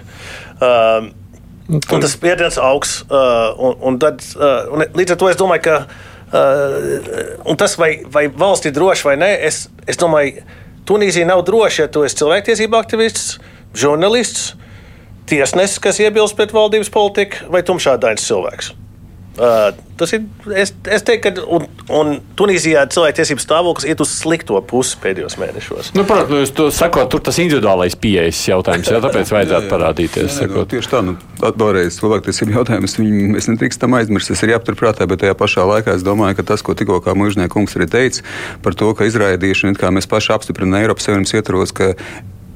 Uh, 0.62 1.10
Un 1.72 2.02
tas 2.02 2.10
spiediens 2.10 2.56
augsts. 2.58 3.04
Uh, 3.06 3.52
un, 3.56 3.76
un 3.86 3.98
tad, 4.02 4.24
uh, 4.36 4.66
un 4.74 4.82
līdz 4.98 5.14
ar 5.14 5.20
to 5.20 5.28
es 5.30 5.38
domāju, 5.40 5.62
ka 5.68 5.76
uh, 5.86 7.54
tas, 7.60 7.76
vai, 7.80 7.92
vai 8.12 8.26
valsts 8.28 8.68
ir 8.68 8.74
droša 8.76 9.08
vai 9.08 9.14
nē, 9.20 9.30
es, 9.46 9.64
es 9.88 10.00
domāju, 10.00 10.42
Tunīzija 10.88 11.28
nav 11.28 11.44
droša, 11.46 11.84
ja 11.84 11.90
tu 11.94 12.02
esi 12.02 12.18
cilvēktiesība 12.18 12.80
aktivists, 12.82 13.36
žurnālists, 13.78 14.56
tiesnesis, 15.30 15.78
kas 15.82 16.02
iebilst 16.02 16.34
pret 16.36 16.50
valdības 16.54 16.90
politiku, 16.92 17.46
vai 17.54 17.62
tumšādains 17.66 18.26
cilvēks. 18.26 18.72
Uh, 19.32 19.70
tas 19.96 20.10
ir. 20.12 20.26
Es, 20.52 20.74
es 20.92 21.04
teiktu, 21.08 21.30
ka 21.32 21.44
un, 21.56 21.64
un 21.96 22.10
Tunīzijā 22.36 22.82
cilvēktiesību 22.92 23.40
stāvoklis 23.40 23.86
iet 23.88 24.02
uz 24.04 24.10
slikto 24.12 24.58
pusi 24.68 24.98
pēdējos 25.00 25.38
mēnešos. 25.40 25.92
Nu, 25.96 26.04
protams, 26.08 26.42
jūs 26.42 26.52
to 26.58 26.66
sakot, 26.74 27.08
tur 27.12 27.22
tas 27.24 27.38
individuālais 27.40 27.96
pieejas 27.96 28.42
jautājums, 28.50 28.90
jā, 28.92 29.00
tāpēc 29.00 29.32
vajadzētu 29.32 29.70
parādīties. 29.72 30.36
Jā, 30.42 30.50
jā, 30.52 30.64
tieši 30.74 30.92
tā, 30.92 31.00
nu, 31.06 31.16
vēlreiz 31.40 31.96
cilvēktiesību 31.96 32.56
jautājums, 32.58 32.98
viņi, 33.00 33.30
mēs 33.32 33.48
nedrīkstam 33.54 33.96
aizmirst, 34.02 34.34
tas 34.34 34.44
ir 34.44 34.52
jāpaturprātā, 34.52 35.08
bet 35.08 35.24
tajā 35.24 35.38
pašā 35.38 35.64
laikā 35.70 35.96
es 35.96 36.04
domāju, 36.04 36.36
ka 36.42 36.48
tas, 36.52 36.66
ko 36.66 36.76
tikko 36.76 37.00
kā 37.04 37.16
mūžnieks 37.16 37.54
kungs 37.56 37.78
arī 37.78 37.88
teica 37.94 38.26
par 38.60 38.76
to, 38.76 38.92
ka 38.98 39.08
izraidīšana, 39.08 39.80
kā 39.80 39.94
mēs 39.96 40.10
paši 40.12 40.36
apstiprinām 40.36 40.82
Eiropas 40.82 41.08
Savienības 41.08 41.36
ietvaros, 41.40 41.72
ka 41.76 41.94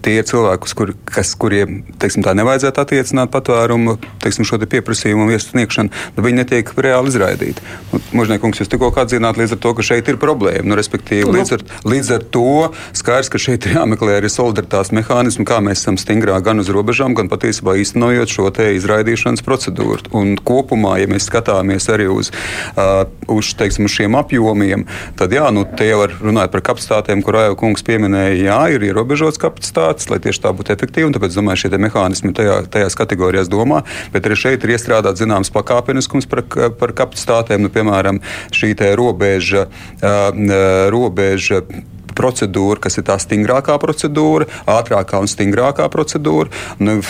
tie 0.07 0.23
cilvēkus, 0.27 0.75
kur, 0.79 0.93
kas, 1.09 1.35
kuriem 1.39 1.81
teiksim, 2.01 2.23
tā 2.27 2.35
nevajadzētu 2.39 2.83
attiecināt 2.83 3.33
patvērumu, 3.35 3.97
teiksim, 4.23 4.47
šo 4.47 4.61
te 4.63 4.69
pieprasījumu 4.71 5.29
iesniegšanu, 5.35 5.91
nu, 6.17 6.25
viņi 6.27 6.41
netiek 6.41 6.71
reāli 6.79 7.11
izraidīti. 7.11 7.65
Nu, 7.91 8.01
Možniekungs, 8.23 8.61
jūs 8.63 8.71
tikko 8.71 8.93
atzīmējāt 9.03 9.41
līdz 9.41 9.57
ar 9.57 9.61
to, 9.65 9.73
ka 9.77 9.87
šeit 9.87 10.11
ir 10.11 10.21
problēma. 10.23 10.65
Nu, 10.71 10.79
respektīvi, 10.79 11.27
līdz 11.35 11.55
ar, 11.57 11.65
līdz 11.89 12.13
ar 12.17 12.27
to 12.37 12.53
skaidrs, 12.97 13.31
ka 13.33 13.41
šeit 13.43 13.67
ir 13.67 13.77
jāmeklē 13.81 14.21
arī 14.21 14.31
solidaritātes 14.33 14.95
mehānismi, 14.97 15.47
kā 15.49 15.59
mēs 15.65 15.83
esam 15.83 15.99
stingrāk 16.01 16.47
gan 16.47 16.63
uz 16.63 16.71
robežām, 16.73 17.17
gan 17.19 17.31
patiesībā 17.33 17.77
īstenojot 17.83 18.31
šo 18.31 18.51
te 18.55 18.71
izraidīšanas 18.79 19.45
procedūru. 19.47 20.07
Un 20.17 20.37
kopumā, 20.39 20.97
ja 21.03 21.11
mēs 21.11 21.27
skatāmies 21.31 21.89
arī 21.93 22.09
uz, 22.13 22.31
uh, 22.77 23.09
uz, 23.33 23.53
teiksim, 23.59 23.89
uz 23.89 23.97
šiem 23.97 24.17
apjomiem, 24.19 24.87
tad 25.19 25.35
jā, 25.35 25.49
nu, 25.55 25.67
te 25.67 25.89
jau 25.91 26.03
var 26.05 26.15
runāt 26.23 26.55
par 26.55 26.63
kapacitātēm, 26.71 27.25
kur 27.27 27.41
Aija 27.41 27.59
kungs 27.59 27.85
pieminēja, 27.87 28.39
jā, 28.47 28.61
ir 28.77 28.87
ierobežots 28.91 29.41
kapacitātes 29.43 29.96
izstrādātas, 29.97 30.11
lai 30.11 30.21
tieši 30.21 30.43
tā 30.43 30.53
būtu 30.53 30.75
efektīva. 30.75 31.11
Tāpēc, 31.13 31.37
domāju, 31.37 31.61
šie 31.65 31.79
mehānismi 31.79 32.35
tajā, 32.35 32.69
tajās 32.71 32.97
kategorijās 32.97 33.49
domā. 33.49 33.85
Bet 34.13 34.27
arī 34.27 34.37
šeit 34.37 34.65
ir 34.65 34.75
iestrādāts 34.77 35.21
zināms 35.21 35.51
pakāpeniskums 35.53 36.27
par, 36.29 36.45
par 36.79 36.93
kapacitātēm. 36.93 37.63
Nu, 37.63 37.71
piemēram, 37.71 38.21
šī 38.53 38.75
robeža. 38.97 39.69
Uh, 40.03 40.91
robeža 40.93 41.63
procedūra, 42.17 42.81
kas 42.81 42.97
ir 42.97 43.05
tā 43.05 43.19
stingrākā 43.21 43.77
procedūra, 43.77 44.47
ātrākā 44.65 45.21
un 45.21 45.29
stingrākā 45.29 45.89
procedūra. 45.93 46.49
Nu, 46.81 47.03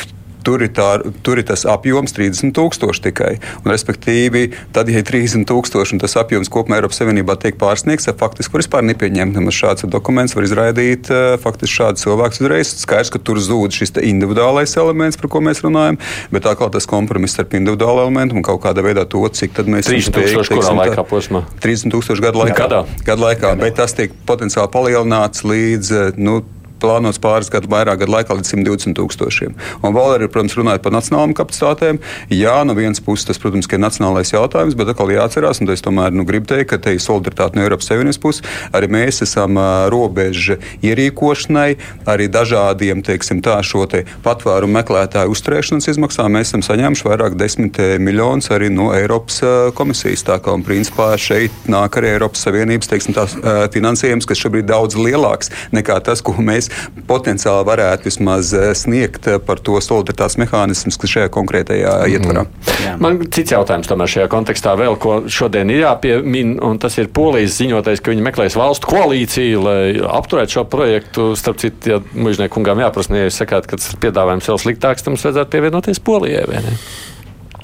Tur 0.46 0.62
ir, 0.62 0.70
tā, 0.70 1.00
tur 1.26 1.40
ir 1.40 1.46
tas 1.48 1.64
apjoms 1.66 2.14
30 2.14 2.54
tūkstoši 2.54 3.02
tikai. 3.08 3.32
Un, 3.64 3.70
respektīvi, 3.72 4.44
tad, 4.76 4.90
ja 4.92 5.02
ir 5.02 5.06
30 5.08 5.46
tūkstoši 5.48 5.96
un 5.96 6.02
tas 6.02 6.14
apjoms 6.20 6.50
kopumā 6.52 6.78
Eiropas 6.78 7.00
Savienībā 7.00 7.34
tiek 7.42 7.58
pārsniegts, 7.58 8.06
tad 8.06 8.20
faktiski 8.20 8.60
vispār 8.60 8.86
nepieņemt. 8.86 9.40
Šāds 9.56 9.86
dokuments 9.90 10.34
var 10.36 10.46
izraidīt 10.46 11.10
eh, 11.10 11.34
faktiski 11.42 11.80
šādu 11.80 12.02
cilvēku 12.02 12.44
uzreiz. 12.44 12.70
Skaidrs, 12.82 13.10
ka 13.14 13.20
tur 13.22 13.40
zūd 13.42 13.74
šis 13.74 13.94
individuālais 14.04 14.76
elements, 14.78 15.18
par 15.18 15.30
ko 15.32 15.42
mēs 15.44 15.62
runājam, 15.64 15.98
bet 16.30 16.46
tā 16.46 16.54
kā 16.58 16.68
tas 16.72 16.86
kompromiss 16.90 17.36
starp 17.36 17.56
individuālu 17.58 18.04
elementu 18.06 18.36
un 18.38 18.44
kaut 18.46 18.62
kādā 18.64 18.84
veidā 18.84 19.06
to, 19.08 19.22
cik 19.26 19.56
tad 19.56 19.70
mēs 19.72 19.88
30 19.90 20.14
tūkstoši 20.14 20.58
kurā 20.58 20.74
laikā 20.82 21.06
posmā? 21.08 21.42
30 21.64 21.94
tūkstoši 21.94 22.26
gadu 22.26 22.42
laikā. 22.44 22.58
Gadā. 22.62 22.82
Gadu 23.06 23.26
laikā, 23.26 23.54
Gadā. 23.54 23.64
bet 23.64 23.78
tas 23.80 23.96
tiek 23.96 24.14
potenciāli 24.28 24.70
palielināts 24.74 25.46
līdz 25.46 25.92
eh, 25.96 26.20
nu, 26.20 26.40
plānots 26.82 27.20
pāris 27.22 27.50
gadu, 27.52 27.70
vairāk 27.72 28.02
gadu 28.04 28.14
laikā 28.14 28.36
līdz 28.38 28.52
120 28.54 28.96
tūkstošiem. 28.98 29.56
Un 29.82 29.96
vēl 29.96 30.16
arī, 30.16 30.30
protams, 30.32 30.56
runājot 30.58 30.84
par 30.84 30.94
nacionālām 30.94 31.34
kapacitātēm, 31.36 32.00
jā, 32.32 32.56
no 32.68 32.76
vienas 32.78 33.02
puses 33.04 33.28
tas, 33.28 33.40
protams, 33.42 33.68
ir 33.70 33.82
nacionālais 33.82 34.32
jautājums, 34.32 34.76
bet 34.78 34.92
atkal 34.92 35.12
jāatcerās, 35.14 35.60
un 35.62 35.72
es 35.74 35.84
tomēr 35.84 36.14
nu, 36.16 36.26
gribu 36.28 36.48
teikt, 36.52 36.70
ka 36.72 36.80
te 36.82 36.96
ir 36.96 37.02
solidaritāte 37.02 37.58
no 37.58 37.64
Eiropas 37.66 37.90
Savienības 37.90 38.20
puses. 38.22 38.44
Arī 38.76 38.90
mēs 38.92 39.22
esam 39.24 39.58
robeža 39.92 40.58
ierīkošanai, 40.86 41.68
arī 42.08 42.28
dažādiem, 42.32 43.02
teiksim, 43.06 43.42
tā 43.44 43.58
šo 43.66 43.86
te 43.90 44.04
patvērumu 44.24 44.78
meklētāju 44.78 45.32
uzturēšanas 45.34 45.90
izmaksām 45.92 46.34
mēs 46.36 46.50
esam 46.50 46.64
saņēmuši 46.66 47.06
vairāk 47.06 47.36
desmit 47.38 47.80
miljonus 48.02 48.50
arī 48.54 48.70
no 48.72 48.90
Eiropas 48.96 49.40
komisijas. 49.76 50.24
Tā 50.26 50.38
kā, 50.42 50.54
un 50.56 50.64
principā 50.66 51.12
šeit 51.20 51.66
nāk 51.70 51.98
arī 52.00 52.14
Eiropas 52.14 52.44
Savienības, 52.46 52.90
teiksim, 52.90 53.16
tās 53.16 53.36
finansējums, 53.74 54.26
kas 54.28 54.40
šobrīd 54.42 54.68
daudz 54.68 54.98
lielāks 54.98 55.52
nekā 55.76 55.98
tas, 56.06 56.22
ko 56.24 56.36
mēs 56.42 56.65
mēs 56.66 57.06
potenciāli 57.06 57.66
varētu 57.66 58.08
vismaz 58.08 58.52
eh, 58.54 58.72
sniegt 58.74 59.26
eh, 59.26 59.38
par 59.38 59.60
to 59.60 59.78
solidaritātes 59.80 60.38
mehānismus, 60.40 60.98
kas 60.98 61.12
šajā 61.12 61.30
konkrētajā 61.34 61.92
mm. 62.02 62.14
ietvarā. 62.16 62.44
Jā. 62.84 62.96
Man 63.00 63.20
cits 63.30 63.54
jautājums 63.54 63.88
tomēr 63.88 64.10
šajā 64.10 64.28
kontekstā 64.32 64.76
vēl, 64.78 64.96
ko 64.98 65.22
šodien 65.28 65.70
ir 65.70 65.84
jāpiemina, 65.84 66.58
un 66.66 66.78
tas 66.82 66.96
ir 66.98 67.10
polijas 67.14 67.56
ziņotais, 67.60 68.02
ka 68.02 68.12
viņi 68.12 68.26
meklēs 68.26 68.58
valstu 68.58 68.90
koalīciju, 68.90 69.64
lai 69.64 69.80
apturētu 70.18 70.58
šo 70.58 70.66
projektu. 70.70 71.32
Starp 71.36 71.60
citu, 71.62 71.96
ja 71.96 72.00
mužniekungām 72.14 72.80
jāprasa, 72.82 73.14
ja 73.16 73.28
jūs 73.28 73.40
sakāt, 73.42 73.68
ka 73.70 73.78
tas 73.80 73.96
piedāvājums 74.02 74.48
vēl 74.50 74.62
sliktāks, 74.62 75.04
tad 75.04 75.14
mums 75.14 75.26
vajadzētu 75.26 75.52
pievienoties 75.52 76.02
polijai. 76.04 76.62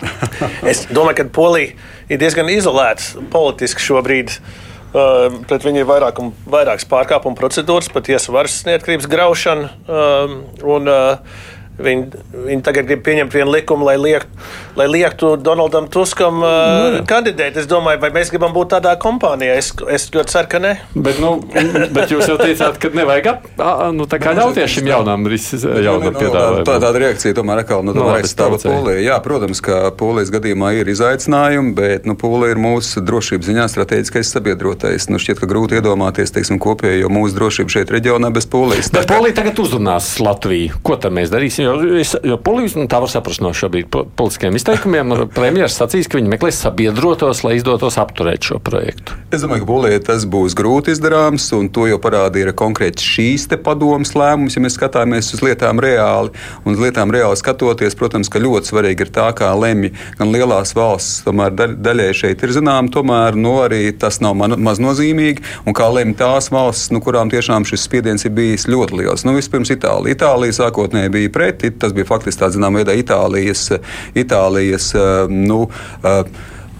es 0.70 0.86
domāju, 0.90 1.20
ka 1.20 1.30
Polija 1.34 1.74
ir 2.10 2.18
diezgan 2.18 2.50
izolēta 2.50 3.22
politiski 3.32 3.84
šobrīd. 3.84 4.34
Uh, 4.34 4.61
pret 4.92 5.64
viņu 5.64 5.82
ir 5.82 5.88
vairāk 5.88 6.20
un 6.20 6.30
vairākas 6.52 6.86
pārkāpuma 6.90 7.38
procedūras, 7.38 7.90
pat 7.92 8.06
tiesa 8.10 8.34
varas 8.34 8.58
neatkarības 8.68 9.08
graušana. 9.10 9.70
Uh, 9.88 10.34
un, 10.68 10.90
uh, 10.90 11.42
Viņi, 11.82 12.22
viņi 12.48 12.62
tagad 12.66 12.88
grib 12.88 13.02
pieņemt 13.06 13.34
vienu 13.34 13.52
likumu, 13.52 13.86
lai, 13.88 13.96
liek, 14.00 14.26
lai 14.78 14.86
liektu 14.90 15.34
Donaldam 15.40 15.88
Tuskam 15.92 16.42
uh, 16.42 16.96
nu, 16.96 17.02
kandidēt. 17.08 17.58
Es 17.60 17.68
domāju, 17.70 18.00
vai 18.02 18.12
mēs 18.14 18.30
gribam 18.32 18.54
būt 18.54 18.74
tādā 18.76 18.94
kompānijā. 19.02 19.56
Es, 19.58 19.72
es 19.90 20.08
ļoti 20.14 20.34
ceru, 20.36 20.50
ka 20.52 20.62
nē. 20.62 20.72
Bet, 20.94 21.20
nu, 21.22 21.34
bet 21.96 22.12
jūs 22.14 22.28
jau 22.30 22.38
teicāt, 22.40 22.78
ka 22.82 22.92
nevajag 22.94 23.30
ap, 23.32 23.48
nu, 23.96 24.06
ļauties 24.06 24.76
šim 24.76 24.90
jaunam, 24.90 25.26
jaunam 25.28 26.16
piedāvājumam. 26.16 26.66
Tā, 26.68 26.78
tāda 26.82 27.02
reakcija 27.02 27.36
tomēr 27.36 27.62
atkal 27.64 27.84
nu, 27.86 27.94
no, 27.96 28.08
aizstāva 28.14 28.60
Poliju. 28.62 29.02
Jā, 29.02 29.18
protams, 29.24 29.62
ka 29.64 29.80
Polijas 29.98 30.32
gadījumā 30.34 30.72
ir 30.78 30.90
izaicinājumi, 30.92 31.74
bet 31.78 32.08
nu, 32.08 32.16
Polija 32.18 32.54
ir 32.54 32.62
mūsu 32.62 33.02
drošības 33.04 33.50
ziņā 33.50 33.68
strateģiskais 33.72 34.32
sabiedrotais. 34.36 35.08
Nu, 35.12 35.20
šķiet, 35.22 35.42
ka 35.42 35.50
grūti 35.50 35.78
iedomāties 35.80 36.34
teiksim, 36.34 36.60
kopējo 36.62 37.10
mūsu 37.12 37.36
drošību 37.38 37.76
šeit 37.76 37.92
reģionā 37.94 38.32
bez 38.34 38.48
Polijas. 38.50 38.92
Bet 38.94 39.10
Polija 39.10 39.40
tagad 39.42 39.60
uzrunās 39.62 40.14
Latviju. 40.22 40.80
Ko 40.86 40.98
tad 41.00 41.14
mēs 41.16 41.32
darīsim? 41.32 41.71
Jo, 41.72 42.02
jo 42.32 42.38
polijas, 42.44 42.76
nu, 42.78 42.86
tā 42.90 43.00
var 43.02 43.10
saprast 43.12 43.42
no 43.44 43.52
šobrīd 43.56 43.88
politiskiem 43.90 44.56
izteikumiem, 44.58 45.14
premjerministrs 45.32 45.80
sacīs, 45.82 46.08
ka 46.10 46.18
viņi 46.18 46.32
meklēs 46.32 46.60
sabiedrotos, 46.64 47.42
lai 47.46 47.56
izdotos 47.58 47.98
apturēt 48.00 48.44
šo 48.48 48.58
projektu. 48.62 49.16
Es 49.32 49.44
domāju, 49.44 49.64
ka 49.64 49.70
Polijai 49.72 50.02
tas 50.04 50.26
būs 50.28 50.56
grūti 50.58 50.92
izdarāms, 50.92 51.46
un 51.56 51.70
to 51.72 51.86
jau 51.88 51.98
parādīja 52.02 52.54
konkrēti 52.56 53.04
šīs 53.06 53.48
padomas 53.64 54.14
lēmums, 54.18 54.56
ja 54.56 54.62
mēs 54.64 54.76
skatāmies 54.78 55.32
uz 55.36 55.42
lietām 55.44 55.80
reāli. 55.82 56.32
Un 56.64 56.74
uz 56.74 56.82
lietām 56.82 57.12
reāli 57.14 57.38
skatoties, 57.38 57.96
protams, 57.98 58.30
ka 58.32 58.42
ļoti 58.42 58.72
svarīgi 58.72 59.06
ir 59.06 59.12
tā, 59.14 59.28
kā 59.36 59.50
lemj 59.56 59.92
gan 60.18 60.32
lielās 60.34 60.74
valsts, 60.76 61.22
tomēr 61.26 61.54
daļai 61.56 62.10
šeit 62.16 62.42
ir 62.44 62.54
zinām, 62.56 62.90
tomēr 62.92 63.36
nu, 63.38 63.54
arī 63.64 63.84
tas 63.96 64.20
nav 64.24 64.36
maznozīmīgi, 64.36 65.44
un 65.66 65.76
kā 65.76 65.88
lemj 65.92 66.16
tās 66.20 66.50
valsts, 66.52 66.92
nu, 66.94 67.02
kurām 67.04 67.32
tiešām 67.32 67.66
šis 67.68 67.86
spiediens 67.88 68.26
ir 68.26 68.34
bijis 68.36 68.68
ļoti 68.70 69.00
liels. 69.00 69.26
Nu, 69.26 69.36
vispirms 69.36 69.72
Itālija. 69.74 70.16
Itālija 70.16 70.58
sākotnēji 70.62 71.12
bija 71.12 71.32
pret 71.32 71.51
pret. 71.58 71.78
Tas 71.82 71.94
bija 71.96 72.08
faktiski 72.08 72.42
tāds, 72.42 72.56
zināmā 72.56 72.82
veidā, 72.82 72.96
Itālijas, 72.98 73.68
Itālijas 74.18 74.92
nu, 75.30 75.64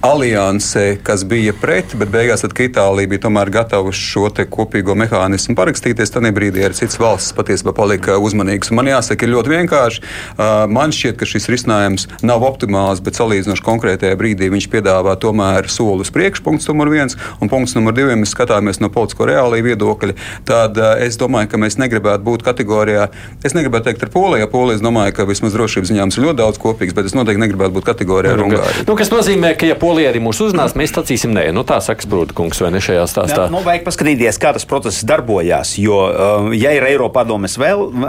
alianse, 0.02 0.96
kas 1.02 1.24
bija 1.24 1.52
pret, 1.60 1.94
bet 1.94 2.10
beigās, 2.10 2.42
Itālija 2.62 3.08
bija 3.10 3.22
tomēr 3.24 3.50
gatava 3.54 3.90
šo 3.94 4.28
kopīgo 4.50 4.94
mehānismu 4.98 5.54
parakstīties, 5.58 6.10
tad 6.14 6.26
brīdī 6.34 6.62
arī 6.66 6.76
citas 6.78 6.98
valstis 6.98 7.34
patiesībā 7.36 7.72
palika 7.74 8.16
uzmanīgas. 8.22 8.70
Man 8.74 8.90
jāsaka, 8.90 9.26
ir 9.26 9.32
ļoti 9.34 9.52
vienkārši. 9.52 10.02
Man 10.70 10.94
šķiet, 10.94 11.16
ka 11.20 11.26
šis 11.28 11.48
risinājums 11.50 12.06
nav 12.22 12.42
optimāls, 12.46 13.02
bet 13.04 13.18
salīdzinoši 13.18 13.64
konkrētajā 13.66 14.18
brīdī 14.18 14.50
viņš 14.52 14.68
piedāvā 14.72 15.14
tomēr 15.22 15.68
soli 15.70 16.06
uz 16.06 16.10
priekšu, 16.14 16.44
punkts 16.46 16.70
numur 16.70 16.90
viens, 16.92 17.18
un 17.42 17.50
punkts 17.52 17.76
numur 17.78 17.94
divi, 17.96 18.16
mēs 18.18 18.34
skatāmies 18.34 18.82
no 18.82 18.90
politisko 18.94 19.26
reālī 19.30 19.62
viedokļa, 19.66 20.16
tad 20.48 20.78
es 21.02 21.18
domāju, 21.20 21.50
ka 21.52 21.62
mēs 21.62 21.78
negribētu 21.82 22.26
būt 22.26 22.46
kategorijā. 22.46 23.08
Es 23.44 23.54
negribētu 23.58 23.90
teikt 23.90 24.06
ar 24.06 24.14
Poliju, 24.14 24.42
ja 24.46 24.50
Polija, 24.50 24.78
es 24.78 24.84
domāju, 24.84 25.14
ka 25.18 25.28
vismaz 25.28 25.54
drošības 25.58 25.92
ziņā 25.92 26.06
mums 26.06 26.18
ir 26.18 26.26
ļoti 26.28 26.40
daudz 26.42 26.62
kopīgs, 26.62 26.94
bet 26.96 27.10
es 27.10 27.18
noteikti 27.18 27.42
negribētu 27.44 27.76
būt 27.78 27.90
kategorijā 27.90 28.38
ar 28.38 28.46
Ungāriju. 28.46 28.86
Nu, 28.88 28.98
kas 28.98 29.12
nozīmē, 29.12 29.54
ka 29.58 29.68
ja 29.68 29.76
Polija 29.78 29.91
arī 30.00 30.20
mūs 30.24 30.40
uzzinās, 30.44 30.74
mēs 30.78 30.94
sacīsim 30.94 31.32
nē. 31.36 31.48
Nu, 31.54 31.64
tā 31.68 31.78
saka 31.84 32.04
Sprūda 32.04 32.34
kungs, 32.36 32.60
vai 32.62 32.70
ne 32.74 32.80
šajā 32.82 33.04
stāstā? 33.10 33.46
Nu, 33.52 33.60
vajag 33.64 33.84
paskatīties, 33.86 34.38
kā 34.40 34.54
tas 34.56 34.66
process 34.68 35.04
darbojās. 35.08 35.74
Jo, 35.80 35.98
uh, 36.08 36.48
ja 36.56 36.72
ir 36.76 36.86
Eiropadomes 36.88 37.58
vēl 37.60 37.84
uh, 37.88 38.06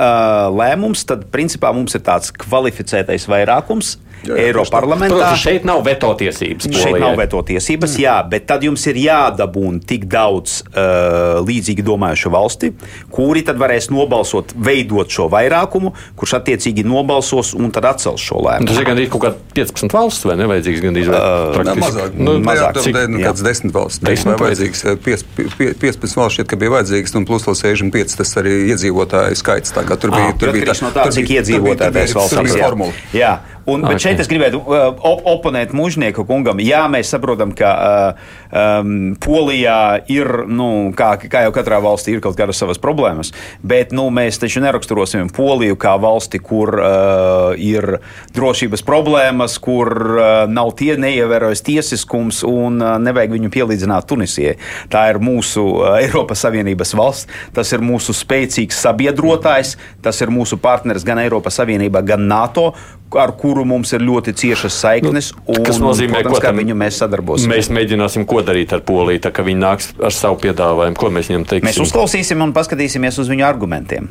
lēmums, 0.55 1.03
tad 1.09 1.27
principā 1.33 1.73
mums 1.75 1.97
ir 1.97 2.05
tāds 2.07 2.31
kvalificētais 2.43 3.27
vairākums. 3.31 3.97
Eiroparlamentā. 4.29 5.13
Protams, 5.13 5.41
šeit 5.43 5.67
nav 5.67 5.83
veto 5.85 6.11
tiesības. 6.19 6.67
Polijai. 6.67 6.83
Šeit 6.87 7.03
nav 7.03 7.17
veto 7.19 7.41
tiesības, 7.45 7.95
mm. 7.97 8.03
jā, 8.03 8.15
bet 8.31 8.47
tad 8.49 8.65
jums 8.65 8.85
ir 8.91 8.99
jādabūna 9.03 9.83
tik 9.87 10.07
daudz 10.11 10.61
uh, 10.69 11.41
līdzīgi 11.43 11.85
domājušu 11.85 12.33
valsti, 12.33 12.71
kuri 13.13 13.43
tad 13.47 13.59
varēs 13.61 13.89
nobalsot, 13.93 14.55
veidot 14.55 15.11
šo 15.11 15.27
vairākumu, 15.33 15.93
kurš 16.19 16.37
attiecīgi 16.39 16.85
nobalsos 16.87 17.53
un 17.57 17.73
tad 17.75 17.89
atcels 17.93 18.23
šo 18.23 18.41
lēmumu. 18.43 18.69
Tas 18.71 18.81
ir 18.81 18.89
gandrīz 18.89 19.11
kaut 19.13 19.25
kāda 19.27 19.53
15 19.57 19.97
valsts, 19.97 20.27
vai 20.29 20.37
nevajadzīgs 20.41 20.83
gandrīz 20.83 21.11
uh, 21.11 21.73
mazāk, 21.83 22.17
nu, 22.17 22.37
mazāk, 22.43 22.81
cik, 22.85 22.99
nu, 23.11 23.23
kāds 23.23 23.45
10 23.45 23.75
valsts. 23.75 24.03
10 24.03 24.31
vai 24.31 24.37
vajadzīgs 24.47 24.85
15 25.03 26.19
valsts 26.19 26.37
šķiet, 26.37 26.49
ka 26.49 26.59
bija 26.59 26.75
vajadzīgs, 26.77 27.15
un 27.19 27.27
plus 27.29 27.47
vēl 27.47 27.57
65 27.59 28.17
tas 28.19 28.35
arī 28.41 28.55
iedzīvotāju 28.73 29.39
skaits. 29.39 29.73
Tā 29.75 29.85
kā 29.87 29.97
tur 29.99 30.13
bija, 30.15 30.31
ah, 30.31 30.37
tur 30.39 30.53
bija 30.55 30.71
tā, 30.71 30.77
no 30.85 30.93
tā, 30.95 31.07
cik 31.13 31.33
iedzīvotāju 31.39 31.97
tajās 31.97 32.15
valstīs. 32.17 33.03
Jā. 33.15 33.35
Un, 33.65 33.83
bet 33.85 33.95
okay. 33.95 34.03
šeit 34.09 34.19
es 34.19 34.27
gribētu 34.27 34.59
uh, 34.59 34.89
op 35.07 35.21
oponēt 35.33 35.71
mužnieku 35.75 36.25
kungam. 36.27 36.59
Jā, 36.59 36.83
mēs 36.91 37.13
saprotam, 37.13 37.53
ka 37.55 37.69
uh, 37.71 38.31
um, 38.51 39.13
Polijā 39.23 40.03
ir, 40.11 40.43
nu, 40.51 40.91
kā, 40.97 41.13
kā 41.31 41.45
jau 41.45 41.53
katrā 41.55 41.79
valstī, 41.83 42.17
ir 42.17 42.23
kaut 42.23 42.35
kādas 42.39 42.59
savas 42.59 42.81
problēmas, 42.83 43.31
bet 43.63 43.93
nu, 43.95 44.09
mēs 44.13 44.41
taču 44.41 44.59
neraksturosim 44.63 45.31
Poliju 45.33 45.77
kā 45.79 45.95
valsti, 46.01 46.41
kur 46.43 46.75
uh, 46.75 47.53
ir 47.55 48.01
drošības 48.35 48.83
problēmas, 48.83 49.55
kur 49.63 49.93
uh, 49.93 50.25
nav 50.51 50.73
tie 50.79 50.97
neievērojas 50.99 51.63
tiesiskums 51.63 52.41
un 52.47 52.81
uh, 52.83 52.97
nevajag 52.99 53.37
viņu 53.37 53.53
pielīdzināt 53.53 54.09
Tunisijai. 54.11 54.57
Tā 54.91 55.05
ir 55.13 55.21
mūsu 55.23 55.63
uh, 55.77 55.93
Eiropas 56.03 56.43
Savienības 56.43 56.91
valsts, 56.99 57.31
tas 57.55 57.71
ir 57.71 57.85
mūsu 57.85 58.15
spēcīgs 58.17 58.83
sabiedrotājs, 58.83 59.77
tas 60.03 60.19
ir 60.19 60.35
mūsu 60.35 60.59
partneris 60.59 61.07
gan 61.07 61.23
Eiropas 61.23 61.61
Savienībā, 61.61 62.03
gan 62.03 62.27
NATO 62.27 62.73
ar 63.21 63.33
kuru 63.39 63.65
mums 63.67 63.93
ir 63.95 64.03
ļoti 64.05 64.33
ciešas 64.39 64.79
saiknes. 64.85 65.31
Nu, 65.37 65.57
un, 65.57 65.63
kas 65.67 65.79
nozīmē, 65.83 66.23
protams, 66.25 66.43
ka 66.43 66.53
viņu 66.57 66.77
mēs 66.79 66.99
sadarbosimies. 67.03 67.53
Mēs 67.53 67.71
mēģināsim, 67.77 68.27
ko 68.29 68.43
darīt 68.45 68.75
ar 68.75 68.83
Poliju, 68.85 69.23
tā 69.25 69.33
ka 69.35 69.45
viņi 69.45 69.63
nāks 69.63 69.91
ar 70.03 70.15
savu 70.15 70.39
piedāvājumu, 70.43 70.99
ko 70.99 71.11
mēs 71.13 71.31
viņam 71.31 71.47
teiksim. 71.49 71.69
Mēs 71.69 71.81
uzklausīsim 71.85 72.43
un 72.45 72.55
paskatīsimies 72.55 73.19
uz 73.23 73.31
viņu 73.31 73.47
argumentiem. 73.47 74.09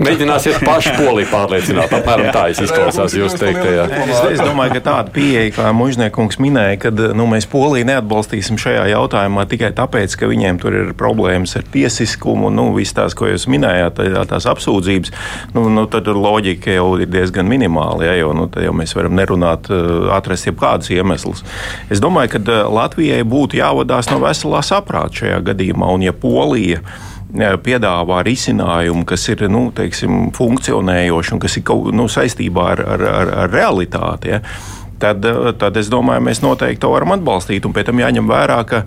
Mēģināsiet 0.00 0.62
paši 0.64 0.94
poliju 0.96 1.28
pārliecināt. 1.28 1.92
Apmēram 1.92 2.30
tā 2.32 2.46
izklausās 2.54 3.12
jūs 3.16 3.34
teiktajā. 3.36 3.84
Es, 4.06 4.20
es 4.30 4.40
domāju, 4.40 4.78
ka 4.78 4.82
tāda 4.86 5.12
pieeja, 5.12 5.50
kā 5.56 5.72
Mužniekungs 5.76 6.40
minēja, 6.40 6.78
ka 6.86 6.92
nu, 7.16 7.26
mēs 7.28 7.46
poliju 7.50 7.86
neatbalstīsim 7.90 8.56
šajā 8.60 8.86
jautājumā 8.94 9.44
tikai 9.50 9.72
tāpēc, 9.76 10.16
ka 10.16 10.30
viņiem 10.30 10.60
tur 10.62 10.78
ir 10.78 10.94
problēmas 10.98 11.54
ar 11.60 11.66
tiesiskumu 11.74 12.48
un 12.48 12.56
nu, 12.56 12.66
visas 12.76 12.96
tās, 12.96 13.16
ko 13.18 13.28
jūs 13.28 13.46
minējāt, 13.52 14.00
tā, 14.00 14.24
tās 14.32 14.48
apsūdzības. 14.54 15.12
Nu, 15.56 15.66
nu, 15.72 15.84
tad 15.92 16.08
loģika 16.08 16.78
jau 16.78 16.88
ir 16.96 17.12
diezgan 17.12 17.48
minimāla, 17.50 18.08
ja, 18.08 18.16
jo 18.22 18.32
nu, 18.36 18.48
jau 18.48 18.74
mēs 18.76 18.96
varam 18.96 19.16
nerunāt, 19.18 19.68
atrast 20.16 20.48
jebkādus 20.48 20.92
iemeslus. 20.96 21.44
Es 21.92 22.00
domāju, 22.02 22.38
ka 22.38 22.62
Latvijai 22.72 23.22
būtu 23.28 23.60
jāvadās 23.60 24.08
no 24.12 24.22
veselā 24.24 24.64
saprāta 24.64 25.22
šajā 25.22 25.40
gadījumā, 25.52 25.92
un 25.92 26.08
ja 26.08 26.16
Polija 26.16 26.80
piedāvā 27.32 28.20
risinājumu, 28.26 29.06
kas 29.08 29.28
ir 29.32 29.46
nu, 29.52 29.70
teiksim, 29.74 30.30
funkcionējoši 30.36 31.34
un 31.34 31.42
kas 31.42 31.56
ir 31.56 31.66
kaut, 31.66 31.90
nu, 31.96 32.08
saistībā 32.10 32.70
ar, 32.76 32.86
ar, 32.94 33.08
ar, 33.08 33.34
ar 33.44 33.52
realitāti. 33.52 34.34
Ja? 34.34 34.42
Tad, 35.02 35.24
tad 35.58 35.76
es 35.80 35.88
domāju, 35.90 36.22
mēs 36.22 36.44
noteikti 36.44 36.84
to 36.84 36.92
varam 36.92 37.16
atbalstīt. 37.16 37.64
Un 37.66 37.72
pēc 37.74 37.88
tam 37.88 37.98
jāņem 37.98 38.28
vērā, 38.30 38.60
ka 38.70 38.84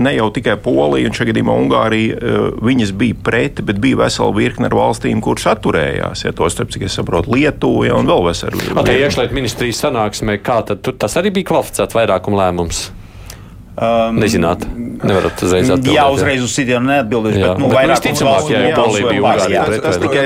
ne 0.00 0.14
jau 0.14 0.30
tikai 0.32 0.54
Polija 0.64 1.10
un 1.10 1.16
šajā 1.16 1.34
gadījumā 1.34 1.56
Ungārija 1.60 2.32
viņas 2.64 2.94
bija 2.96 3.18
pret, 3.26 3.60
bet 3.66 3.82
bija 3.82 4.00
vesela 4.06 4.32
virkne 4.32 4.70
ar 4.70 4.78
valstīm, 4.78 5.20
kuras 5.24 5.44
atturējās. 5.52 6.24
Ja, 6.24 6.32
to 6.32 6.48
starp 6.48 6.72
cik 6.72 6.88
es 6.88 6.96
saprotu, 6.96 7.34
Lietuva 7.36 7.90
ja, 7.90 8.00
un 8.00 8.08
vēl 8.08 8.24
vesela. 8.30 8.72
Okay, 8.72 9.04
iekšlietu 9.04 9.36
ministrijas 9.36 9.84
sanāksmē, 9.84 10.40
kā 10.40 10.62
tad 10.70 10.94
tas 10.96 11.20
arī 11.20 11.34
bija 11.36 11.52
kvalificēts 11.52 11.98
vairākuma 11.98 12.46
lēmums? 12.46 12.86
Um, 13.74 14.20
Nezināt, 14.22 14.62
nevarat 15.02 15.40
uzreiz 15.42 15.66
atbildēt. 15.66 15.96
Jā, 15.96 16.04
uzreiz 16.14 16.42
uz 16.46 16.52
sitienu 16.54 16.86
neatbildēšu, 16.86 17.40
bet, 17.42 17.58
nu, 17.58 17.70
vairāk 17.72 18.04
ticamāk, 18.04 18.46
ja 18.52 18.60
jau 18.68 18.84
Polija 18.84 19.08
bija 19.08 19.24
Ungārija. 19.24 19.64
Tas 19.82 19.98
tikai, 19.98 20.22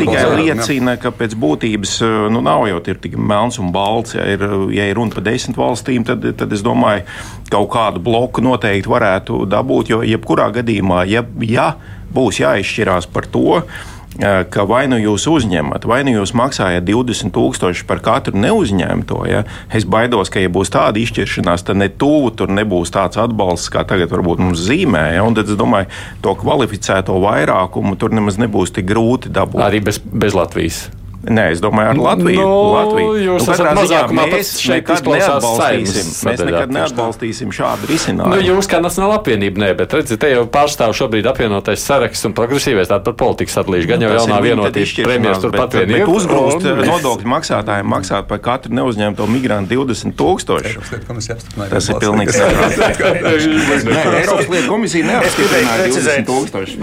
tikai 0.00 0.22
liecina, 0.38 0.94
ka 1.02 1.12
pēc 1.12 1.36
būtības, 1.42 1.98
nu, 2.32 2.40
nav 2.46 2.64
jau 2.70 2.80
ir 2.80 3.02
tik 3.04 3.18
melns 3.20 3.60
un 3.60 3.68
balts, 3.74 4.16
ja 4.16 4.24
ir, 4.32 4.46
ja 4.72 4.88
ir 4.88 4.96
runa 4.96 5.12
par 5.12 5.28
desmit 5.28 5.60
valstīm, 5.60 6.08
tad, 6.08 6.24
tad 6.40 6.56
es 6.56 6.64
domāju, 6.64 7.04
kaut 7.52 7.68
kādu 7.76 8.00
bloku 8.08 8.40
noteikti 8.48 8.88
varētu 8.88 9.44
dabūt, 9.52 9.92
jo 9.92 10.00
jebkurā 10.00 10.48
gadījumā, 10.56 11.04
ja, 11.10 11.26
ja 11.44 11.74
būs 12.16 12.40
jāizšķirās 12.40 13.12
par 13.12 13.28
to, 13.28 13.60
ka 14.20 14.64
vai 14.68 14.84
nu 14.90 14.98
jūs 15.00 15.26
uzņemat, 15.30 15.86
vai 15.88 16.02
nu 16.06 16.14
jūs 16.14 16.34
maksājat 16.36 16.84
20,000 16.86 17.86
par 17.88 18.02
katru 18.04 18.36
neuzņemto. 18.40 19.22
Ja? 19.30 19.42
Es 19.72 19.86
baidos, 19.88 20.32
ka, 20.32 20.42
ja 20.42 20.52
būs 20.52 20.72
tāda 20.74 21.00
izšķiršanās, 21.00 21.64
tad 21.66 21.80
ne 21.80 21.90
tuvu 21.90 22.32
tur 22.36 22.52
nebūs 22.52 22.92
tāds 22.94 23.20
atbalsts, 23.20 23.72
kā 23.72 23.84
tagad 23.88 24.12
varbūt 24.12 24.42
mums 24.44 24.62
zīmē. 24.68 25.06
Ja? 25.16 25.26
Un 25.26 25.38
tad 25.38 25.50
es 25.50 25.58
domāju, 25.60 25.90
to 26.24 26.36
kvalificēto 26.40 27.18
vairākumu 27.24 27.96
tur 28.00 28.14
nemaz 28.16 28.40
nebūs 28.40 28.74
tik 28.76 28.88
grūti 28.90 29.32
dabūt. 29.32 29.64
Arī 29.66 29.82
bez, 29.90 30.00
bez 30.00 30.36
Latvijas. 30.36 30.88
Nē, 31.20 31.50
es 31.52 31.60
domāju, 31.60 31.90
ar 31.92 31.98
Latviju. 32.00 32.40
No, 32.40 32.60
Latviju. 32.72 33.16
Jūs 33.20 33.44
nu, 33.44 33.52
esat 33.52 33.74
mazākumā 33.76 34.22
mēs 34.30 34.50
nekad 34.70 35.04
neatbalstīsim, 35.04 36.06
mēs 36.24 36.42
nekad 36.48 36.70
neatbalstīsim 36.72 37.50
šādu 37.52 37.90
risinājumu. 37.90 38.32
Nu, 38.32 38.38
jūs 38.40 38.68
kā 38.70 38.80
Nacionāla 38.80 39.18
apvienība, 39.20 39.60
nē, 39.60 39.68
bet 39.76 39.92
redziet, 39.98 40.16
te 40.22 40.30
jau 40.32 40.46
pārstāv 40.48 40.94
šobrīd 40.96 41.28
apvienotais 41.28 41.84
saraksts 41.84 42.24
un 42.24 42.32
progresīvais 42.38 42.88
tātad 42.88 43.04
par 43.10 43.18
politikas 43.20 43.58
atlīdz. 43.60 43.88
Gan 43.90 44.04
jau 44.06 44.14
jaunā 44.16 44.38
vienotība 44.46 45.04
premjeras 45.10 45.42
tur 45.44 45.52
pat 45.52 45.76
vien 45.76 45.92
ir. 45.92 46.06
Bet 46.06 46.14
uzgrūst 46.14 46.64
nodokļu 46.88 47.32
maksātājiem 47.34 47.92
maksāt 47.92 48.30
par 48.30 48.40
katru 48.46 48.72
neuzņemto 48.80 49.28
migrantu 49.28 49.76
20 49.76 50.16
tūkstoši. 50.16 50.74
Tas 51.60 51.90
ir 51.92 52.00
pilnīgi 52.00 52.36
saprotams. 52.38 52.80
Eiropas 54.20 54.48
lietu 54.48 54.72
komisija 54.72 55.10
neapstiprināja 55.10 55.92
20 55.92 56.26
tūkstoši. 56.32 56.80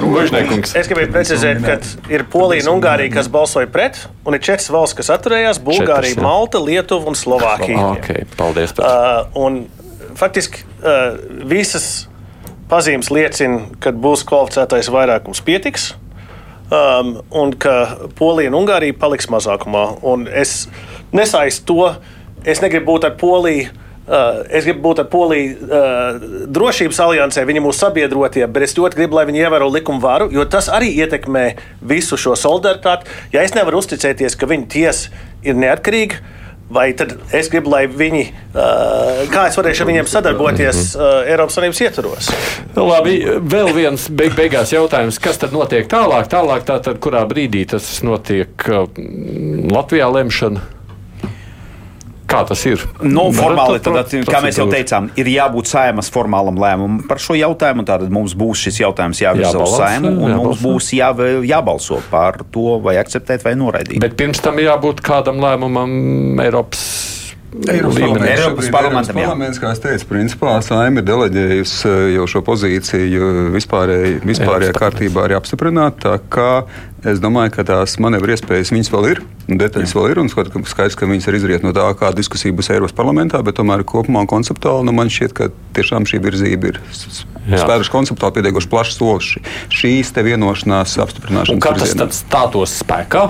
Es 0.77 0.93
gribēju 0.93 1.11
precizēt, 1.17 1.65
ka 1.65 1.79
ir 2.13 2.27
Polija 2.29 2.67
un 2.67 2.75
Ungārija, 2.77 3.15
kas 3.17 3.31
balsoja 3.33 3.69
pret 3.71 4.05
un 4.27 4.35
ir 4.35 4.43
četras 4.43 4.67
valsts, 4.73 4.97
kas 4.99 5.11
atturējās- 5.15 5.61
Bulgārija, 5.67 6.17
četras, 6.17 6.25
Malta, 6.25 6.59
Lietuva 6.59 7.07
un 7.07 7.15
Slovākija. 7.15 7.85
Okay, 7.95 8.27
paldies! 8.37 8.75
Uh, 8.75 9.23
un, 9.39 9.63
faktiski 10.19 10.65
uh, 10.81 11.15
visas 11.47 12.07
pazīmes 12.67 13.09
liecina, 13.13 13.63
ka 13.79 13.95
būs 13.95 14.25
kvalificētais 14.27 14.91
vairākums 14.91 15.41
pietiks. 15.47 15.93
Um, 16.67 17.21
un 17.31 17.53
ka 17.55 17.95
Polija 18.19 18.51
un 18.51 18.57
Ungārija 18.65 18.97
paliks 18.99 19.29
mazākumā. 19.31 20.01
Un 20.03 20.27
es 20.27 20.65
nesaistu 21.15 21.63
to, 21.71 21.91
es 22.43 22.59
negribu 22.59 22.91
būt 22.91 23.07
ar 23.07 23.15
Poliju 23.15 23.69
Uh, 23.71 23.86
es 24.07 24.63
gribu 24.63 24.85
būt 24.85 25.01
ar 25.03 25.09
Poliju 25.11 25.67
uh, 25.67 26.21
drošības 26.53 27.01
aliansē, 27.03 27.43
viņi 27.47 27.59
ir 27.59 27.65
mūsu 27.65 27.83
sabiedrotie, 27.83 28.45
bet 28.47 28.67
es 28.67 28.77
ļoti 28.77 29.01
gribu, 29.01 29.19
lai 29.19 29.25
viņi 29.27 29.43
ievēro 29.43 29.67
likumu 29.73 30.03
varu, 30.03 30.29
jo 30.31 30.45
tas 30.47 30.69
arī 30.71 30.93
ietekmē 31.03 31.49
visu 31.87 32.19
šo 32.19 32.37
solidaritāti. 32.39 33.11
Ja 33.35 33.43
es 33.43 33.55
nevaru 33.57 33.81
uzticēties, 33.83 34.39
ka 34.39 34.47
viņa 34.47 34.67
tiesa 34.71 35.11
ir 35.43 35.59
neatkarīga, 35.59 36.21
vai 36.71 36.89
tad 36.99 37.17
es 37.35 37.51
gribu, 37.51 37.71
lai 37.73 37.83
viņi, 37.91 38.23
uh, 38.55 39.25
kā 39.33 39.49
es 39.51 39.59
varēšu 39.59 39.83
ar 39.83 39.91
viņiem 39.91 40.09
sadarboties 40.11 40.81
uh, 40.95 41.27
Eiropas 41.27 41.59
Savienības 41.59 41.83
ietvaros? 41.83 42.31
Nu, 42.77 42.87
labi, 42.87 43.19
vēl 43.43 43.73
viens 43.75 44.07
beig 44.07 44.39
beigās 44.39 44.71
jautājums, 44.75 45.19
kas 45.19 45.43
tad 45.43 45.55
notiek 45.55 45.87
tālāk? 45.91 46.31
Tālāk, 46.31 46.63
tātad, 46.67 47.03
kurā 47.03 47.27
brīdī 47.27 47.67
tas 47.75 47.91
notiek 48.07 48.67
Latvijā 49.67 50.07
lemšana? 50.15 50.76
Kā 52.27 52.41
tas 52.47 52.59
ir? 52.67 52.81
Nu, 53.01 53.29
formāli, 53.35 53.79
Pro- 53.83 53.95
tad, 54.03 54.11
kā 54.27 54.41
mēs 54.43 54.57
jau 54.59 54.67
teicām, 54.67 55.07
ir 55.15 55.29
jābūt 55.31 55.69
saimas 55.71 56.09
formālam 56.11 56.59
lēmumam 56.59 57.01
par 57.07 57.21
šo 57.23 57.37
jautājumu. 57.39 57.85
Tātad 57.87 58.11
mums 58.11 58.35
būs 58.37 58.65
šis 58.67 58.81
jautājums 58.83 59.21
jāvirza 59.23 59.61
uz 59.63 59.77
saimu, 59.79 60.11
un 60.11 60.33
jābalso. 60.33 60.43
mums 60.43 60.63
būs 60.65 60.91
jā, 60.97 61.11
jābalso 61.47 62.01
par 62.11 62.41
to, 62.51 62.81
vai 62.83 62.97
akceptēt 62.99 63.47
vai 63.47 63.55
noraidīt. 63.59 64.01
Bet 64.03 64.17
pirms 64.19 64.43
tam 64.43 64.59
jābūt 64.59 64.99
kādam 65.05 65.39
lēmumam 65.43 66.41
Eiropas. 66.43 67.16
Eiropas 67.47 67.95
līmenī. 67.95 68.27
Eiropas 68.33 68.67
parlamentam, 68.73 69.15
jā. 69.15 69.23
Eiropas 69.23 69.29
parlaments, 69.29 69.59
kā 69.63 69.69
es 69.71 69.79
teicu, 69.79 70.07
principā 70.09 70.57
Saima 70.65 70.99
ir 70.99 71.05
deleģējusi 71.07 71.87
eh, 71.87 72.01
jau 72.17 72.25
šo 72.27 72.41
pozīciju 72.43 73.29
vispārējā, 73.55 74.09
vispārējā 74.27 74.73
Eiropas 74.73 74.81
kārtībā 74.83 75.23
arī 75.23 75.37
apstiprināt. 75.37 76.01
Tā 76.03 76.17
kā 76.33 76.49
es 77.07 77.21
domāju, 77.23 77.53
ka 77.55 77.63
tās 77.69 77.95
manevru 78.03 78.35
iespējas 78.35 78.73
viņas 78.75 78.91
vēl 78.91 79.09
ir, 79.13 79.23
detaļas 79.47 79.95
vēl 79.95 80.09
ir, 80.11 80.21
un 80.25 80.27
skaidrs, 80.33 80.99
ka 80.99 81.07
viņas 81.07 81.29
ir 81.31 81.39
izriet 81.39 81.63
no 81.63 81.71
tā, 81.77 81.87
kā 81.95 82.11
diskusija 82.17 82.51
būs 82.57 82.71
Eiropas 82.75 82.95
parlamentā, 82.99 83.39
bet 83.47 83.55
tomēr 83.61 83.85
kopumā 83.87 84.25
un 84.25 84.31
konceptuāli 84.35 84.83
nu, 84.89 84.97
man 84.99 85.07
šķiet, 85.07 85.35
ka 85.39 85.47
tiešām 85.79 86.03
šī 86.09 86.19
virzība 86.27 86.73
ir 86.73 86.81
Jā. 87.47 87.63
spēruši 87.63 87.95
konceptuāli 87.95 88.41
pietiekoši 88.41 88.73
plašs 88.75 88.99
solis 88.99 89.31
šī- 89.31 89.43
šīs 89.71 90.11
te 90.11 90.27
vienošanās 90.27 90.99
apstiprināšanas. 90.99 91.55
Un 91.55 91.63
kad 91.63 91.79
tas 91.79 91.95
tad 91.95 92.11
stātos 92.11 92.75
spēkā? 92.83 93.29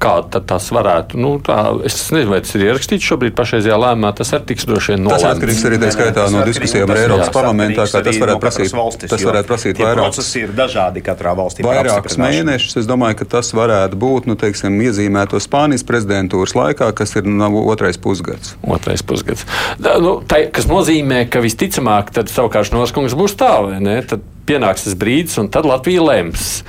Kā 0.00 0.14
tad 0.28 0.44
tas 0.50 0.66
varētu? 0.74 1.16
Nu, 1.20 1.38
tā, 1.44 1.56
es 1.86 1.96
nezinu, 2.12 2.30
vai 2.34 2.40
tas 2.44 2.54
ir 2.58 2.64
ierakstīts 2.66 3.06
šobrīd 3.08 3.34
pašreizajā 3.38 3.76
lēmumā. 3.78 4.10
Tas 4.18 4.32
arī 4.36 4.44
tiks 4.50 4.66
droši 4.68 4.94
vien 4.94 5.04
Tas 5.08 5.22
nolēmts. 5.22 5.36
atkarīgs 5.38 5.62
arī 5.68 5.78
tā 5.80 5.90
skaitā 5.94 6.14
tas 6.18 6.32
no 6.34 6.42
diskusijām 6.44 6.90
ar 6.90 6.96
tas- 6.96 7.04
Eiropas 7.04 7.30
parlamentā, 7.36 7.86
kā 7.88 8.02
tas 8.04 8.18
varētu 8.24 8.40
prasīt. 8.42 8.72
valstis, 8.74 9.10
Tas 9.14 9.22
varētu 9.22 9.48
prasīt 9.52 9.76
tie 9.78 9.84
vairākus 9.86 10.18
procesi 10.18 10.42
ir 10.42 10.48
dažādi 10.58 11.02
katrā 11.06 11.32
valstī. 11.38 11.62
Vairākus 11.64 12.18
mēnešus 12.20 12.76
es 12.82 12.86
domāju, 12.90 13.16
ka 13.22 13.24
tas 13.24 13.52
varētu 13.52 13.94
būt 13.96 14.26
nu, 14.26 14.34
teiksim, 14.34 14.76
iezīmēto 14.82 15.38
Spānijas 15.40 15.84
prezidentūras 15.86 16.54
laikā, 16.58 16.92
kas 16.94 17.14
ir 17.16 17.22
nu, 17.24 17.48
otrais 17.70 17.96
pusgads. 17.96 18.54
Otrais 18.66 19.02
pusgads. 19.02 19.46
Da, 19.78 19.98
nu, 19.98 20.20
tai, 20.26 20.50
kas 20.50 20.66
nozīmē, 20.66 21.28
ka 21.30 21.40
visticamāk, 21.40 22.10
tad 22.12 22.26
savukārt 22.28 22.72
Norskungs 22.74 23.14
būs 23.14 23.36
tā, 23.38 23.52
vai 23.70 23.80
ne? 23.80 24.02
Tad 24.02 24.20
pienāks 24.46 24.84
tas 24.88 24.94
brīdis, 25.00 25.38
un 25.40 25.48
tad 25.52 25.64
Latvija 25.68 26.02
lems. 26.04 26.62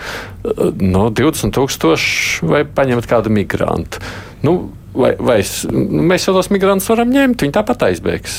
Uh, 0.46 0.72
No 0.80 1.08
20 1.10 1.50
tūkstoši 1.56 2.46
vai 2.46 2.64
paņemt 2.70 3.08
kādu 3.10 3.32
migrantu. 3.34 3.98
Nu, 4.46 4.72
vai, 4.94 5.16
vai, 5.18 5.40
es- 5.42 5.64
nu, 5.66 6.04
mēs 6.06 6.28
jau 6.28 6.36
tos 6.38 6.52
migrantus 6.54 6.88
varam 6.92 7.10
ņemt, 7.10 7.42
viņi 7.42 7.56
tāpat 7.56 7.88
aizbēgs. 7.90 8.36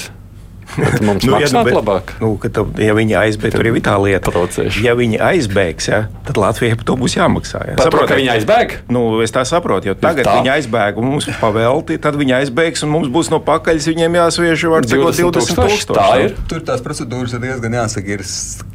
Bet 0.75 1.01
mums 1.07 1.25
nu, 1.25 1.37
maksāt 1.37 1.69
bet- 1.69 1.77
labāk. 1.77 2.13
Nu, 2.21 2.35
tu, 2.43 2.67
ja 2.83 2.97
viņi 2.97 3.17
aizbēgs, 3.21 3.57
tur 3.57 3.69
ir 3.71 3.79
tā 3.85 3.97
lieta. 4.03 4.33
Procēši. 4.35 4.83
Ja 4.85 4.97
viņi 4.99 5.21
aizbēgs, 5.23 5.89
ja, 5.89 6.01
tad 6.27 6.41
Latvijai 6.41 6.77
par 6.79 6.89
to 6.91 6.97
būs 7.01 7.17
jāmaksā. 7.17 7.63
Ja. 7.71 7.77
To, 7.79 8.03
ka 8.09 8.19
viņi 8.19 8.33
aizbēg? 8.37 8.75
Nu, 8.93 9.05
es 9.25 9.35
tā 9.35 9.45
saprotu, 9.49 9.93
jo 9.93 9.97
tagad 9.99 10.27
tā? 10.29 10.35
viņi 10.41 10.53
aizbēga 10.57 11.01
un 11.01 11.11
mums 11.15 11.29
pavelti, 11.41 11.99
tad 12.03 12.19
viņi 12.19 12.37
aizbēgs 12.41 12.85
un 12.87 12.93
mums 12.93 13.11
būs 13.13 13.31
no 13.33 13.41
pakaļas 13.47 13.89
viņiem 13.93 14.19
jāsviež 14.21 14.67
var 14.73 14.87
20 14.87 15.17
cik 15.17 15.31
20 15.31 15.39
tūkstoši, 15.39 15.89
tā 15.93 16.09
ir. 16.25 16.37
Tur 16.51 16.65
tās 16.67 16.83
procedūras 16.85 17.37
ir 17.37 17.45
diezgan 17.47 17.79
jāsaka, 17.79 18.19
ir 18.19 18.25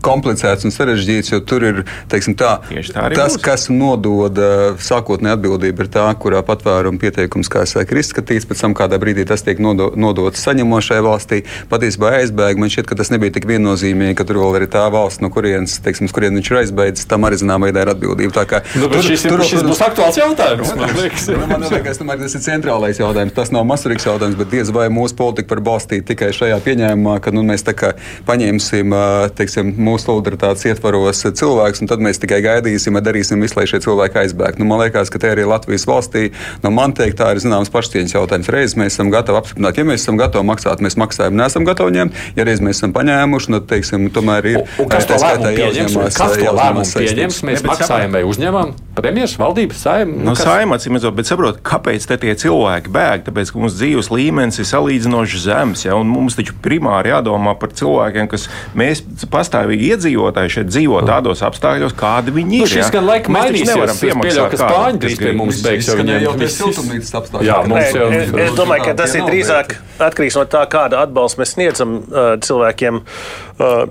komplicētas 0.06 0.68
un 0.68 0.74
sarežģītas, 0.76 1.34
jo 1.36 1.42
tur 1.46 1.66
ir 1.68 1.82
teiksim, 2.12 2.36
tā, 2.40 2.56
Tieši 2.70 2.96
tā 2.96 3.08
tas, 3.14 3.36
būs. 3.38 3.44
kas 3.46 3.68
nodod 3.74 4.40
sākotnēji 4.82 5.38
atbildība, 5.38 5.86
ir 5.86 5.92
tā, 5.94 6.08
kurā 6.22 6.42
patvēruma 6.46 7.02
pieteikums, 7.02 7.50
kā 7.52 7.66
es 7.68 7.76
saku, 7.76 7.96
ir 7.96 8.02
izskatīts, 8.02 8.48
pēc 8.50 8.64
tam 8.66 8.76
kādā 8.78 9.00
brīdī 9.02 9.26
tas 9.30 9.46
tiek 9.46 9.62
nodo, 9.62 9.92
nodots 10.00 10.42
saņemošai 10.48 11.02
valstī. 11.06 11.44
Patiesībā 11.82 12.12
aizbēga, 12.20 12.62
man 12.62 12.70
šķiet, 12.70 12.86
ka 12.86 12.96
tas 13.00 13.10
nebija 13.10 13.34
tik 13.34 13.48
viennozīmīgi, 13.50 14.14
ka 14.20 14.26
tur 14.30 14.38
vēl 14.38 14.60
ir 14.60 14.68
tā 14.70 14.84
valsts, 14.94 15.18
no 15.24 15.32
kurienes, 15.34 15.80
teiksim, 15.82 16.06
kurien 16.14 16.36
viņš 16.38 16.50
ir 16.52 16.58
aizbēdzis, 16.60 17.08
tam 17.10 17.26
arī 17.26 17.40
zināmā 17.42 17.72
veidā 17.72 17.88
ir 17.88 17.90
atbildība. 17.96 18.36
Tā 18.36 18.44
kā 18.46 18.60
Nu, 18.78 18.86
bet 18.92 19.02
šis, 19.08 19.24
tur, 19.26 19.42
šis 19.42 19.64
būs 19.66 19.82
aktuāls 19.82 20.20
jautājums. 20.20 20.76
Man 20.78 20.94
liekas, 21.00 21.26
Nu, 21.32 21.48
Man 21.50 21.66
liekas, 21.66 21.98
tomēr 21.98 22.22
tas 22.22 22.36
ir 22.38 22.44
centrālais 22.46 23.00
jautājums. 23.02 23.34
Tas 23.34 23.50
nav 23.56 23.66
mazsvarīgs 23.66 24.06
jautājums, 24.06 24.38
bet 24.38 24.52
diez 24.54 24.70
vai 24.74 24.86
mūsu 24.94 25.18
politika 25.18 25.56
var 25.56 25.64
balstīt 25.72 26.06
tikai 26.12 26.30
šajā 26.38 26.60
pieņēmumā, 26.68 27.18
ka 27.26 27.34
nu, 27.34 27.42
mēs 27.48 27.66
tā 27.66 27.74
kā 27.78 27.92
paņemsim 28.30 28.94
teiksim, 29.40 29.74
mūsu 29.82 30.12
solidaritātes 30.12 30.70
ietvaros 30.70 31.26
cilvēkus, 31.26 31.82
un 31.82 31.90
tad 31.90 32.06
mēs 32.06 32.22
tikai 32.22 32.44
gaidīsim, 32.46 32.94
vai 32.94 33.04
darīsim 33.10 33.42
visu, 33.42 33.58
lai 33.58 33.66
šie 33.70 33.82
cilvēki 33.88 34.22
aizbēgtu. 34.22 34.62
Nu, 34.62 34.70
man 34.70 34.84
liekas, 34.84 35.10
ka 35.10 35.22
te 35.22 35.34
arī 35.34 35.48
Latvijas 35.50 35.88
valstī, 35.90 36.30
no 36.62 36.74
man 36.78 36.94
teikt, 36.98 37.18
tā 37.22 37.34
ir 37.34 37.42
zināms 37.42 37.74
pašcieņas 37.74 38.16
jautājums. 38.20 38.52
Reiz 38.54 38.78
mēs 38.78 38.96
esam 38.96 39.12
gatavi 39.14 39.42
apstiprināt, 39.42 39.82
ja 39.82 39.88
mēs 39.88 40.06
esam 40.06 40.20
gatavi 40.22 40.48
maksāt, 40.52 40.84
mēs 40.86 41.00
maksājam, 41.02 41.38
neesam 41.40 41.66
gatavi 41.66 41.71
ņemt. 41.80 42.14
Ja 42.36 42.44
reiz 42.44 42.60
mēs 42.62 42.78
esam 42.82 42.94
paņēmuši, 42.94 43.52
tad, 43.56 43.68
teiksim, 43.72 44.10
tomēr 44.12 44.46
ir. 44.46 44.58
Un, 44.62 44.86
un 44.86 44.90
kas 44.92 45.06
to 45.06 45.14
tā 45.14 45.20
skaitā 45.20 45.52
lēmumu 45.52 45.58
pieņems? 45.58 45.96
Kas 46.02 46.16
to 46.18 46.44
jāuzņemās 46.44 46.62
lēmumu 46.62 46.86
pieņems? 46.98 47.42
Mēs 47.48 47.64
maksājam 47.64 48.12
vai 48.12 48.24
uzņemam? 48.24 48.74
Premjeras, 48.96 49.38
valdības, 49.40 49.78
saimnieks. 49.86 50.26
Nu, 50.28 50.36
Saimā 50.36 50.76
acīm 50.76 50.98
redzot, 50.98 51.16
bet 51.16 51.26
saprotiet, 51.30 51.62
kāpēc 51.64 52.06
te 52.10 52.18
tie 52.20 52.34
cilvēki 52.36 52.92
bēg? 52.92 53.24
Tāpēc, 53.24 53.52
ka 53.54 53.62
mūsu 53.64 53.78
dzīves 53.80 54.10
līmenis 54.12 54.60
ir 54.60 54.68
salīdzinoši 54.68 55.40
zems. 55.46 55.86
Ja? 55.88 55.96
un 55.96 56.10
Mums 56.12 56.36
taču 56.36 56.54
primāri 56.62 57.14
jādomā 57.14 57.54
par 57.58 57.72
cilvēkiem, 57.72 58.28
kas 58.28 58.50
mēs 58.76 59.00
pastāvīgi 59.32 59.94
iedzīvotāji 59.94 60.50
šeit 60.58 60.68
dzīvo 60.74 61.00
tādos 61.08 61.40
apstākļos, 61.48 61.96
kādi 61.96 62.34
viņi 62.36 62.60
ir. 62.60 62.66
Nu, 62.66 62.68
šis 62.68 62.84
ja? 62.84 62.90
gan 62.98 63.08
laika 63.08 63.32
Mēs 63.32 63.46
mainīsies. 63.48 63.72
nevaram 63.72 63.96
Es 63.96 64.02
pieļauju, 64.02 64.26
piemaksāt 64.28 64.52
ka 64.52 64.58
spāņi 64.60 65.02
drīz 65.06 65.18
pie 65.22 65.32
mums 65.32 65.62
beigs, 65.64 65.88
Izskanēja 65.88 66.20
viņiem 66.20 66.28
jau 66.28 66.34
viss- 66.42 66.58
siltumnīcas 66.60 67.16
apstākļiem. 67.22 67.48
Jā, 67.48 67.58
mums 67.72 67.96
jau- 67.96 68.12
es, 68.12 68.52
domāju, 68.60 68.84
ka 68.84 68.94
tas 68.94 69.16
ir 69.16 69.22
drīzāk 69.24 69.76
atkarīgs 70.02 70.36
no 70.36 70.44
tā, 70.46 70.62
kādu 70.68 70.94
atbalstu 71.00 71.38
mēs 71.40 71.46
sniedzam 71.56 71.61
uh, 72.02 72.20
cilvēkiem, 72.42 73.02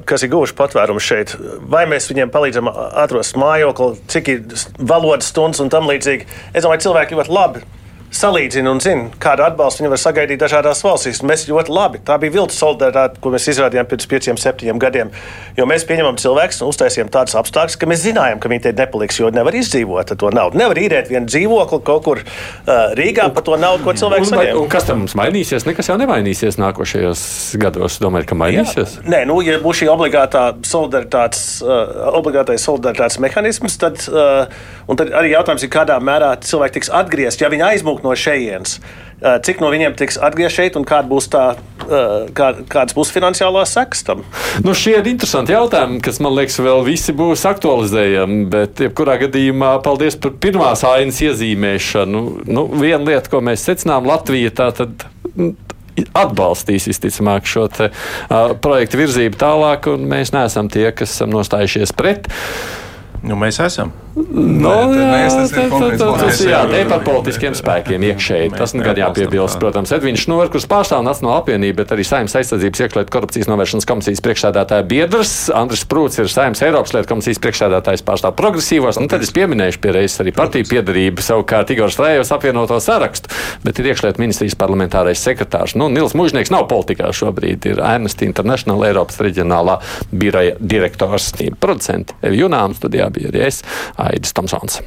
kas 0.05 0.25
ir 0.25 0.31
guvuši 0.33 0.57
patvērumu 0.59 1.03
šeit. 1.05 1.37
Vai 1.71 1.85
mēs 1.91 2.09
viņiem 2.11 2.33
palīdzam 2.35 2.71
atrast 2.71 3.37
mājokli, 3.39 4.01
cik 4.11 4.31
ir 4.33 4.41
valodas 4.79 5.31
stundas 5.31 5.63
un 5.63 5.71
tam 5.71 5.87
līdzīgi. 5.91 6.27
Es 6.51 6.67
domāju, 6.67 6.89
cilvēki 6.89 7.19
ļoti 7.21 7.37
labi 7.37 7.63
salīdzina 8.11 8.73
un 8.75 8.81
zina, 8.83 9.07
kādu 9.23 9.45
atbalstu 9.47 9.85
viņi 9.85 9.91
var 9.93 10.01
sagaidīt 10.03 10.41
dažādās 10.43 10.81
valstīs. 10.83 11.21
Mēs 11.27 11.45
ļoti 11.47 11.71
labi. 11.73 12.01
Tā 12.07 12.17
bija 12.21 12.35
viltus 12.35 12.59
solidaritāte, 12.59 13.21
ko 13.23 13.31
mēs 13.35 13.47
izrādījām 13.53 13.87
pirms 13.91 14.09
pieciem, 14.11 14.39
septiņiem 14.41 14.81
gadiem. 14.83 15.13
Jo 15.59 15.67
mēs 15.71 15.85
pieņemam 15.87 16.19
cilvēkus 16.21 16.59
un 16.65 16.73
uztaisījām 16.73 17.11
tādus 17.15 17.37
apstākļus, 17.39 17.79
ka 17.79 17.89
mēs 17.91 18.03
zinājām, 18.03 18.41
ka 18.43 18.51
viņi 18.51 18.65
te 18.67 18.73
nepaliks, 18.81 19.21
jo 19.23 19.31
nevar 19.35 19.55
izdzīvot 19.61 20.11
ar 20.15 20.19
to 20.21 20.33
naudu. 20.35 20.59
Nevar 20.59 20.81
īrēt 20.83 21.11
vienu 21.13 21.31
dzīvokli 21.31 21.81
kaut 21.87 22.03
kur 22.09 22.23
uh, 22.25 22.91
Rīgā 22.99 23.29
par 23.37 23.47
to 23.47 23.59
naudu, 23.63 23.85
ko 23.87 23.95
cilvēks 23.95 24.27
Un, 24.27 24.35
saņem. 24.35 24.59
un 24.65 24.69
kas 24.75 24.89
tam 24.91 25.03
mums 25.05 25.15
mainīsies? 25.19 25.69
Nekas 25.71 25.93
jau 25.93 25.97
nemainīsies 26.03 26.59
nākošajos 26.61 27.23
gados. 27.63 28.01
Domājat, 28.03 28.29
ka 28.33 28.39
mainīsies? 28.43 28.99
Nē, 29.07 29.23
nu, 29.31 29.39
ja 29.47 29.61
būs 29.63 29.85
šī 29.85 29.91
obligātā 29.95 30.45
solidaritātes, 30.67 31.45
uh, 31.63 32.11
obligātais 32.19 32.67
solidaritātes 32.67 33.21
mehānisms, 33.23 33.79
tad, 33.81 34.03
uh, 34.11 34.51
un 34.91 34.99
tad 34.99 35.15
arī 35.15 35.33
jautājums 35.37 35.65
ir, 35.67 35.73
kādā 35.73 35.97
mērā 36.03 36.35
cilvēki 36.43 36.79
tiks 36.81 36.93
atgriezti, 37.01 37.45
ja 37.47 37.53
viņi 37.53 37.67
aizmūg 37.71 38.00
no 38.07 38.17
šejienes. 38.17 38.79
Uh, 39.21 39.37
cik 39.45 39.59
no 39.61 39.69
viņiem 39.69 39.93
tiks 40.01 40.17
atgriezti 40.17 40.63
šeit 40.63 40.77
un 40.81 40.87
kāda 40.89 41.05
būs 41.11 41.27
tā, 41.29 41.43
uh, 41.85 42.31
kā, 42.33 42.47
kādas 42.73 42.97
būs 42.97 43.11
finansiālās 43.13 43.75
sekas 43.77 44.01
tam? 44.07 44.23
Nu, 44.65 44.73
šie 44.73 44.95
ir 44.97 45.11
interesanti 45.11 45.53
jautājumi, 45.53 46.01
kas 46.05 46.23
man 46.25 46.33
liekas, 46.39 46.57
vēl 46.65 46.81
visi 46.87 47.13
būs 47.17 47.45
aktualizējami. 47.51 48.47
Bet, 48.53 48.81
jebkurā 48.87 49.19
gadījumā, 49.27 49.75
paldies 49.85 50.17
par 50.17 50.33
pirmās 50.41 50.87
ainas 50.89 51.21
iezīmēšanu. 51.27 52.23
Nu, 52.49 52.65
viena 52.73 53.03
lieta, 53.11 53.29
ko 53.29 53.45
mēs 53.45 53.67
secinām, 53.69 54.09
Latvija 54.09 54.55
tā 54.63 54.71
tad. 54.81 55.05
mm, 55.35 55.53
Atbalstīs 56.17 56.87
visticamāk 56.89 57.45
šo 57.51 57.67
te, 57.69 57.91
uh, 57.91 58.55
projektu 58.63 59.03
virzību 59.03 59.37
tālāk, 59.37 59.91
un 59.93 60.07
mēs 60.09 60.33
neesam 60.33 60.71
tie, 60.73 60.87
kas 60.97 61.13
esam 61.13 61.35
nostājušies 61.35 61.93
pret. 61.99 62.31
Nu, 63.21 63.37
mēs 63.37 63.59
esam. 63.61 63.91
No, 64.17 64.73
tad 64.91 64.97
mēs, 64.97 65.35
tas 65.37 65.53
ir 65.55 65.99
tas 66.01 66.41
jā, 66.43 66.61
ne 66.67 66.81
par 66.89 67.03
politiskiem 67.07 67.55
spēkiem 67.55 68.03
iekšēji. 68.09 68.53
Tas 68.57 68.73
nu 68.75 68.83
gan 68.83 68.99
jāpiebilst, 68.99 69.59
protams, 69.61 69.93
Edvīns 69.95 70.25
Šnūr, 70.25 70.49
kurš 70.51 70.67
pārstāv 70.71 71.05
Nacionālo 71.07 71.37
apvienību, 71.39 71.77
bet 71.79 71.93
arī 71.95 72.07
Saimnes 72.09 72.35
aizsardzības 72.41 72.83
iekšlietu 72.87 73.15
korupcijas 73.15 73.51
novēršanas 73.51 73.87
komisijas 73.87 74.23
priekšsēdētāja 74.25 74.87
biedrs. 74.91 75.35
Andris 75.55 75.85
Prūts 75.91 76.19
ir 76.19 76.31
Saimnes 76.33 76.63
Eiropas 76.65 76.95
lietu 76.97 77.11
komisijas 77.13 77.43
priekšsēdētājs 77.45 78.05
pārstāv 78.09 78.35
progresīvos. 78.41 78.99
Nu, 78.99 79.07
tad 79.11 79.23
es 79.27 79.35
pieminēšu 79.37 79.83
pie 79.85 79.95
reizes 79.95 80.25
arī 80.25 80.35
partiju 80.37 80.67
piedarību, 80.73 81.25
savukārt 81.25 81.71
Igors 81.77 82.01
Lējos 82.01 82.33
apvienoto 82.35 82.81
sarakstu, 82.83 83.31
bet 83.67 83.79
ir 83.79 83.93
iekšlietu 83.93 84.25
ministrijas 84.25 84.59
parlamentārais 84.59 85.23
sekretārs. 85.23 85.77
Nu, 85.79 85.91
Nils 85.93 86.17
Mužnieks 86.19 86.51
nav 86.51 86.67
politikā 86.73 87.13
šobrīd, 87.15 87.71
ir 87.71 87.85
Amnesty 87.85 88.27
International 88.27 88.83
Eiropas 88.89 89.21
reģionālā 89.23 89.79
biroja 90.11 90.59
direktors. 90.59 91.31
Producenti 91.61 92.17
Evi 92.27 92.43
Junām 92.43 92.75
studijā 92.77 93.10
bija 93.15 93.33
arī 93.33 93.47
es, 93.49 93.63
Aidis 94.01 94.35
Tomsons. 94.37 94.81